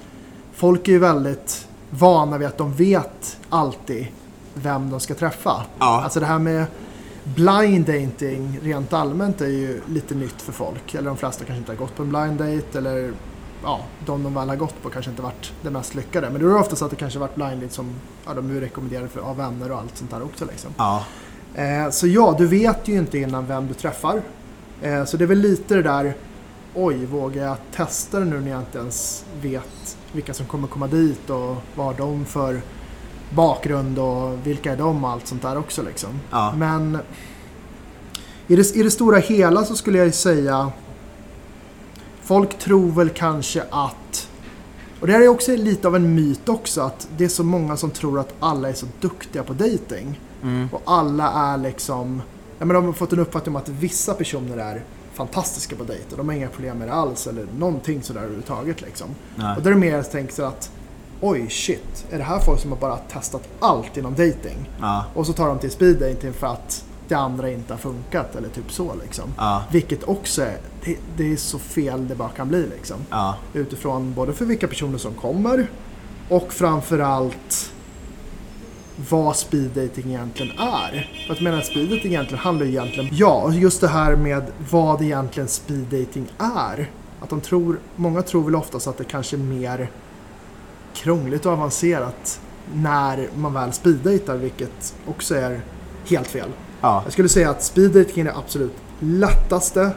folk 0.52 0.88
är 0.88 0.92
ju 0.92 0.98
väldigt 0.98 1.66
vana 1.90 2.38
vid 2.38 2.48
att 2.48 2.58
de 2.58 2.72
vet 2.74 3.37
alltid 3.48 4.06
vem 4.54 4.90
de 4.90 5.00
ska 5.00 5.14
träffa. 5.14 5.62
Ja. 5.78 6.02
Alltså 6.04 6.20
det 6.20 6.26
här 6.26 6.38
med 6.38 6.64
blind 7.24 7.87
dating 7.87 8.58
rent 8.62 8.92
allmänt 8.92 9.40
är 9.40 9.46
ju 9.46 9.80
lite 9.87 10.14
nytt 10.14 10.42
för 10.42 10.52
folk. 10.52 10.94
Eller 10.94 11.08
de 11.08 11.16
flesta 11.16 11.44
kanske 11.44 11.58
inte 11.58 11.72
har 11.72 11.76
gått 11.76 11.96
på 11.96 12.02
en 12.02 12.08
blind 12.08 12.38
date 12.38 12.78
eller 12.78 13.12
ja, 13.64 13.80
de 14.06 14.22
de 14.22 14.34
väl 14.34 14.48
har 14.48 14.56
gått 14.56 14.82
på 14.82 14.90
kanske 14.90 15.11
inte 15.11 15.22
varit 15.22 15.52
det 15.62 15.70
mest 15.70 15.94
lyckade. 15.94 16.30
Men 16.30 16.40
då 16.40 16.48
är 16.48 16.50
det 16.52 16.61
oftast 16.61 16.82
att 16.82 16.90
det 16.90 16.96
kanske 16.96 17.18
varit 17.18 17.34
blind 17.34 17.61
date 17.62 17.74
som 17.74 17.94
ja, 18.26 18.34
de 18.34 18.56
är 18.56 18.61
rekommenderade 18.61 19.08
för, 19.08 19.20
av 19.20 19.37
vänner 19.37 19.72
och 19.72 19.78
allt 19.78 19.96
sånt 19.96 20.11
där 20.11 20.22
också. 20.22 20.44
Liksom. 20.44 20.70
Ja. 20.76 21.04
Eh, 21.54 21.90
så 21.90 22.06
ja, 22.06 22.34
du 22.38 22.46
vet 22.46 22.88
ju 22.88 22.98
inte 22.98 23.18
innan 23.18 23.46
vem 23.46 23.68
du 23.68 23.74
träffar. 23.74 24.22
Eh, 24.82 25.04
så 25.04 25.16
det 25.16 25.24
är 25.24 25.28
väl 25.28 25.38
lite 25.38 25.74
det 25.74 25.82
där, 25.82 26.14
oj, 26.74 27.06
vågar 27.06 27.44
jag 27.44 27.56
testa 27.72 28.18
det 28.18 28.24
nu 28.24 28.40
när 28.40 28.50
jag 28.50 28.61
inte 28.61 28.78
ens 28.78 29.24
vet 29.42 29.96
vilka 30.12 30.34
som 30.34 30.46
kommer 30.46 30.68
komma 30.68 30.87
dit 30.87 31.30
och 31.30 31.56
vad 31.74 31.87
har 31.87 31.94
de 31.94 32.24
för 32.24 32.61
bakgrund 33.30 33.98
och 33.98 34.46
vilka 34.46 34.72
är 34.72 34.76
de 34.76 35.04
och 35.04 35.11
allt 35.11 35.26
sånt 35.26 35.42
där 35.42 35.58
också 35.58 35.82
liksom. 35.82 36.11
Ja. 36.30 36.54
Men 36.56 36.98
i 38.46 38.56
det, 38.56 38.76
i 38.76 38.82
det 38.82 38.90
stora 38.90 39.18
hela 39.18 39.64
så 39.64 39.74
skulle 39.74 39.98
jag 39.98 40.06
ju 40.06 40.12
säga 40.12 40.72
Folk 42.22 42.58
tror 42.58 42.92
väl 42.92 43.08
kanske 43.08 43.62
att 43.70 44.28
och 45.00 45.06
det 45.06 45.12
här 45.12 45.20
är 45.20 45.28
också 45.28 45.56
lite 45.56 45.88
av 45.88 45.96
en 45.96 46.14
myt 46.14 46.48
också 46.48 46.80
att 46.80 47.08
det 47.16 47.24
är 47.24 47.28
så 47.28 47.44
många 47.44 47.76
som 47.76 47.90
tror 47.90 48.20
att 48.20 48.34
alla 48.40 48.68
är 48.68 48.72
så 48.72 48.87
duktiga 49.00 49.42
på 49.42 49.52
dating. 49.52 50.20
Mm. 50.42 50.68
Och 50.72 50.83
alla 50.85 51.33
är 51.33 51.59
liksom... 51.59 52.22
Ja, 52.59 52.64
men 52.64 52.74
de 52.74 52.85
har 52.85 52.92
fått 52.92 53.12
en 53.12 53.18
uppfattning 53.18 53.57
om 53.57 53.62
att 53.62 53.68
vissa 53.68 54.14
personer 54.14 54.57
är 54.57 54.83
fantastiska 55.14 55.77
på 55.77 55.85
dejt 55.85 56.05
och 56.11 56.16
de 56.16 56.29
har 56.29 56.37
inga 56.37 56.48
problem 56.48 56.79
med 56.79 56.88
det 56.88 56.94
alls 56.94 57.27
eller 57.27 57.46
någonting 57.59 58.03
sådär 58.03 58.20
överhuvudtaget 58.20 58.81
liksom. 58.81 59.09
Nej. 59.37 59.57
Och 59.57 59.62
då 59.62 59.68
är 59.68 59.74
det 59.74 59.81
mer 59.81 60.03
tänka 60.03 60.33
sig 60.33 60.44
att 60.44 60.70
oj 61.20 61.51
shit, 61.51 62.07
är 62.11 62.18
det 62.18 62.24
här 62.24 62.38
folk 62.38 62.61
som 62.61 62.72
har 62.72 62.79
bara 62.79 62.96
testat 62.96 63.48
allt 63.61 63.96
inom 63.96 64.12
dating? 64.12 64.70
Ja. 64.81 65.05
Och 65.14 65.27
så 65.27 65.33
tar 65.33 65.48
de 65.48 65.59
till 65.59 65.70
speed 65.70 65.98
dating 65.98 66.33
för 66.33 66.46
att 66.46 66.85
det 67.09 67.14
andra 67.14 67.51
inte 67.51 67.72
har 67.72 67.79
funkat 67.79 68.37
eller 68.37 68.48
typ 68.48 68.72
så 68.72 68.94
liksom. 69.03 69.24
Ja. 69.37 69.62
Vilket 69.70 70.09
också 70.09 70.42
är, 70.42 70.59
det, 70.85 70.96
det 71.16 71.33
är 71.33 71.37
så 71.37 71.59
fel 71.59 72.09
det 72.09 72.14
bara 72.14 72.29
kan 72.29 72.48
bli 72.48 72.66
liksom. 72.66 72.96
Ja. 73.11 73.37
Utifrån 73.53 74.14
både 74.14 74.33
för 74.33 74.44
vilka 74.44 74.68
personer 74.68 74.98
som 74.98 75.14
kommer 75.14 75.66
och 76.29 76.53
framförallt 76.53 77.72
vad 79.11 79.37
speed 79.37 79.70
dating 79.70 80.08
egentligen 80.14 80.58
är. 80.58 81.11
För 81.26 81.34
att 81.34 81.40
menar, 81.40 81.61
speed 81.61 81.88
dating 81.90 82.12
egentligen 82.12 82.38
handlar 82.38 82.66
ju 82.66 82.72
egentligen, 82.72 83.08
ja, 83.12 83.52
just 83.52 83.80
det 83.80 83.88
här 83.88 84.16
med 84.16 84.42
vad 84.70 85.02
egentligen 85.02 85.48
speed 85.48 85.84
dating 85.84 86.26
är. 86.38 86.90
Att 87.20 87.30
de 87.30 87.40
tror, 87.40 87.78
många 87.96 88.22
tror 88.22 88.44
väl 88.44 88.54
oftast 88.56 88.87
att 88.87 88.98
det 88.98 89.04
kanske 89.04 89.37
är 89.37 89.38
mer 89.38 89.90
krångligt 90.94 91.46
och 91.46 91.52
avancerat 91.52 92.40
när 92.74 93.28
man 93.37 93.54
väl 93.54 93.72
speeddejtar, 93.72 94.37
vilket 94.37 94.94
också 95.06 95.34
är 95.34 95.61
helt 96.06 96.26
fel. 96.28 96.48
Ja. 96.80 97.00
Jag 97.04 97.12
skulle 97.12 97.28
säga 97.28 97.50
att 97.50 97.62
speeddating 97.64 98.20
är 98.20 98.24
det 98.24 98.37
absolut 98.37 98.74
lättaste, 99.00 99.90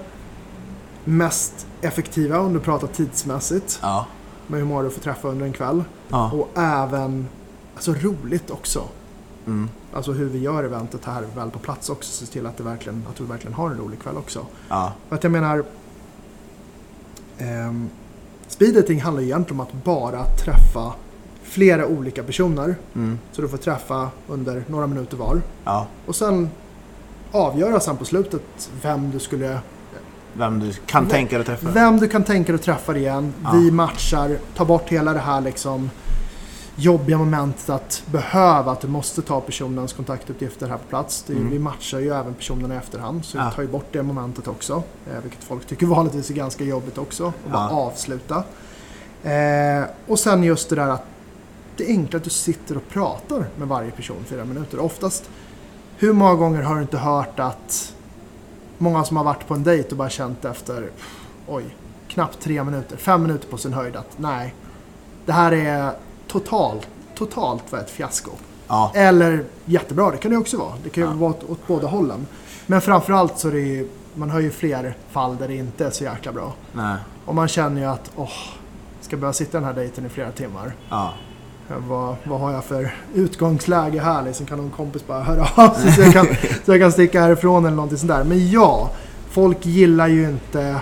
mest 1.06 1.68
effektiva 1.82 2.40
om 2.40 2.54
du 2.54 2.60
pratar 2.60 2.88
tidsmässigt, 2.88 3.80
Ja. 3.82 4.06
med 4.48 4.60
hur 4.60 4.68
många 4.68 4.82
du 4.82 4.90
får 4.90 5.02
träffa 5.02 5.28
under 5.28 5.46
en 5.46 5.54
kväll. 5.54 5.84
Ja. 6.10 6.32
Och 6.32 6.50
även 6.62 7.28
alltså, 7.90 8.08
roligt 8.08 8.52
också. 8.52 8.84
Mm. 9.46 9.70
Alltså 9.94 10.12
hur 10.12 10.30
vi 10.30 10.40
gör 10.40 10.64
eventet 10.64 11.06
här 11.06 11.24
väl 11.36 11.50
på 11.50 11.60
plats 11.60 11.90
också, 11.90 12.12
se 12.12 12.32
till 12.32 12.46
att, 12.46 12.58
det 12.58 12.64
verkligen, 12.64 13.04
att 13.10 13.16
du 13.16 13.24
verkligen 13.24 13.54
har 13.54 13.70
en 13.70 13.78
rolig 13.78 14.00
kväll 14.00 14.18
också. 14.18 14.46
Ja. 14.70 14.94
För 15.10 15.16
att 15.16 15.24
jag 15.24 15.32
menar, 15.32 15.64
ehm, 17.38 17.90
speeddating 18.48 19.02
handlar 19.02 19.24
egentligen 19.24 19.60
om 19.60 19.68
att 19.68 19.84
bara 19.84 20.26
träffa 20.26 20.94
flera 21.44 21.86
olika 21.88 22.24
personer. 22.24 22.76
Mm. 22.96 23.20
Så 23.32 23.42
du 23.42 23.48
får 23.48 23.58
träffa 23.58 24.10
under 24.28 24.64
några 24.68 24.88
minuter 24.88 25.18
var. 25.18 25.42
Ja. 25.64 25.88
Och 26.06 26.16
sen 26.16 26.50
avgöra 27.32 27.80
sen 27.80 27.98
på 27.98 28.06
slutet 28.06 28.70
vem 28.82 29.12
du 29.12 29.20
skulle 29.20 29.60
Vem 30.34 30.60
du 30.60 30.74
kan 30.74 31.04
Vem- 31.04 31.12
tänka 31.12 31.30
dig 31.38 31.40
att 31.42 31.48
träffa. 31.48 31.72
Vem 31.72 31.98
du 31.98 32.08
kan 32.08 32.24
tänka 32.24 32.52
dig 32.52 32.60
att 32.60 32.66
träffa 32.66 32.98
igen. 32.98 33.34
Ja. 33.44 33.52
Vi 33.52 33.72
matchar, 33.72 34.38
tar 34.56 34.66
bort 34.66 34.90
hela 34.90 35.14
det 35.14 35.20
här 35.20 35.42
liksom 35.42 35.90
jobbiga 36.76 37.18
momentet 37.18 37.70
att 37.70 38.04
behöva 38.12 38.72
att 38.72 38.82
du 38.82 38.88
måste 38.88 39.22
ta 39.22 39.42
personens 39.42 39.94
kontaktuppgifter 39.94 40.68
här 40.70 40.78
på 40.78 40.84
plats. 40.90 41.24
Det, 41.28 41.34
Mm. 41.34 41.50
Vi 41.50 41.60
matchar 41.60 42.00
ju 42.00 42.10
även 42.14 42.34
personerna 42.34 42.74
i 42.74 42.78
efterhand 42.78 43.26
så 43.26 43.38
Ja. 43.38 43.46
vi 43.50 43.56
tar 43.56 43.62
ju 43.62 43.68
bort 43.68 43.86
det 43.92 44.04
momentet 44.04 44.48
också. 44.48 44.84
Eh, 45.12 45.22
vilket 45.24 45.44
folk 45.44 45.66
tycker 45.66 45.86
vanligtvis 45.96 46.30
är 46.30 46.34
ganska 46.34 46.64
jobbigt 46.64 46.98
också. 46.98 47.28
Att 47.28 47.52
bara 47.52 47.70
Ja. 47.70 47.76
avsluta. 47.76 48.44
Eh, 49.24 49.84
och 50.08 50.20
sen 50.20 50.44
just 50.44 50.70
det 50.70 50.76
där 50.76 50.88
att 50.90 51.04
det 51.78 51.84
är 51.84 51.90
enkelt 51.90 52.16
att 52.16 52.24
du 52.24 52.30
sitter 52.30 52.78
och 52.78 52.90
pratar 52.90 53.46
med 53.58 53.68
varje 53.68 53.92
person 53.92 54.18
fyra 54.26 54.46
minuter. 54.46 54.80
Oftast, 54.80 55.30
hur 55.98 56.14
många 56.14 56.36
gånger 56.36 56.62
har 56.62 56.76
du 56.76 56.82
inte 56.82 56.98
hört 56.98 57.40
att 57.40 57.94
många 58.78 59.04
som 59.04 59.18
har 59.18 59.24
varit 59.24 59.48
på 59.48 59.54
en 59.54 59.64
dejt 59.64 59.90
och 59.92 59.98
bara 59.98 60.10
känt 60.10 60.46
efter, 60.46 60.90
oj, 61.48 61.64
knappt 62.08 62.40
tre 62.42 62.64
minuter, 62.64 62.98
fem 62.98 63.22
minuter 63.22 63.48
på 63.48 63.58
sin 63.58 63.74
höjd 63.74 63.96
att 63.96 64.18
nej, 64.18 64.56
det 65.26 65.32
här 65.32 65.52
är 65.52 65.94
totalt, 66.32 66.88
totalt 67.16 67.72
var 67.72 67.80
ett 67.80 67.90
fiasko. 67.90 68.32
Ja. 68.68 68.92
Eller 68.96 69.44
jättebra, 69.66 70.12
det 70.12 70.18
kan 70.18 70.32
det 70.32 70.38
också 70.38 70.58
vara. 70.58 70.74
Det 70.84 70.90
kan 70.90 71.04
ju 71.04 71.10
Ja. 71.10 71.16
vara 71.16 71.30
åt, 71.32 71.44
åt 71.50 71.68
båda 71.68 71.88
hållen. 71.88 72.28
Men 72.66 72.82
framförallt 72.82 73.40
så 73.40 73.48
är 73.48 73.52
det 73.52 73.60
ju, 73.60 73.88
man 74.16 74.30
har 74.30 74.40
ju 74.40 74.52
fler 74.52 74.98
fall 75.12 75.38
där 75.38 75.48
det 75.48 75.56
inte 75.56 75.86
är 75.86 75.90
så 75.90 76.04
jäkla 76.04 76.32
bra. 76.32 76.54
Nej. 76.74 76.96
Och 77.26 77.36
man 77.36 77.48
känner 77.48 77.82
ju 77.82 77.88
att, 77.88 78.12
åh, 78.16 78.30
ska 79.02 79.14
jag 79.14 79.20
behöva 79.20 79.34
sitta 79.34 79.58
den 79.58 79.68
här 79.68 79.74
dejten 79.74 80.06
i 80.06 80.10
flera 80.10 80.32
timmar? 80.32 80.74
Ja. 80.90 81.14
Vad, 81.88 82.16
vad 82.24 82.40
har 82.40 82.52
jag 82.52 82.64
för 82.64 82.96
utgångsläge 83.14 84.00
här? 84.00 84.24
Liksom 84.24 84.46
kan 84.46 84.58
någon 84.58 84.70
kompis 84.70 85.08
bara 85.08 85.24
höra 85.24 85.48
av 85.56 85.74
sig 85.74 85.92
så 85.92 86.02
jag 86.02 86.14
kan, 86.14 86.26
så 86.66 86.72
jag 86.72 86.80
kan 86.80 86.92
sticka 86.92 87.22
härifrån 87.22 87.66
eller 87.66 87.76
någonting 87.76 87.98
sånt 87.98 88.12
där. 88.12 88.24
Men 88.24 88.50
ja, 88.52 88.92
folk 89.30 89.66
gillar 89.66 90.08
ju 90.08 90.30
inte... 90.30 90.82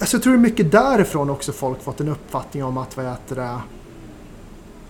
Alltså 0.00 0.16
jag 0.16 0.22
tror 0.22 0.32
det 0.32 0.38
är 0.38 0.40
mycket 0.40 0.72
därifrån 0.72 1.30
också 1.30 1.52
folk 1.52 1.82
fått 1.82 2.00
en 2.00 2.08
uppfattning 2.08 2.64
om 2.64 2.78
att 2.78 2.96
vad 2.96 3.06
heter 3.06 3.36
det... 3.36 3.58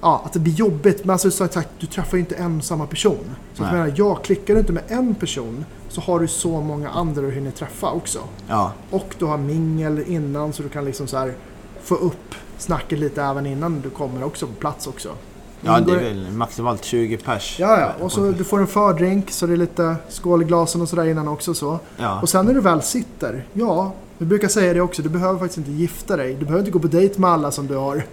Ja, 0.05 0.23
att 0.25 0.33
det 0.33 0.39
blir 0.39 0.53
jobbigt. 0.53 1.05
Men 1.05 1.11
alltså 1.11 1.31
som 1.31 1.49
sagt, 1.49 1.69
du 1.79 1.87
träffar 1.87 2.17
ju 2.17 2.21
inte 2.21 2.35
en 2.35 2.63
samma 2.63 2.87
person. 2.87 3.37
Så 3.55 3.63
jag 3.63 3.73
menar, 3.73 3.93
ja, 3.97 4.15
klickar 4.15 4.55
du 4.55 4.61
inte 4.61 4.73
med 4.73 4.83
en 4.89 5.15
person 5.15 5.65
så 5.89 6.01
har 6.01 6.21
du 6.21 6.29
så 6.29 6.61
många 6.61 6.91
andra 6.91 7.23
du 7.23 7.31
hinner 7.31 7.51
träffa 7.51 7.91
också. 7.91 8.19
Ja. 8.49 8.73
Och 8.91 9.15
du 9.19 9.25
har 9.25 9.37
mingel 9.37 10.05
innan 10.07 10.53
så 10.53 10.63
du 10.63 10.69
kan 10.69 10.85
liksom 10.85 11.07
så 11.07 11.17
här 11.17 11.35
få 11.83 11.95
upp 11.95 12.35
snacket 12.59 12.99
lite 12.99 13.23
även 13.23 13.47
innan 13.47 13.81
du 13.81 13.91
kommer 13.91 14.25
också 14.25 14.47
på 14.47 14.53
plats 14.53 14.87
också. 14.87 15.09
Ja, 15.61 15.81
det 15.81 15.93
är 15.93 15.97
väl 15.97 16.31
maximalt 16.31 16.85
20 16.85 17.17
pers. 17.17 17.57
Ja, 17.61 17.81
ja. 17.81 18.05
Och 18.05 18.13
så 18.13 18.31
du 18.31 18.45
får 18.45 18.61
en 18.61 18.67
fördrink 18.67 19.31
så 19.31 19.47
det 19.47 19.53
är 19.53 19.57
lite 19.57 19.97
skål 20.09 20.43
i 20.43 20.45
glasen 20.45 20.81
och 20.81 20.89
sådär 20.89 21.05
innan 21.07 21.29
också 21.29 21.55
så. 21.55 21.79
Ja. 21.97 22.21
Och 22.21 22.29
sen 22.29 22.47
när 22.47 22.55
du 22.55 22.61
väl 22.61 22.83
sitter, 22.83 23.47
ja, 23.53 23.93
vi 24.19 24.27
brukar 24.27 24.49
säga 24.49 24.75
det 24.75 24.81
också, 24.81 25.03
du 25.03 25.09
behöver 25.09 25.39
faktiskt 25.39 25.59
inte 25.59 25.71
gifta 25.71 26.17
dig. 26.17 26.35
Du 26.35 26.45
behöver 26.45 26.59
inte 26.59 26.71
gå 26.71 26.79
på 26.79 26.87
dejt 26.87 27.21
med 27.21 27.31
alla 27.31 27.51
som 27.51 27.67
du 27.67 27.77
har 27.77 28.05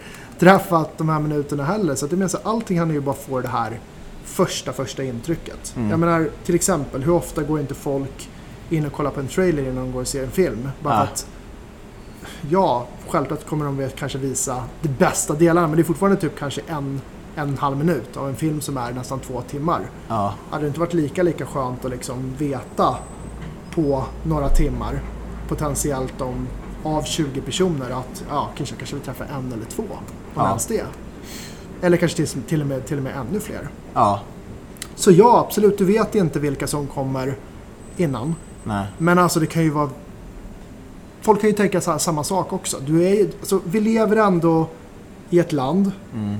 träffat 0.42 0.98
de 0.98 1.10
här 1.10 1.20
minuterna 1.20 1.64
heller. 1.64 1.96
Så 1.96 2.06
att 2.06 2.12
det 2.12 2.18
menar 2.18 2.30
så 2.30 2.38
allting 2.44 2.80
handlar 2.80 2.96
ju 2.96 3.02
bara 3.02 3.16
få 3.16 3.42
det 3.42 3.48
här 3.48 3.80
första, 4.24 4.74
första 4.74 5.04
intrycket. 5.04 5.74
Mm. 5.76 5.90
Jag 5.90 6.00
menar, 6.00 6.30
till 6.46 6.56
exempel, 6.56 7.04
hur 7.04 7.14
ofta 7.14 7.44
går 7.44 7.60
inte 7.60 7.74
folk 7.74 8.30
in 8.70 8.86
och 8.86 8.94
kolla 8.94 9.12
på 9.12 9.20
en 9.20 9.28
trailer 9.28 9.64
innan 9.64 9.76
de 9.76 9.92
går 9.92 10.02
och 10.02 10.08
ser 10.08 10.24
en 10.24 10.32
film. 10.32 10.70
Bara 10.84 10.96
för 10.96 11.04
att, 11.04 11.28
ja, 12.50 12.88
självklart 13.08 13.46
kommer 13.46 13.66
de 13.66 13.90
kanske 13.90 14.18
visa 14.18 14.64
de 14.82 14.90
bästa 14.90 15.34
delarna, 15.34 15.68
men 15.68 15.76
det 15.76 15.82
är 15.82 15.84
fortfarande 15.84 16.22
typ 16.22 16.40
kanske 16.40 16.62
en, 16.68 17.02
en 17.36 17.58
halv 17.58 17.78
minut 17.78 18.18
av 18.18 18.30
en 18.30 18.36
film 18.36 18.62
som 18.62 18.78
är 18.78 18.92
nästan 18.92 19.20
två 19.20 19.42
timmar. 19.42 19.82
Ja, 20.08 20.34
Hade 20.50 20.64
det 20.64 20.68
inte 20.68 20.80
varit 20.80 20.94
lika, 20.94 21.24
lika 21.24 21.46
skönt 21.46 21.86
att 21.86 21.92
liksom 21.92 22.34
veta 22.38 22.96
på 23.76 24.06
några 24.24 24.50
timmar 24.50 25.02
potentiellt 25.48 26.22
om 26.22 26.48
av 26.84 27.04
20 27.04 27.42
personer 27.42 27.90
att 27.90 28.24
ja, 28.30 28.50
kanske, 28.58 28.76
kanske 28.76 28.96
vi 28.96 29.02
träffar 29.02 29.26
en 29.26 29.54
eller 29.54 29.66
två. 29.66 29.84
Om 30.36 30.42
Ja. 30.44 30.48
ens 30.48 30.66
det. 30.66 30.86
Eller 31.82 31.98
kanske 31.98 32.18
till, 32.26 32.42
till, 32.42 32.62
och 32.62 32.68
med, 32.68 32.86
till 32.86 32.98
och 32.98 33.04
med 33.04 33.14
ännu 33.18 33.40
fler. 33.40 33.70
ja, 33.94 34.20
Så 34.96 35.12
ja, 35.12 35.40
absolut, 35.48 35.78
du 35.78 35.86
vet 35.86 36.16
inte 36.16 36.40
vilka 36.40 36.68
som 36.68 36.88
kommer 36.88 37.36
innan. 37.98 38.36
nej, 38.64 38.86
Men 38.98 39.20
alltså 39.20 39.40
det 39.40 39.46
kan 39.46 39.64
ju 39.64 39.70
vara... 39.70 39.90
Folk 41.22 41.42
kan 41.42 41.50
ju 41.50 41.56
tänka 41.56 41.82
sa- 41.82 42.00
samma 42.00 42.24
sak 42.24 42.54
också. 42.54 42.78
Du 42.86 43.04
är, 43.04 43.26
alltså, 43.40 43.60
vi 43.66 43.80
lever 43.80 44.16
ändå 44.18 44.68
i 45.30 45.40
ett 45.40 45.52
land 45.52 45.92
mm, 46.14 46.38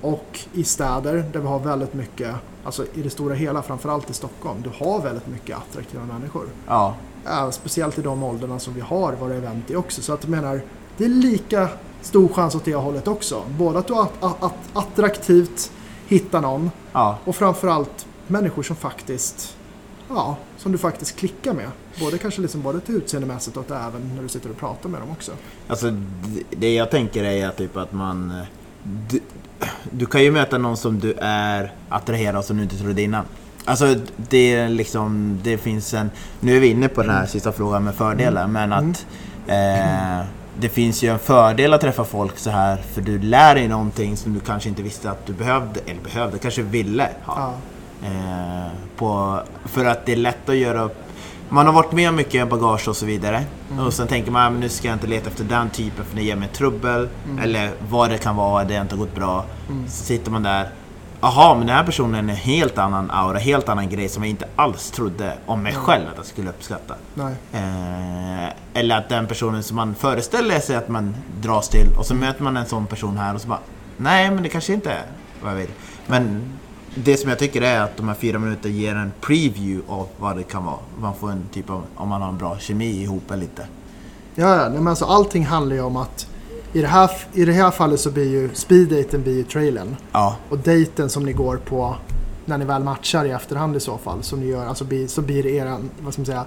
och 0.00 0.40
i 0.52 0.64
städer 0.64 1.24
där 1.32 1.40
vi 1.40 1.46
har 1.46 1.58
väldigt 1.58 1.94
mycket, 1.94 2.34
alltså 2.64 2.84
i 2.94 3.02
det 3.02 3.10
stora 3.10 3.34
hela, 3.34 3.62
framförallt 3.62 4.10
i 4.10 4.12
Stockholm, 4.12 4.58
du 4.62 4.84
har 4.84 5.00
väldigt 5.02 5.26
mycket 5.26 5.56
attraktiva 5.56 6.04
människor. 6.04 6.46
ja, 6.66 6.94
Ja, 7.24 7.52
speciellt 7.52 7.98
i 7.98 8.02
de 8.02 8.22
åldrarna 8.22 8.58
som 8.58 8.74
vi 8.74 8.80
har 8.80 9.12
våra 9.12 9.34
event 9.34 9.70
i 9.70 9.76
också. 9.76 10.02
Så 10.02 10.12
att 10.12 10.22
jag 10.24 10.30
menar, 10.30 10.60
det 10.96 11.04
är 11.04 11.08
lika 11.08 11.68
stor 12.02 12.28
chans 12.28 12.54
åt 12.54 12.64
det 12.64 12.74
hållet 12.74 13.08
också. 13.08 13.42
Både 13.58 13.78
att 13.78 13.86
du 13.86 13.94
att, 13.94 14.12
att, 14.20 14.42
att 14.42 14.54
attraktivt 14.72 15.70
hittar 16.08 16.40
någon 16.40 16.70
ja, 16.92 17.18
och 17.24 17.36
framförallt 17.36 18.06
människor 18.26 18.62
som 18.62 18.76
faktiskt, 18.76 19.56
ja, 20.08 20.36
som 20.56 20.72
du 20.72 20.78
faktiskt 20.78 21.16
klickar 21.16 21.52
med. 21.52 21.70
Både 22.00 22.18
kanske 22.18 22.40
liksom 22.40 22.62
både 22.62 22.80
till 22.80 22.94
utseendemässigt 22.94 23.56
och 23.56 23.70
även 23.70 24.14
när 24.14 24.22
du 24.22 24.28
sitter 24.28 24.50
och 24.50 24.56
pratar 24.56 24.88
med 24.88 25.00
dem 25.00 25.10
också. 25.10 25.32
Alltså 25.68 25.94
det 26.50 26.74
jag 26.74 26.90
tänker 26.90 27.24
är 27.24 27.50
typ 27.50 27.76
att 27.76 27.92
man... 27.92 28.42
Du, 29.10 29.20
du 29.90 30.06
kan 30.06 30.22
ju 30.22 30.30
möta 30.30 30.58
någon 30.58 30.76
som 30.76 30.98
du 30.98 31.14
är 31.20 31.74
attraherad 31.88 32.36
av 32.36 32.42
som 32.42 32.56
du 32.56 32.62
inte 32.62 32.76
trodde 32.76 33.02
innan. 33.02 33.24
Alltså 33.64 33.94
det 34.16 34.54
är 34.54 34.68
liksom, 34.68 35.40
det 35.42 35.58
finns 35.58 35.94
en... 35.94 36.10
Nu 36.40 36.56
är 36.56 36.60
vi 36.60 36.66
inne 36.66 36.88
på 36.88 37.02
den 37.02 37.10
här 37.10 37.26
sista 37.26 37.52
frågan 37.52 37.84
med 37.84 37.94
fördelar, 37.94 38.46
men 38.46 38.72
att... 38.72 39.06
Eh, 39.46 40.26
det 40.60 40.68
finns 40.68 41.02
ju 41.02 41.12
en 41.12 41.18
fördel 41.18 41.74
att 41.74 41.80
träffa 41.80 42.04
folk 42.04 42.38
så 42.38 42.50
här 42.50 42.76
för 42.76 43.00
du 43.00 43.18
lär 43.18 43.54
dig 43.54 43.68
någonting 43.68 44.16
som 44.16 44.34
du 44.34 44.40
kanske 44.40 44.68
inte 44.68 44.82
visste 44.82 45.10
att 45.10 45.26
du 45.26 45.32
behövde, 45.32 45.80
eller 45.86 46.00
behövde, 46.00 46.38
kanske 46.38 46.62
ville 46.62 47.10
ha. 47.24 47.34
Ja, 47.36 47.54
Eh, 48.02 48.68
på, 48.96 49.40
för 49.64 49.84
att 49.84 50.06
det 50.06 50.12
är 50.12 50.16
lätt 50.16 50.48
att 50.48 50.56
göra 50.56 50.82
upp. 50.82 50.96
Man 51.48 51.66
har 51.66 51.72
varit 51.72 51.92
med 51.92 52.08
om 52.08 52.16
mycket 52.16 52.48
bagage 52.48 52.88
och 52.88 52.96
så 52.96 53.06
vidare. 53.06 53.44
Och 53.86 53.92
sen 53.94 54.06
tänker 54.08 54.30
man 54.30 54.54
att 54.54 54.60
nu 54.60 54.68
ska 54.68 54.88
jag 54.88 54.94
inte 54.94 55.06
leta 55.06 55.30
efter 55.30 55.44
den 55.44 55.70
typen 55.70 56.04
för 56.04 56.16
det 56.16 56.22
ger 56.22 56.36
mig 56.36 56.48
trubbel. 56.48 57.08
Eller 57.42 57.70
vad 57.88 58.10
det 58.10 58.18
kan 58.18 58.36
vara, 58.36 58.64
det 58.64 58.74
har 58.74 58.82
inte 58.82 58.96
gått 58.96 59.14
bra. 59.14 59.44
Så 59.88 60.04
sitter 60.04 60.30
man 60.30 60.42
där. 60.42 60.68
Jaha, 61.20 61.54
men 61.54 61.66
den 61.66 61.76
här 61.76 61.84
personen 61.84 62.14
är 62.14 62.18
en 62.32 62.38
helt 62.38 62.78
annan 62.78 63.10
aura, 63.10 63.38
helt 63.38 63.68
annan 63.68 63.88
grej 63.88 64.08
som 64.08 64.22
jag 64.22 64.30
inte 64.30 64.48
alls 64.56 64.90
trodde 64.90 65.32
om 65.46 65.62
mig 65.62 65.74
själv 65.74 66.08
att 66.10 66.16
jag 66.16 66.26
skulle 66.26 66.50
uppskatta. 66.50 66.94
nej. 67.14 67.34
Eh, 67.52 68.52
eller 68.74 68.98
att 68.98 69.08
den 69.08 69.26
personen 69.26 69.62
som 69.62 69.76
man 69.76 69.94
föreställer 69.94 70.60
sig 70.60 70.76
att 70.76 70.88
man 70.88 71.14
dras 71.40 71.68
till 71.68 71.88
och 71.98 72.06
så 72.06 72.14
möter 72.14 72.42
man 72.42 72.56
en 72.56 72.66
sån 72.66 72.86
person 72.86 73.18
här 73.18 73.34
och 73.34 73.40
så 73.40 73.48
bara 73.48 73.60
Nej 73.96 74.30
men 74.30 74.42
det 74.42 74.48
kanske 74.48 74.72
inte 74.72 74.92
är 74.92 75.04
vad 75.42 75.52
jag 75.52 75.56
vill. 75.56 75.70
Men 76.06 76.42
det 76.94 77.16
som 77.16 77.28
jag 77.28 77.38
tycker 77.38 77.62
är 77.62 77.80
att 77.80 77.96
de 77.96 78.08
här 78.08 78.14
fyra 78.14 78.38
minuterna 78.38 78.74
ger 78.74 78.94
en 78.94 79.12
preview 79.20 79.92
av 79.92 80.08
vad 80.18 80.36
det 80.36 80.42
kan 80.42 80.64
vara. 80.64 80.78
Man 81.00 81.14
får 81.14 81.30
en 81.30 81.44
typ 81.52 81.70
av, 81.70 81.84
om 81.96 82.08
man 82.08 82.22
har 82.22 82.28
en 82.28 82.38
bra 82.38 82.58
kemi 82.58 83.02
ihop 83.02 83.30
eller 83.30 83.42
inte. 83.42 83.66
Ja, 84.34 84.62
ja, 84.62 84.68
men 84.70 84.88
alltså 84.88 85.04
allting 85.04 85.46
handlar 85.46 85.76
ju 85.76 85.82
om 85.82 85.96
att 85.96 86.26
i 86.78 86.82
det 86.82 86.88
här, 86.88 87.10
i 87.32 87.44
det 87.44 87.52
här 87.52 87.70
fallet 87.70 88.00
så 88.00 88.10
blir 88.10 88.30
ju 88.30 88.50
speeddaten 88.54 89.22
blir 89.22 89.36
ju 89.36 89.42
trailern. 89.44 89.96
Ja, 90.12 90.36
Och 90.48 90.58
dejten 90.58 91.10
som 91.10 91.24
ni 91.24 91.32
går 91.32 91.56
på 91.56 91.96
när 92.44 92.58
ni 92.58 92.64
väl 92.64 92.82
matchar 92.84 93.24
i 93.24 93.30
efterhand 93.30 93.76
i 93.76 93.80
så 93.80 93.98
fall, 93.98 94.22
som 94.22 94.40
ni 94.40 94.46
gör, 94.46 94.66
alltså 94.66 94.84
blir, 94.84 95.06
så 95.06 95.22
blir 95.22 95.42
det 95.42 95.50
eran, 95.50 95.90
vad 96.00 96.12
ska 96.12 96.20
man 96.20 96.26
säga, 96.26 96.44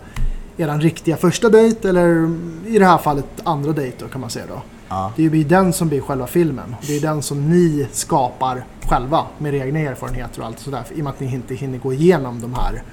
eran 0.57 0.81
riktiga 0.81 1.17
första 1.17 1.49
dejt 1.49 1.89
eller 1.89 2.31
i 2.67 2.79
det 2.79 2.85
här 2.85 2.97
fallet 2.97 3.25
andra 3.43 3.71
dejt 3.71 3.97
då 3.99 4.07
kan 4.07 4.21
man 4.21 4.29
säga 4.29 4.45
då. 4.47 4.61
ja, 4.89 5.11
Det 5.15 5.25
är 5.25 5.29
ju 5.29 5.43
den 5.43 5.73
som 5.73 5.87
blir 5.87 6.01
själva 6.01 6.27
filmen. 6.27 6.75
Det 6.87 6.95
är 6.97 7.01
den 7.01 7.21
som 7.21 7.49
ni 7.49 7.87
skapar 7.91 8.65
själva 8.89 9.25
med 9.37 9.53
era 9.55 9.65
egna 9.65 9.79
erfarenheter 9.79 10.41
och 10.41 10.47
allt 10.47 10.59
sådär. 10.59 10.83
I 10.95 10.99
och 10.99 11.03
med 11.03 11.09
att 11.13 11.19
ni 11.19 11.33
inte 11.33 11.55
hinner 11.55 11.77
gå 11.77 11.93
igenom 11.93 12.41
de 12.41 12.53
här 12.53 12.83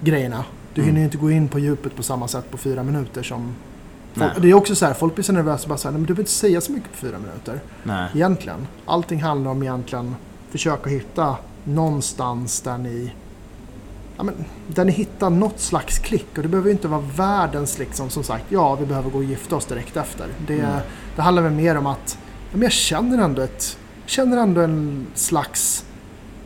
grejerna. 0.00 0.44
Du 0.74 0.80
Mm. 0.80 0.86
hinner 0.88 1.00
ju 1.00 1.04
inte 1.04 1.16
gå 1.18 1.30
in 1.30 1.48
på 1.48 1.58
djupet 1.58 1.96
på 1.96 2.02
samma 2.02 2.28
sätt 2.28 2.50
på 2.50 2.56
fyra 2.58 2.82
minuter 2.82 3.22
som... 3.22 3.54
Folk, 4.14 4.32
det 4.42 4.50
är 4.50 4.54
också 4.54 4.74
så 4.74 4.86
här, 4.86 4.94
folk 4.94 5.14
blir 5.14 5.24
så 5.24 5.32
nervösa 5.32 5.68
bara 5.68 5.78
så 5.78 5.88
här, 5.88 5.92
"Nej, 5.92 5.98
men 6.00 6.06
du 6.06 6.14
behöver 6.14 6.22
inte 6.22 6.30
säga 6.32 6.60
så 6.60 6.72
mycket 6.72 6.90
på 6.90 6.96
fyra 6.96 7.18
minuter. 7.18 7.60
nej, 7.82 8.10
Egentligen. 8.14 8.66
Allting 8.86 9.22
handlar 9.22 9.50
om 9.50 9.62
egentligen 9.62 10.16
försöka 10.50 10.90
hitta 10.90 11.36
någonstans 11.64 12.60
där 12.60 12.78
ni 12.78 13.12
ja, 14.16 14.22
men, 14.22 14.34
där 14.66 14.84
ni 14.84 14.92
hittar 14.92 15.30
något 15.30 15.60
slags 15.60 15.98
klick. 15.98 16.26
Och 16.36 16.42
det 16.42 16.48
behöver 16.48 16.68
ju 16.68 16.72
inte 16.72 16.88
vara 16.88 17.00
världens 17.16 17.78
liksom, 17.78 18.10
som 18.10 18.22
sagt, 18.24 18.44
ja 18.48 18.74
vi 18.74 18.86
behöver 18.86 19.10
gå 19.10 19.18
och 19.18 19.24
gifta 19.24 19.56
oss 19.56 19.64
direkt 19.66 19.96
efter. 19.96 20.26
Det, 20.46 20.54
Mm. 20.60 20.80
det 21.16 21.22
handlar 21.22 21.42
väl 21.42 21.52
mer 21.52 21.76
om 21.76 21.86
att 21.86 22.18
ja, 22.52 22.58
jag 22.62 22.72
känner 22.72 23.24
ändå, 23.24 23.42
ett, 23.42 23.78
känner 24.06 24.36
ändå 24.36 24.60
en 24.60 25.06
slags 25.14 25.84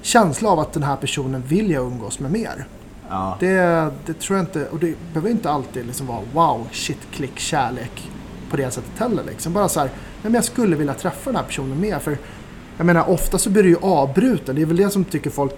känsla 0.02 0.48
av 0.48 0.58
att 0.60 0.72
den 0.72 0.82
här 0.82 0.96
personen 0.96 1.42
vill 1.42 1.70
jag 1.70 1.86
umgås 1.86 2.20
med 2.20 2.30
mer. 2.30 2.66
Ja, 3.10 3.36
Det, 3.40 3.90
det 4.06 4.12
tror 4.20 4.38
jag 4.38 4.46
inte, 4.46 4.66
och 4.68 4.78
det 4.78 4.94
behöver 5.12 5.30
inte 5.30 5.50
alltid 5.50 5.86
liksom 5.86 6.06
vara 6.06 6.20
wow, 6.32 6.68
shit, 6.72 6.98
klick, 7.12 7.38
kärlek 7.38 8.10
på 8.50 8.56
det 8.56 8.70
sättet 8.70 8.90
heller. 8.98 9.22
Liksom. 9.24 9.52
Bara 9.52 9.68
så 9.68 9.80
här, 9.80 9.90
men 10.22 10.34
jag 10.34 10.44
skulle 10.44 10.76
vilja 10.76 10.94
träffa 10.94 11.30
den 11.30 11.36
här 11.36 11.42
personen 11.46 11.80
mer. 11.80 11.98
För 11.98 12.18
jag 12.76 12.86
menar, 12.86 13.10
ofta 13.10 13.38
så 13.38 13.50
blir 13.50 13.62
det 13.62 13.68
ju 13.68 13.78
avbruten. 13.82 14.56
Det 14.56 14.62
är 14.62 14.66
väl 14.66 14.76
det 14.76 14.90
som 14.90 15.04
tycker 15.04 15.30
folk 15.30 15.52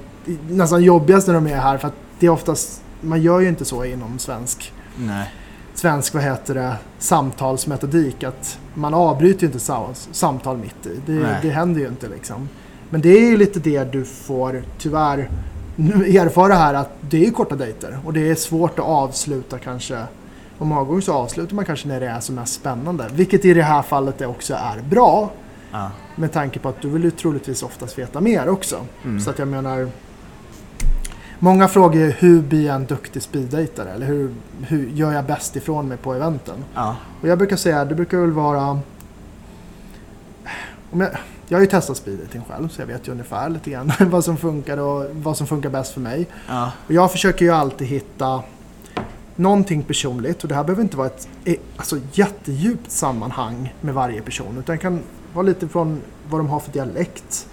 nästan 0.51 0.83
jobbigast 0.83 1.27
när 1.27 1.35
de 1.35 1.47
är 1.47 1.57
här. 1.57 1.79
För 1.79 1.89
att 1.89 1.95
det 2.19 2.27
är 2.27 2.31
oftast, 2.31 2.83
man 3.01 3.23
gör 3.23 3.41
ju 3.41 3.49
inte 3.49 3.65
så 3.65 3.85
inom 3.85 4.19
svensk, 4.19 4.73
nej, 4.99 5.33
svensk 5.75 6.15
vad 6.15 6.23
heter 6.23 6.55
det, 6.55 6.77
samtalsmetodik. 6.99 8.25
Att 8.25 8.59
man 8.75 8.95
avbryter 8.95 9.41
ju 9.41 9.47
inte 9.47 9.59
sa- 9.61 9.91
samtal 9.95 10.57
mitt 10.59 10.87
i. 10.87 11.01
Det, 11.07 11.39
det 11.43 11.51
händer 11.51 11.81
ju 11.81 11.89
inte 11.89 12.09
liksom. 12.09 12.49
Men 12.91 13.01
det 13.01 13.09
är 13.09 13.31
ju 13.31 13.37
lite 13.37 13.61
det 13.61 13.93
du 13.93 14.05
får 14.05 14.63
tyvärr 14.79 15.31
erfara 15.79 16.55
här 16.55 16.75
att 16.75 16.91
det 17.01 17.27
är 17.27 17.31
korta 17.31 17.57
dejter 17.57 17.99
och 18.05 18.13
det 18.13 18.31
är 18.31 18.35
svårt 18.35 18.79
att 18.79 18.85
avsluta 18.85 19.59
kanske. 19.59 20.03
Och 20.59 20.67
många 20.67 20.85
gånger 20.85 21.01
så 21.01 21.13
avslutar 21.13 21.55
man 21.55 21.65
kanske 21.65 21.89
när 21.89 22.01
det 22.01 22.09
är 22.09 22.21
som 22.21 22.35
mest 22.35 22.55
spännande. 22.55 23.07
Vilket 23.13 23.45
i 23.45 23.55
det 23.55 23.63
här 23.63 23.83
fallet 23.83 24.23
också 24.23 24.55
är 24.55 24.83
bra. 24.83 25.31
ja, 25.73 25.91
Med 26.17 26.33
tanke 26.33 26.59
på 26.59 26.69
att 26.69 26.83
du 26.83 26.89
vill 26.89 27.05
ju 27.05 27.11
troligtvis 27.11 27.63
oftast 27.63 27.99
veta 27.99 28.21
mer 28.21 28.49
också. 28.49 28.81
Mm. 29.05 29.21
Så 29.21 29.31
att 29.31 29.39
jag 29.39 29.49
menar. 29.49 29.89
Många 31.39 31.69
frågar 31.69 32.01
ju 32.01 32.11
hur 32.11 32.43
blir 32.43 32.67
jag 32.67 32.75
en 32.75 32.87
duktig 32.87 33.23
speeddejtare? 33.23 33.91
Eller 33.91 34.07
hur, 34.07 34.35
hur 34.67 34.89
gör 34.89 35.13
jag 35.13 35.25
bäst 35.25 35.57
ifrån 35.57 35.89
mig 35.89 35.97
på 35.97 36.15
eventen? 36.15 36.65
ja, 36.75 36.97
Och 37.21 37.29
jag 37.29 37.39
brukar 37.39 37.57
säga, 37.57 37.85
det 37.85 37.95
brukar 37.95 38.19
väl 38.19 38.33
vara... 38.33 38.81
Om 40.91 41.01
jag, 41.01 41.11
jag 41.49 41.59
har 41.59 41.61
ju 41.61 41.67
testat 41.67 41.97
speeddating 41.97 42.43
själv 42.51 42.69
så 42.69 42.81
jag 42.83 42.87
vet 42.87 43.09
ju 43.09 43.13
ungefär 43.13 43.49
lite 43.49 43.71
grann 43.71 43.93
vad 44.11 44.25
som 44.25 44.37
funkar 44.37 44.77
och 44.77 45.07
vad 45.13 45.37
som 45.37 45.47
funkar 45.47 45.71
bäst 45.71 45.93
för 45.93 46.01
mig. 46.01 46.27
ja, 46.49 46.73
Och 46.87 46.93
jag 46.93 47.13
försöker 47.13 47.45
ju 47.45 47.51
alltid 47.51 47.87
hitta 47.89 48.43
någonting 49.37 49.83
personligt 49.83 50.43
och 50.43 50.49
det 50.49 50.55
här 50.55 50.65
behöver 50.65 50.83
inte 50.83 50.97
vara 50.97 51.07
ett 51.07 51.29
eh, 51.45 51.55
alltså, 51.77 51.97
jättedjupt 52.13 52.91
sammanhang 52.91 53.75
med 53.81 53.95
varje 53.95 54.21
person 54.23 54.59
utan 54.59 54.77
det 54.77 54.83
kan 54.83 55.01
vara 55.35 55.43
lite 55.47 55.69
från 55.69 56.01
vad 56.31 56.41
de 56.41 56.49
har 56.49 56.61
för 56.61 56.73
dialekt, 56.73 57.47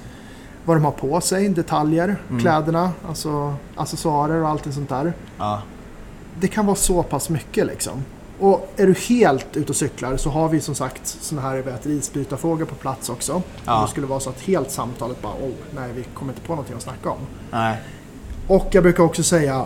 vad 0.66 0.78
de 0.78 0.86
har 0.86 0.92
på 0.92 1.22
sig, 1.22 1.50
detaljer, 1.50 2.16
Mm. 2.30 2.42
kläderna, 2.42 2.92
alltså 3.08 3.56
accessoarer 3.76 4.42
och 4.42 4.50
allt 4.50 4.74
sånt 4.74 4.90
där 4.90 5.14
ja, 5.38 5.62
det 6.40 6.48
kan 6.48 6.66
vara 6.66 6.76
så 6.76 7.04
pass 7.04 7.30
mycket 7.30 7.66
liksom. 7.68 8.04
Och 8.40 8.74
är 8.76 8.88
du 8.88 8.94
helt 8.94 9.58
ute 9.58 9.70
och 9.70 9.76
cyklar 9.76 10.18
så 10.18 10.30
har 10.30 10.50
vi 10.50 10.62
som 10.62 10.76
sagt 10.76 11.08
sådana 11.08 11.48
här 11.48 11.58
vet, 11.62 11.86
isbytarfrågor 11.86 12.66
på 12.66 12.76
plats 12.76 13.10
också. 13.10 13.42
Ja. 13.66 13.76
Om 13.76 13.82
det 13.82 13.92
skulle 13.92 14.08
vara 14.08 14.20
så 14.20 14.30
att 14.30 14.42
helt 14.42 14.72
samtalet 14.72 15.22
bara 15.22 15.34
oh, 15.34 15.52
nej 15.76 15.92
vi 15.96 16.04
kommer 16.14 16.34
inte 16.34 16.42
på 16.48 16.54
någonting 16.54 16.76
att 16.76 16.82
snacka 16.84 17.10
om. 17.10 17.18
nej, 17.52 17.78
Och 18.48 18.68
jag 18.72 18.84
brukar 18.84 19.04
också 19.04 19.24
säga, 19.24 19.66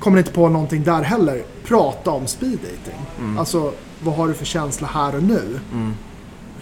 kommer 0.00 0.18
inte 0.18 0.32
på 0.32 0.48
någonting 0.48 0.84
där 0.84 1.02
heller, 1.02 1.42
prata 1.64 2.10
om 2.10 2.26
speeddating. 2.26 3.00
Mm. 3.18 3.38
Alltså 3.38 3.72
vad 4.02 4.14
har 4.14 4.28
du 4.28 4.34
för 4.34 4.44
känsla 4.44 4.86
här 4.88 5.16
och 5.16 5.22
nu? 5.22 5.60
mm, 5.72 5.94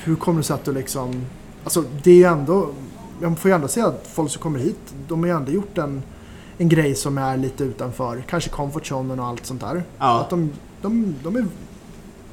Hur 0.04 0.16
kommer 0.16 0.38
det 0.38 0.44
sig 0.44 0.54
att 0.54 0.64
du 0.64 0.72
liksom, 0.72 1.24
alltså 1.64 1.84
det 2.02 2.10
är 2.10 2.14
ju 2.16 2.24
ändå, 2.24 2.68
jag 3.22 3.38
får 3.38 3.50
ju 3.50 3.54
ändå 3.54 3.68
säga 3.68 3.86
att 3.86 4.08
folk 4.12 4.30
som 4.30 4.42
kommer 4.42 4.58
hit, 4.58 4.94
de 5.08 5.20
har 5.20 5.26
ju 5.26 5.36
ändå 5.36 5.52
gjort 5.52 5.78
en, 5.78 6.02
en 6.58 6.68
grej 6.68 6.94
som 6.94 7.18
är 7.18 7.36
lite 7.36 7.64
utanför, 7.64 8.22
kanske 8.30 8.50
comfort 8.50 8.86
zonen 8.86 9.20
och 9.20 9.26
allt 9.26 9.46
sånt 9.46 9.60
där. 9.60 9.82
Ja. 9.98 10.20
Att 10.20 10.30
de, 10.30 10.50
de, 10.82 11.14
de, 11.22 11.36
är, 11.36 11.46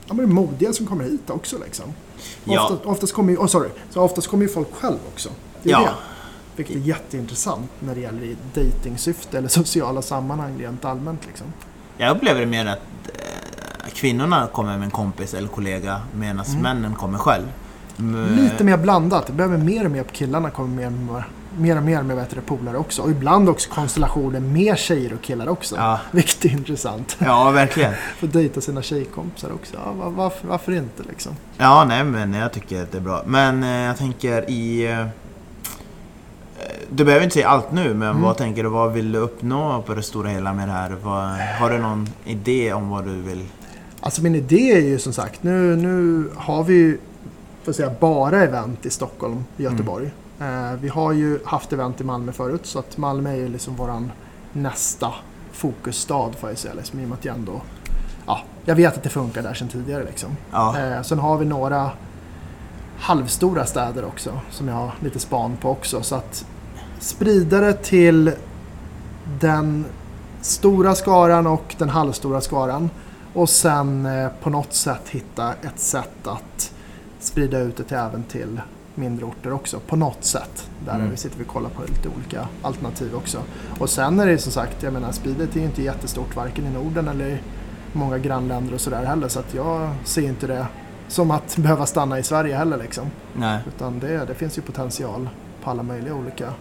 de 0.08 0.20
är 0.20 0.26
modiga 0.26 0.74
som 0.74 0.86
kommer 0.88 1.04
hit 1.04 1.30
också 1.30 1.58
liksom. 1.66 1.86
Ja. 2.44 2.70
Ofta, 2.74 2.90
oftast 2.90 3.14
kommer 3.14 3.32
ju, 3.32 3.38
oh, 3.38 3.48
sorry, 3.48 3.70
så 3.90 4.02
oftast 4.02 4.28
kommer 4.28 4.44
ju 4.44 4.50
folk 4.50 4.74
själv 4.74 4.98
också. 5.14 5.30
Det 5.64 5.70
är 5.70 5.74
Ja. 5.74 5.80
det. 5.82 5.94
Vilket 6.56 6.76
är 6.76 6.80
jätteintressant 6.80 7.72
när 7.80 7.96
det 7.96 8.02
gäller 8.02 8.24
i 8.24 8.36
dejtingsyfte 8.54 9.38
eller 9.38 9.48
sociala 9.62 10.02
sammanhang 10.02 10.60
rent 10.60 10.86
allmänt 10.86 11.22
liksom. 11.28 11.48
Jag 11.98 12.16
upplever 12.18 12.40
det 12.40 12.46
mer 12.46 12.66
att 12.66 12.80
eh, 13.14 13.90
kvinnorna 13.94 14.48
kommer 14.48 14.78
med 14.78 14.86
en 14.86 14.92
kompis 14.92 15.34
eller 15.34 15.48
kollega 15.48 16.02
medan 16.16 16.46
Mm. 16.46 16.62
männen 16.62 16.96
kommer 16.96 17.18
själv. 17.18 17.46
Lite 18.38 18.64
mer 18.64 18.78
blandat. 18.78 19.28
Det 19.28 19.34
behöver 19.34 19.58
mer 19.58 19.86
och 19.86 19.92
mer 19.92 20.04
på 20.04 20.12
killarna 20.14 20.50
kommer 20.50 20.70
mer, 20.76 20.90
med- 20.90 21.06
mer 21.14 21.26
och 21.78 21.84
mer 21.84 22.02
med 22.04 22.16
bättre 22.18 22.42
polare 22.42 22.78
också. 22.78 23.02
Och 23.02 23.10
ibland 23.12 23.50
också 23.50 23.70
konstellationer 23.70 24.40
med 24.40 24.78
tjejer 24.78 25.14
och 25.14 25.22
killar 25.22 25.50
också. 25.50 25.76
Ja, 25.76 26.00
Vilket 26.12 26.46
är 26.46 26.50
intressant. 26.50 27.18
ja, 27.20 27.52
verkligen. 27.52 27.94
Få 28.18 28.26
dejta 28.26 28.62
sina 28.62 28.82
tjejkompisar 28.82 29.52
också. 29.54 29.76
Ja, 29.86 29.92
var, 29.92 30.10
varför, 30.10 30.48
varför 30.48 30.72
inte 30.72 31.04
liksom? 31.10 31.32
Ja, 31.58 31.86
nej 31.88 32.04
men 32.04 32.34
jag 32.34 32.52
tycker 32.54 32.84
att 32.84 32.92
det 32.92 32.98
är 32.98 33.02
bra. 33.02 33.24
Men 33.26 33.64
eh, 33.64 33.70
jag 33.70 33.98
tänker 33.98 34.50
i... 34.50 34.92
Eh, 34.92 35.06
du 36.90 37.06
behöver 37.06 37.24
inte 37.24 37.34
säga 37.34 37.48
allt 37.48 37.72
nu, 37.72 37.94
men 37.94 38.10
Mm. 38.10 38.22
vad 38.22 38.38
tänker 38.38 38.64
du? 38.64 38.70
Vad 38.70 38.94
vill 38.94 39.12
du 39.12 39.20
uppnå 39.20 39.82
på 39.82 39.94
det 39.94 40.04
stora 40.04 40.30
hela 40.30 40.54
med 40.54 40.68
det 40.68 40.72
här? 40.72 40.96
Vad, 41.04 41.30
har 41.60 41.70
du 41.70 41.78
någon 41.78 42.10
idé 42.26 42.74
om 42.74 42.90
vad 42.90 43.06
du 43.06 43.22
vill? 43.22 43.46
Alltså 44.00 44.22
min 44.24 44.36
idé 44.36 44.72
är 44.72 44.80
ju 44.82 45.00
som 45.00 45.14
sagt, 45.14 45.44
nu, 45.44 45.76
nu 45.76 46.30
har 46.36 46.64
vi 46.64 46.74
ju 46.74 46.98
får 47.64 47.74
säga, 47.74 47.92
bara 48.00 48.44
event 48.44 48.86
i 48.86 48.90
Stockholm 48.90 49.44
och 49.56 49.62
Göteborg. 49.62 50.06
Eh, 50.06 50.12
vi 50.80 50.88
har 50.88 51.12
ju 51.12 51.40
haft 51.46 51.74
event 51.74 52.02
i 52.02 52.04
Malmö 52.04 52.32
förut 52.32 52.66
så 52.66 52.80
att 52.80 52.98
Malmö 52.98 53.32
är 53.32 53.36
ju 53.36 53.48
liksom 53.48 53.76
våran 53.76 54.12
nästa 54.54 55.14
fokusstad 55.52 56.32
får 56.36 56.50
jag 56.50 56.58
säga. 56.58 56.74
Liksom, 56.74 57.00
I 57.00 57.06
och 57.06 57.10
med 57.10 57.18
att 57.18 57.26
jag 57.26 57.36
ändå, 57.36 57.62
ja, 58.26 58.42
jag 58.66 58.76
vet 58.76 58.98
att 58.98 59.04
det 59.04 59.10
funkar 59.10 59.44
där 59.44 59.54
sedan 59.54 59.68
tidigare 59.68 60.04
liksom. 60.04 60.38
Ja, 60.52 60.80
Eh, 60.80 61.02
sen 61.02 61.20
har 61.20 61.38
vi 61.38 61.46
några 61.46 61.92
halvstora 63.00 63.66
städer 63.66 64.06
också 64.06 64.40
som 64.50 64.68
jag 64.68 64.76
har 64.76 64.92
lite 65.00 65.20
span 65.20 65.58
på 65.58 65.70
också. 65.70 66.02
Så 66.04 66.16
att 66.16 66.46
sprida 67.00 67.62
det 67.62 67.74
till 67.74 68.32
den 69.40 69.86
stora 70.42 70.96
skaran 70.96 71.48
och 71.48 71.76
den 71.78 71.90
halvstora 71.90 72.42
skaran. 72.42 72.90
Och 73.34 73.50
sen 73.50 74.06
eh, 74.06 74.30
på 74.44 74.50
något 74.50 74.74
sätt 74.74 75.10
hitta 75.10 75.54
ett 75.54 75.80
sätt 75.80 76.28
att 76.28 76.72
sprida 77.20 77.60
ut 77.60 77.78
det 77.78 77.84
till 77.84 77.98
även 77.98 78.24
till 78.24 78.62
mindre 78.96 79.26
orter 79.26 79.54
också. 79.54 79.80
På 79.80 79.96
något 79.96 80.24
sätt. 80.24 80.70
Där 80.86 80.96
Mm. 80.96 81.12
vi 81.12 81.18
sitter 81.18 81.38
vi 81.38 81.44
och 81.44 81.48
kollar 81.48 81.70
på 81.70 81.82
lite 81.82 82.10
olika 82.18 82.48
alternativ 82.62 83.16
också. 83.16 83.38
Och 83.80 83.90
sen 83.90 84.20
är 84.20 84.26
det 84.26 84.38
som 84.38 84.52
sagt, 84.52 84.84
jag 84.84 84.94
menar 84.94 85.12
speedet 85.12 85.56
är 85.56 85.60
ju 85.60 85.66
inte 85.66 85.84
jättestort 85.84 86.36
varken 86.36 86.66
i 86.66 86.70
Norden 86.70 87.08
eller 87.08 87.28
i 87.28 87.38
många 87.94 88.18
grannländer 88.18 88.74
och 88.74 88.82
sådär 88.82 89.06
heller. 89.06 89.28
Så 89.28 89.40
att 89.40 89.54
jag 89.54 89.90
ser 90.04 90.22
inte 90.22 90.48
det 90.48 90.66
som 91.08 91.32
att 91.32 91.56
behöva 91.58 91.86
stanna 91.86 92.20
i 92.20 92.24
Sverige 92.24 92.56
heller 92.58 92.78
liksom. 92.78 93.06
nej. 93.34 93.60
Utan 93.68 94.00
det, 94.00 94.26
det 94.26 94.36
finns 94.36 94.58
ju 94.58 94.62
potential 94.62 95.30
på 95.64 95.70
alla 95.70 95.84
möjliga 95.84 96.14
olika 96.14 96.54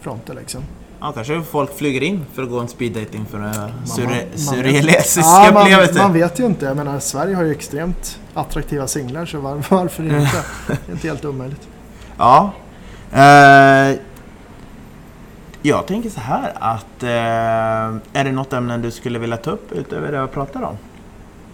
fronter 0.00 0.34
liksom. 0.34 0.62
Ja, 1.02 1.12
kanske 1.12 1.42
folk 1.42 1.76
flyger 1.78 2.02
in 2.02 2.26
för 2.32 2.42
att 2.42 2.50
gå 2.50 2.58
en 2.60 2.68
speeddating 2.68 3.26
för 3.26 3.38
en 3.38 3.42
man- 3.44 3.70
surre- 3.84 4.26
man- 4.30 4.38
surrealistisk 4.38 5.26
Ja, 5.26 5.50
man, 5.54 5.70
man 5.96 6.12
vet 6.12 6.40
ju 6.40 6.46
inte. 6.46 6.64
Jag 6.66 6.76
menar, 6.76 6.98
Sverige 6.98 7.34
har 7.34 7.42
ju 7.42 7.50
extremt 7.50 8.18
attraktiva 8.34 8.86
singlar 8.86 9.26
så 9.26 9.40
var, 9.40 9.62
varför 9.70 10.02
inte? 10.02 10.30
Det 10.66 10.72
är 10.88 10.92
inte 10.92 11.08
helt 11.08 11.24
omöjligt. 11.24 11.68
Ja. 12.18 12.52
Eh, 13.12 13.96
jag 15.62 15.86
tänker 15.86 16.10
så 16.10 16.20
här 16.20 16.52
att 16.60 17.02
eh, 17.02 17.08
är 18.20 18.24
det 18.24 18.32
något 18.32 18.52
ämne 18.52 18.78
du 18.78 18.90
skulle 18.90 19.18
vilja 19.18 19.36
ta 19.36 19.50
upp 19.50 19.72
utöver 19.72 20.12
det 20.12 20.16
jag 20.18 20.32
pratar 20.32 20.62
om? 20.62 20.76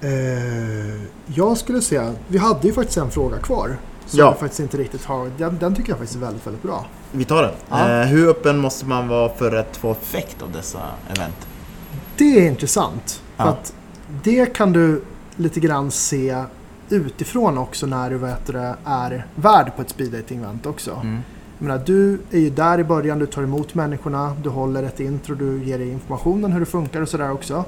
Eh, 0.00 1.02
jag 1.26 1.56
skulle 1.56 1.80
säga, 1.80 2.12
vi 2.28 2.38
hade 2.38 2.66
ju 2.68 2.72
faktiskt 2.74 2.98
en 2.98 3.10
fråga 3.10 3.38
kvar. 3.38 3.76
Som 4.06 4.18
Ja. 4.18 4.34
faktiskt 4.34 4.60
inte 4.60 4.76
riktigt 4.76 5.04
har. 5.04 5.30
Den, 5.38 5.58
den 5.58 5.74
tycker 5.74 5.90
jag 5.90 5.98
faktiskt 5.98 6.16
är 6.16 6.20
väldigt, 6.26 6.46
väldigt 6.46 6.62
bra. 6.62 6.84
Vi 7.12 7.24
tar 7.24 7.42
den. 7.42 7.52
Ja. 7.70 7.88
Eh, 8.00 8.06
hur 8.06 8.28
öppen 8.28 8.58
måste 8.58 8.86
man 8.86 9.08
vara 9.08 9.28
för 9.28 9.56
att 9.56 9.76
få 9.76 9.92
effekt 9.92 10.42
av 10.42 10.52
dessa 10.52 10.78
event? 11.16 11.46
Det 12.16 12.24
är 12.24 12.46
intressant. 12.46 13.22
För 13.36 13.44
Ja. 13.44 13.50
att 13.50 13.72
det 14.22 14.46
kan 14.56 14.72
du 14.72 15.02
lite 15.36 15.60
grann 15.60 15.90
se 15.90 16.44
utifrån 16.88 17.58
också 17.58 17.86
när 17.86 18.10
du 18.10 18.18
vet 18.18 18.46
det, 18.46 18.74
är 18.84 19.26
värd 19.34 19.76
på 19.76 19.82
ett 19.82 19.88
speeddating-event 19.96 20.66
också. 20.66 20.90
Mm. 20.90 21.18
Jag 21.58 21.66
menar, 21.66 21.82
du 21.86 22.18
är 22.30 22.38
ju 22.38 22.50
där 22.50 22.78
i 22.78 22.84
början, 22.84 23.18
du 23.18 23.26
tar 23.26 23.42
emot 23.42 23.74
människorna, 23.74 24.36
du 24.42 24.48
håller 24.48 24.82
ett 24.82 25.00
intro, 25.00 25.34
du 25.34 25.64
ger 25.64 25.78
informationen 25.78 26.52
hur 26.52 26.60
det 26.60 26.66
funkar 26.66 27.02
och 27.02 27.08
sådär 27.08 27.32
också. 27.32 27.64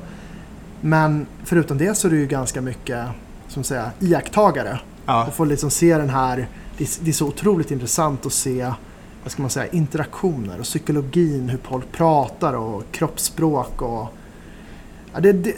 Men 0.80 1.26
förutom 1.44 1.78
det 1.78 1.94
så 1.94 2.08
är 2.08 2.10
du 2.10 2.18
ju 2.18 2.26
ganska 2.26 2.60
mycket 2.60 3.06
som 3.48 3.64
säga, 3.64 3.90
iakttagare 4.00 4.80
Ja. 5.08 5.26
och 5.26 5.34
får 5.34 5.46
liksom 5.46 5.70
se 5.70 5.98
den 5.98 6.08
här, 6.08 6.48
det 6.78 6.84
är, 6.84 7.04
det 7.04 7.10
är 7.10 7.12
så 7.12 7.26
otroligt 7.26 7.70
intressant 7.70 8.26
att 8.26 8.32
se 8.32 8.72
vad 9.22 9.32
ska 9.32 9.42
man 9.42 9.50
säga, 9.50 9.66
interaktioner 9.66 10.58
och 10.58 10.64
psykologin, 10.64 11.48
hur 11.48 11.58
folk 11.58 11.92
pratar 11.92 12.54
och 12.54 12.82
kroppsspråk 12.92 13.82
och 13.82 14.14
ja, 15.12 15.20
det, 15.20 15.32
det, 15.32 15.54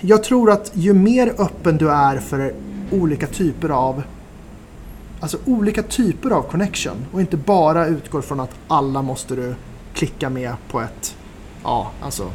jag 0.00 0.24
tror 0.24 0.50
att 0.50 0.70
ju 0.74 0.92
mer 0.92 1.34
öppen 1.38 1.76
du 1.76 1.90
är 1.90 2.18
för 2.18 2.54
olika 2.90 3.26
typer 3.26 3.68
av 3.68 4.02
Alltså 5.20 5.38
olika 5.44 5.82
typer 5.82 6.30
av 6.30 6.42
connection 6.42 7.06
och 7.12 7.20
inte 7.20 7.36
bara 7.36 7.86
utgår 7.86 8.22
från 8.22 8.40
att 8.40 8.50
alla 8.68 9.02
måste 9.02 9.34
du 9.34 9.54
klicka 9.94 10.30
med 10.30 10.54
på 10.70 10.80
ett 10.80 11.16
ja, 11.62 11.90
alltså 12.02 12.30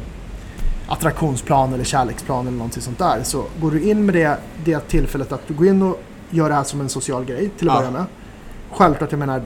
attraktionsplan 0.88 1.72
eller 1.72 1.84
kärleksplan 1.84 2.46
eller 2.46 2.56
någonting 2.56 2.82
sånt 2.82 2.98
där. 2.98 3.20
Så 3.22 3.44
går 3.60 3.70
du 3.70 3.82
in 3.90 4.06
med 4.06 4.14
det, 4.14 4.38
det 4.64 4.88
tillfället 4.88 5.32
att 5.32 5.48
du 5.48 5.54
går 5.54 5.66
in 5.66 5.82
och 5.82 6.02
gör 6.30 6.48
det 6.48 6.54
här 6.54 6.64
som 6.64 6.80
en 6.80 6.88
social 6.88 7.24
grej 7.24 7.50
till 7.58 7.68
att 7.68 7.74
Ja. 7.74 7.80
börja 7.80 7.90
med. 7.90 8.04
Självklart, 8.70 9.12
jag 9.12 9.18
menar 9.18 9.42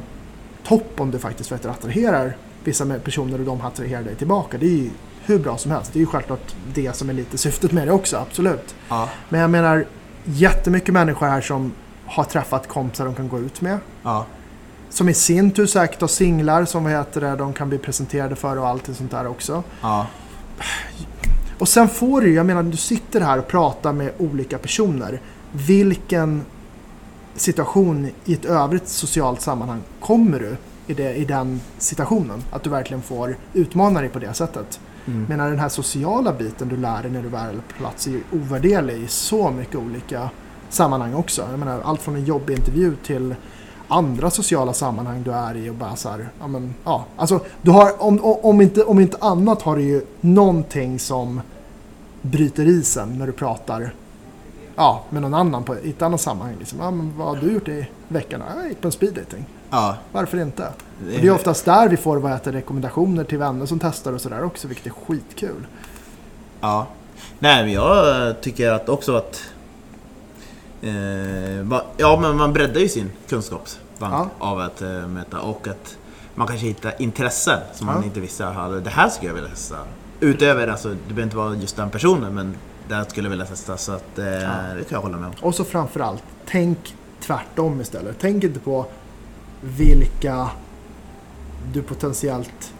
topp 0.67 1.01
om 1.01 1.11
du 1.11 1.19
faktiskt 1.19 1.53
vet, 1.53 1.67
attraherar 1.67 2.37
vissa 2.65 2.99
personer 2.99 3.39
och 3.39 3.45
de 3.45 3.61
attraherar 3.61 4.03
dig 4.03 4.15
tillbaka. 4.15 4.59
Det 4.59 4.67
är 4.67 4.71
ju 4.71 4.91
hur 5.25 5.39
bra 5.39 5.59
som 5.59 5.71
helst. 5.71 5.93
Det 5.93 5.99
är 5.99 6.01
ju 6.01 6.07
självklart 6.07 6.55
det 6.75 6.97
som 6.97 7.09
är 7.11 7.15
lite 7.15 7.39
syftet 7.39 7.73
med 7.73 7.89
det 7.89 7.93
också, 7.93 8.17
absolut. 8.17 8.75
Ja. 8.89 9.09
Men 9.29 9.41
jag 9.41 9.51
menar 9.51 9.87
jättemycket 10.25 10.95
människor 10.95 11.27
här 11.27 11.41
som 11.41 11.73
har 12.07 12.25
träffat 12.25 12.69
kompisar 12.69 13.05
de 13.05 13.15
kan 13.15 13.29
gå 13.29 13.39
ut 13.39 13.61
med. 13.61 13.79
Ja. 14.03 14.27
Som 14.91 15.09
i 15.09 15.15
sin 15.15 15.51
tur 15.51 15.67
säkert 15.67 16.01
har 16.01 16.09
singlar 16.09 16.65
som 16.65 16.85
vad 16.85 16.93
heter 16.93 17.21
det, 17.21 17.37
de 17.37 17.53
kan 17.53 17.69
bli 17.69 17.79
presenterade 17.79 18.37
för 18.37 18.59
och 18.59 18.69
allt 18.69 18.97
sånt 18.97 19.11
där 19.11 19.27
också. 19.27 19.63
Ja. 19.81 20.07
Och 21.59 21.69
sen 21.69 21.89
får 21.89 22.21
du, 22.21 22.35
jag 22.35 22.47
menar 22.47 22.63
du 22.63 22.77
sitter 22.77 23.21
här 23.21 23.39
och 23.39 23.49
pratar 23.49 23.93
med 23.93 24.13
olika 24.19 24.59
personer. 24.59 25.21
Vilken 25.53 26.45
situation 27.35 28.11
i 28.25 28.33
ett 28.35 28.45
övrigt 28.45 28.89
socialt 28.89 29.41
sammanhang 29.41 29.81
kommer 30.01 30.39
du 30.39 30.57
i, 30.87 30.95
det, 30.95 31.15
i 31.15 31.25
den 31.25 31.61
situationen? 31.79 32.43
Att 32.51 32.63
du 32.63 32.71
verkligen 32.71 33.03
får 33.03 33.37
utmana 33.53 34.01
dig 34.01 34.09
på 34.09 34.19
det 34.19 34.35
sättet. 34.35 34.81
Mm. 35.07 35.27
Men 35.29 35.39
den 35.39 35.59
här 35.59 35.69
sociala 35.69 36.33
biten 36.33 36.69
du 36.69 36.77
lär 36.77 37.03
dig 37.03 37.11
när 37.11 37.23
du 37.23 37.29
väl 37.29 37.57
är 37.57 37.61
på 37.61 37.75
plats 37.79 38.07
är 38.07 38.11
ju 38.11 38.21
ovärderlig 38.33 38.97
i 38.97 39.07
så 39.07 39.51
mycket 39.51 39.77
olika 39.77 40.31
sammanhang 40.69 41.15
också. 41.15 41.47
Jag 41.51 41.59
menar 41.59 41.81
allt 41.85 42.03
från 42.03 42.17
en 42.17 42.25
jobbintervju 42.25 42.97
till 43.05 43.35
andra 43.89 44.31
sociala 44.31 44.73
sammanhang 44.73 45.23
du 45.23 45.33
är 45.33 45.57
i 45.57 45.71
och 45.71 45.75
bara 45.75 45.97
så 45.97 46.09
här, 46.09 46.29
ja 46.41 46.47
men 46.47 46.75
ja. 46.85 47.05
Alltså 47.17 47.41
du 47.63 47.71
har, 47.71 48.03
om, 48.03 48.21
om, 48.23 48.61
inte, 48.61 48.85
om 48.85 49.01
inte 49.01 49.17
annat 49.21 49.63
har 49.63 49.77
du 49.77 49.83
ju 49.83 50.03
någonting 50.21 50.99
som 50.99 51.41
bryter 52.23 52.67
isen 52.67 53.19
när 53.19 53.27
du 53.27 53.33
pratar 53.33 53.95
ja, 54.77 55.05
med 55.11 55.23
någon 55.23 55.35
annan 55.35 55.65
på, 55.65 55.77
i 55.79 55.91
ett 55.91 56.03
annat 56.03 56.21
sammanhang. 56.21 56.57
Liksom. 56.59 56.79
Ja, 56.81 56.91
men 56.91 57.13
vad 57.17 57.27
har 57.27 57.37
du 57.37 57.53
gjort 57.53 57.69
i 57.69 57.89
veckan? 58.09 58.43
Ja, 58.49 58.61
Jag 58.61 58.69
gick 58.69 58.81
på 58.81 58.89
en 58.89 58.93
speeddating. 58.93 59.45
Ja. 59.75 59.97
Varför 60.13 60.41
inte? 60.41 60.63
Och 60.67 60.73
det 61.21 61.27
är 61.27 61.31
oftast 61.31 61.65
där 61.65 61.89
vi 61.89 61.97
får 61.97 62.17
vad 62.17 62.47
rekommendationer 62.47 63.25
till 63.25 63.39
vänner 63.39 63.67
som 63.67 63.79
testar 63.79 64.13
och 64.13 64.21
sådär 64.21 64.45
också, 64.45 64.69
vilket 64.69 64.87
är 64.87 64.91
skitkul. 64.91 65.67
Ja. 66.61 66.87
Nej, 67.39 67.65
men 67.65 67.73
jag 67.73 68.41
tycker 68.41 68.71
att 68.73 68.89
också 68.89 69.17
att... 69.17 69.43
Eh, 70.83 71.81
ja, 71.97 72.19
men 72.21 72.37
man 72.37 72.53
breddar 72.53 72.81
ju 72.81 72.89
sin 72.89 73.11
kunskapsbank 73.29 74.15
Ja. 74.15 74.29
av 74.39 74.59
att 74.61 74.83
eh, 74.83 74.89
möta 74.89 75.41
och 75.41 75.69
att 75.69 75.97
man 76.35 76.47
kanske 76.47 76.67
hittar 76.67 76.95
intressen 77.03 77.59
som 77.73 77.87
man 77.87 77.97
Ja. 77.99 78.05
inte 78.05 78.21
visste 78.21 78.45
hade. 78.45 78.81
Det 78.81 78.91
här 78.91 79.09
skulle 79.09 79.29
jag 79.31 79.35
vilja 79.35 79.51
testa. 79.51 79.77
Utöver, 80.21 80.69
alltså, 80.69 80.89
det 80.89 80.97
behöver 81.09 81.23
inte 81.23 81.37
vara 81.37 81.55
just 81.55 81.77
den 81.77 81.91
personen, 81.91 82.35
men 82.35 82.55
det 82.89 82.95
här 82.95 83.05
skulle 83.05 83.27
jag 83.27 83.31
vilja 83.31 83.47
testa. 83.47 83.77
Så 83.77 83.93
att, 83.93 84.19
eh, 84.19 84.25
det 84.25 84.85
kan 84.89 84.97
jag 84.97 85.01
hålla 85.01 85.17
med 85.17 85.27
om. 85.29 85.35
Och 85.41 85.55
så 85.55 85.65
framförallt, 85.65 86.23
tänk 86.47 86.95
tvärtom 87.21 87.81
istället. 87.81 88.17
Tänk 88.21 88.45
inte 88.45 88.61
på 88.61 88.87
vilka 89.65 90.51
du 91.73 91.83
potentiellt 91.83 92.73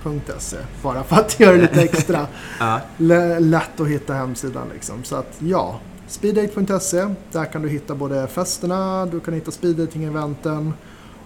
8.se. 0.04 0.58
Bara 0.84 1.04
för 1.04 1.16
att 1.16 1.40
göra 1.40 1.52
det 1.56 1.62
lite 1.62 1.82
extra 1.82 2.28
Ja. 2.60 2.80
lä- 2.98 3.40
lätt 3.40 3.80
att 3.80 3.88
hitta 3.88 4.14
hemsidan 4.14 4.68
liksom. 4.74 5.04
Så 5.04 5.16
att 5.16 5.36
ja, 5.40 5.80
speeddate.se. 6.08 7.08
Där 7.32 7.46
kan 7.46 7.62
du 7.62 7.70
hitta 7.70 7.96
både 7.96 8.28
festerna, 8.28 9.06
du 9.06 9.20
kan 9.20 9.34
hitta 9.34 9.52
speeddating-eventen 9.52 10.74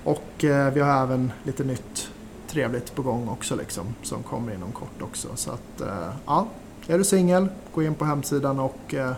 och 0.03 0.43
eh, 0.43 0.73
vi 0.73 0.79
har 0.79 1.03
även 1.03 1.31
lite 1.43 1.63
nytt 1.63 2.09
trevligt 2.47 2.95
på 2.95 3.01
gång 3.01 3.29
också 3.29 3.55
liksom, 3.55 3.95
som 4.03 4.23
kommer 4.23 4.53
inom 4.53 4.71
kort 4.71 5.01
också. 5.01 5.27
Så 5.35 5.51
att 5.51 5.81
eh, 5.81 6.13
ja, 6.25 6.47
är 6.87 6.97
du 6.97 7.03
singel, 7.03 7.47
gå 7.73 7.83
in 7.83 7.95
på 7.95 8.05
hemsidan 8.05 8.59
och 8.59 8.93
eh, 8.93 9.11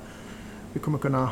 vi 0.74 0.80
kommer 0.80 0.98
kunna 0.98 1.30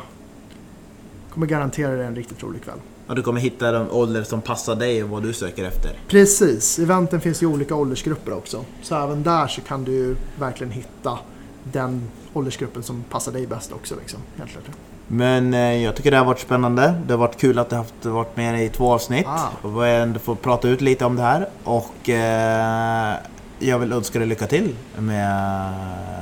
kommer 1.30 1.46
garantera 1.46 1.92
dig 1.92 2.06
en 2.06 2.16
riktigt 2.16 2.42
rolig 2.42 2.62
kväll. 2.62 2.78
Och 3.06 3.14
du 3.14 3.22
kommer 3.22 3.40
hitta 3.40 3.72
de 3.72 3.90
ålder 3.90 4.22
som 4.22 4.40
passar 4.40 4.74
dig 4.74 5.04
och 5.04 5.08
vad 5.08 5.22
du 5.22 5.32
söker 5.32 5.64
efter. 5.64 5.90
Precis, 6.08 6.78
eventen 6.78 7.20
finns 7.20 7.42
i 7.42 7.46
olika 7.46 7.74
åldersgrupper 7.74 8.32
också. 8.32 8.64
Så 8.82 9.04
även 9.04 9.22
där 9.22 9.46
så 9.46 9.60
kan 9.60 9.84
du 9.84 10.16
verkligen 10.38 10.70
hitta 10.70 11.18
den 11.64 12.08
åldersgruppen 12.34 12.82
som 12.82 13.04
passar 13.10 13.32
dig 13.32 13.46
bäst 13.46 13.72
också. 13.72 13.94
Liksom, 14.00 14.18
helt 14.38 14.50
klart. 14.50 14.64
Men 15.06 15.54
eh, 15.54 15.60
jag 15.82 15.96
tycker 15.96 16.10
det 16.10 16.16
har 16.16 16.24
varit 16.24 16.40
spännande. 16.40 16.94
Det 17.06 17.12
har 17.12 17.18
varit 17.18 17.40
kul 17.40 17.58
att 17.58 17.70
du 18.02 18.08
har 18.08 18.14
varit 18.16 18.36
med 18.36 18.64
i 18.64 18.68
två 18.68 18.92
avsnitt. 18.92 19.26
Ah. 19.26 19.68
Och 19.68 19.86
ändå 19.86 20.18
fått 20.18 20.42
prata 20.42 20.68
ut 20.68 20.80
lite 20.80 21.04
om 21.04 21.16
det 21.16 21.22
här. 21.22 21.48
Och 21.64 22.08
eh, 22.08 23.14
jag 23.58 23.78
vill 23.78 23.92
önska 23.92 24.18
dig 24.18 24.28
lycka 24.28 24.46
till 24.46 24.74
med 24.98 25.72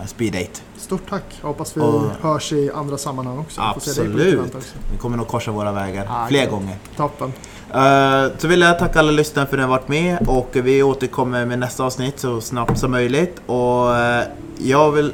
Speed 0.06 0.32
Date. 0.32 0.60
Stort 0.76 1.10
tack. 1.10 1.22
Jag 1.40 1.48
hoppas 1.48 1.76
vi 1.76 1.80
Och- 1.80 2.02
hörs 2.22 2.52
i 2.52 2.70
andra 2.74 2.98
sammanhang 2.98 3.38
också. 3.38 3.60
Absolut! 3.60 4.54
också. 4.54 4.74
Vi 4.92 4.98
kommer 4.98 5.16
nog 5.16 5.28
korsa 5.28 5.50
våra 5.50 5.72
vägar 5.72 6.06
Ah, 6.10 6.26
fler 6.28 6.42
kul. 6.42 6.50
gånger. 6.50 6.76
Toppen. 6.96 7.32
Eh, 7.74 8.38
Så 8.38 8.48
vill 8.48 8.60
jag 8.60 8.78
tacka 8.78 8.98
alla 8.98 9.10
lyssnare 9.12 9.46
för 9.46 9.58
att 9.58 9.58
ni 9.58 9.62
har 9.62 9.68
varit 9.70 9.88
med 9.88 10.28
och 10.28 10.48
vi 10.52 10.82
återkommer 10.82 11.46
med 11.46 11.58
nästa 11.58 11.84
avsnitt 11.84 12.18
så 12.20 12.40
snabbt 12.40 12.78
som 12.78 12.90
möjligt. 12.90 13.40
Och 13.46 13.96
eh, 13.96 14.24
jag 14.58 14.90
vill 14.92 15.12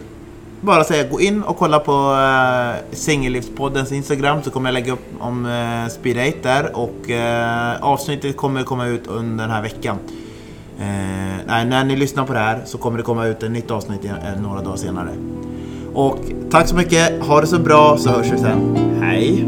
bara 0.67 0.85
säga 0.85 1.09
gå 1.09 1.21
in 1.21 1.43
och 1.43 1.57
kolla 1.57 1.79
på 1.79 1.93
eh, 1.93 2.91
uh, 2.91 2.97
Singellivspoddens 2.97 3.93
Instagram 3.93 4.43
så 4.43 4.51
kommer 4.51 4.69
jag 4.69 4.75
lägga 4.75 4.93
upp 4.93 5.07
om 5.19 5.47
uh, 5.47 5.89
Speed 5.89 6.35
8 6.35 6.39
där 6.43 6.77
och 6.77 7.11
uh, 7.11 7.85
avsnittet 7.85 8.37
kommer 8.37 8.62
komma 8.62 8.87
ut 8.87 9.07
under 9.07 9.45
den 9.45 9.55
här 9.55 9.62
veckan. 9.62 9.99
Uh, 10.79 11.37
nej, 11.47 11.64
när 11.64 11.85
ni 11.85 11.97
lyssnar 11.97 12.27
på 12.27 12.33
det 12.33 12.39
här 12.39 12.62
så 12.64 12.79
kommer 12.79 12.99
det 12.99 13.05
komma 13.05 13.27
ut 13.27 13.43
ett 13.43 13.51
nytt 13.51 13.71
avsnitt 13.71 14.05
uh, 14.05 14.43
några 14.43 14.62
dagar 14.62 14.77
senare. 14.77 15.11
Och 15.95 16.19
tack 16.51 16.69
så 16.69 16.77
mycket, 16.77 17.27
ha 17.27 17.41
det 17.41 17.47
så 17.47 17.59
bra 17.59 17.97
så 17.99 18.11
hörs 18.11 18.33
vi 18.33 18.39
sen. 18.39 18.77
Hej! 19.03 19.47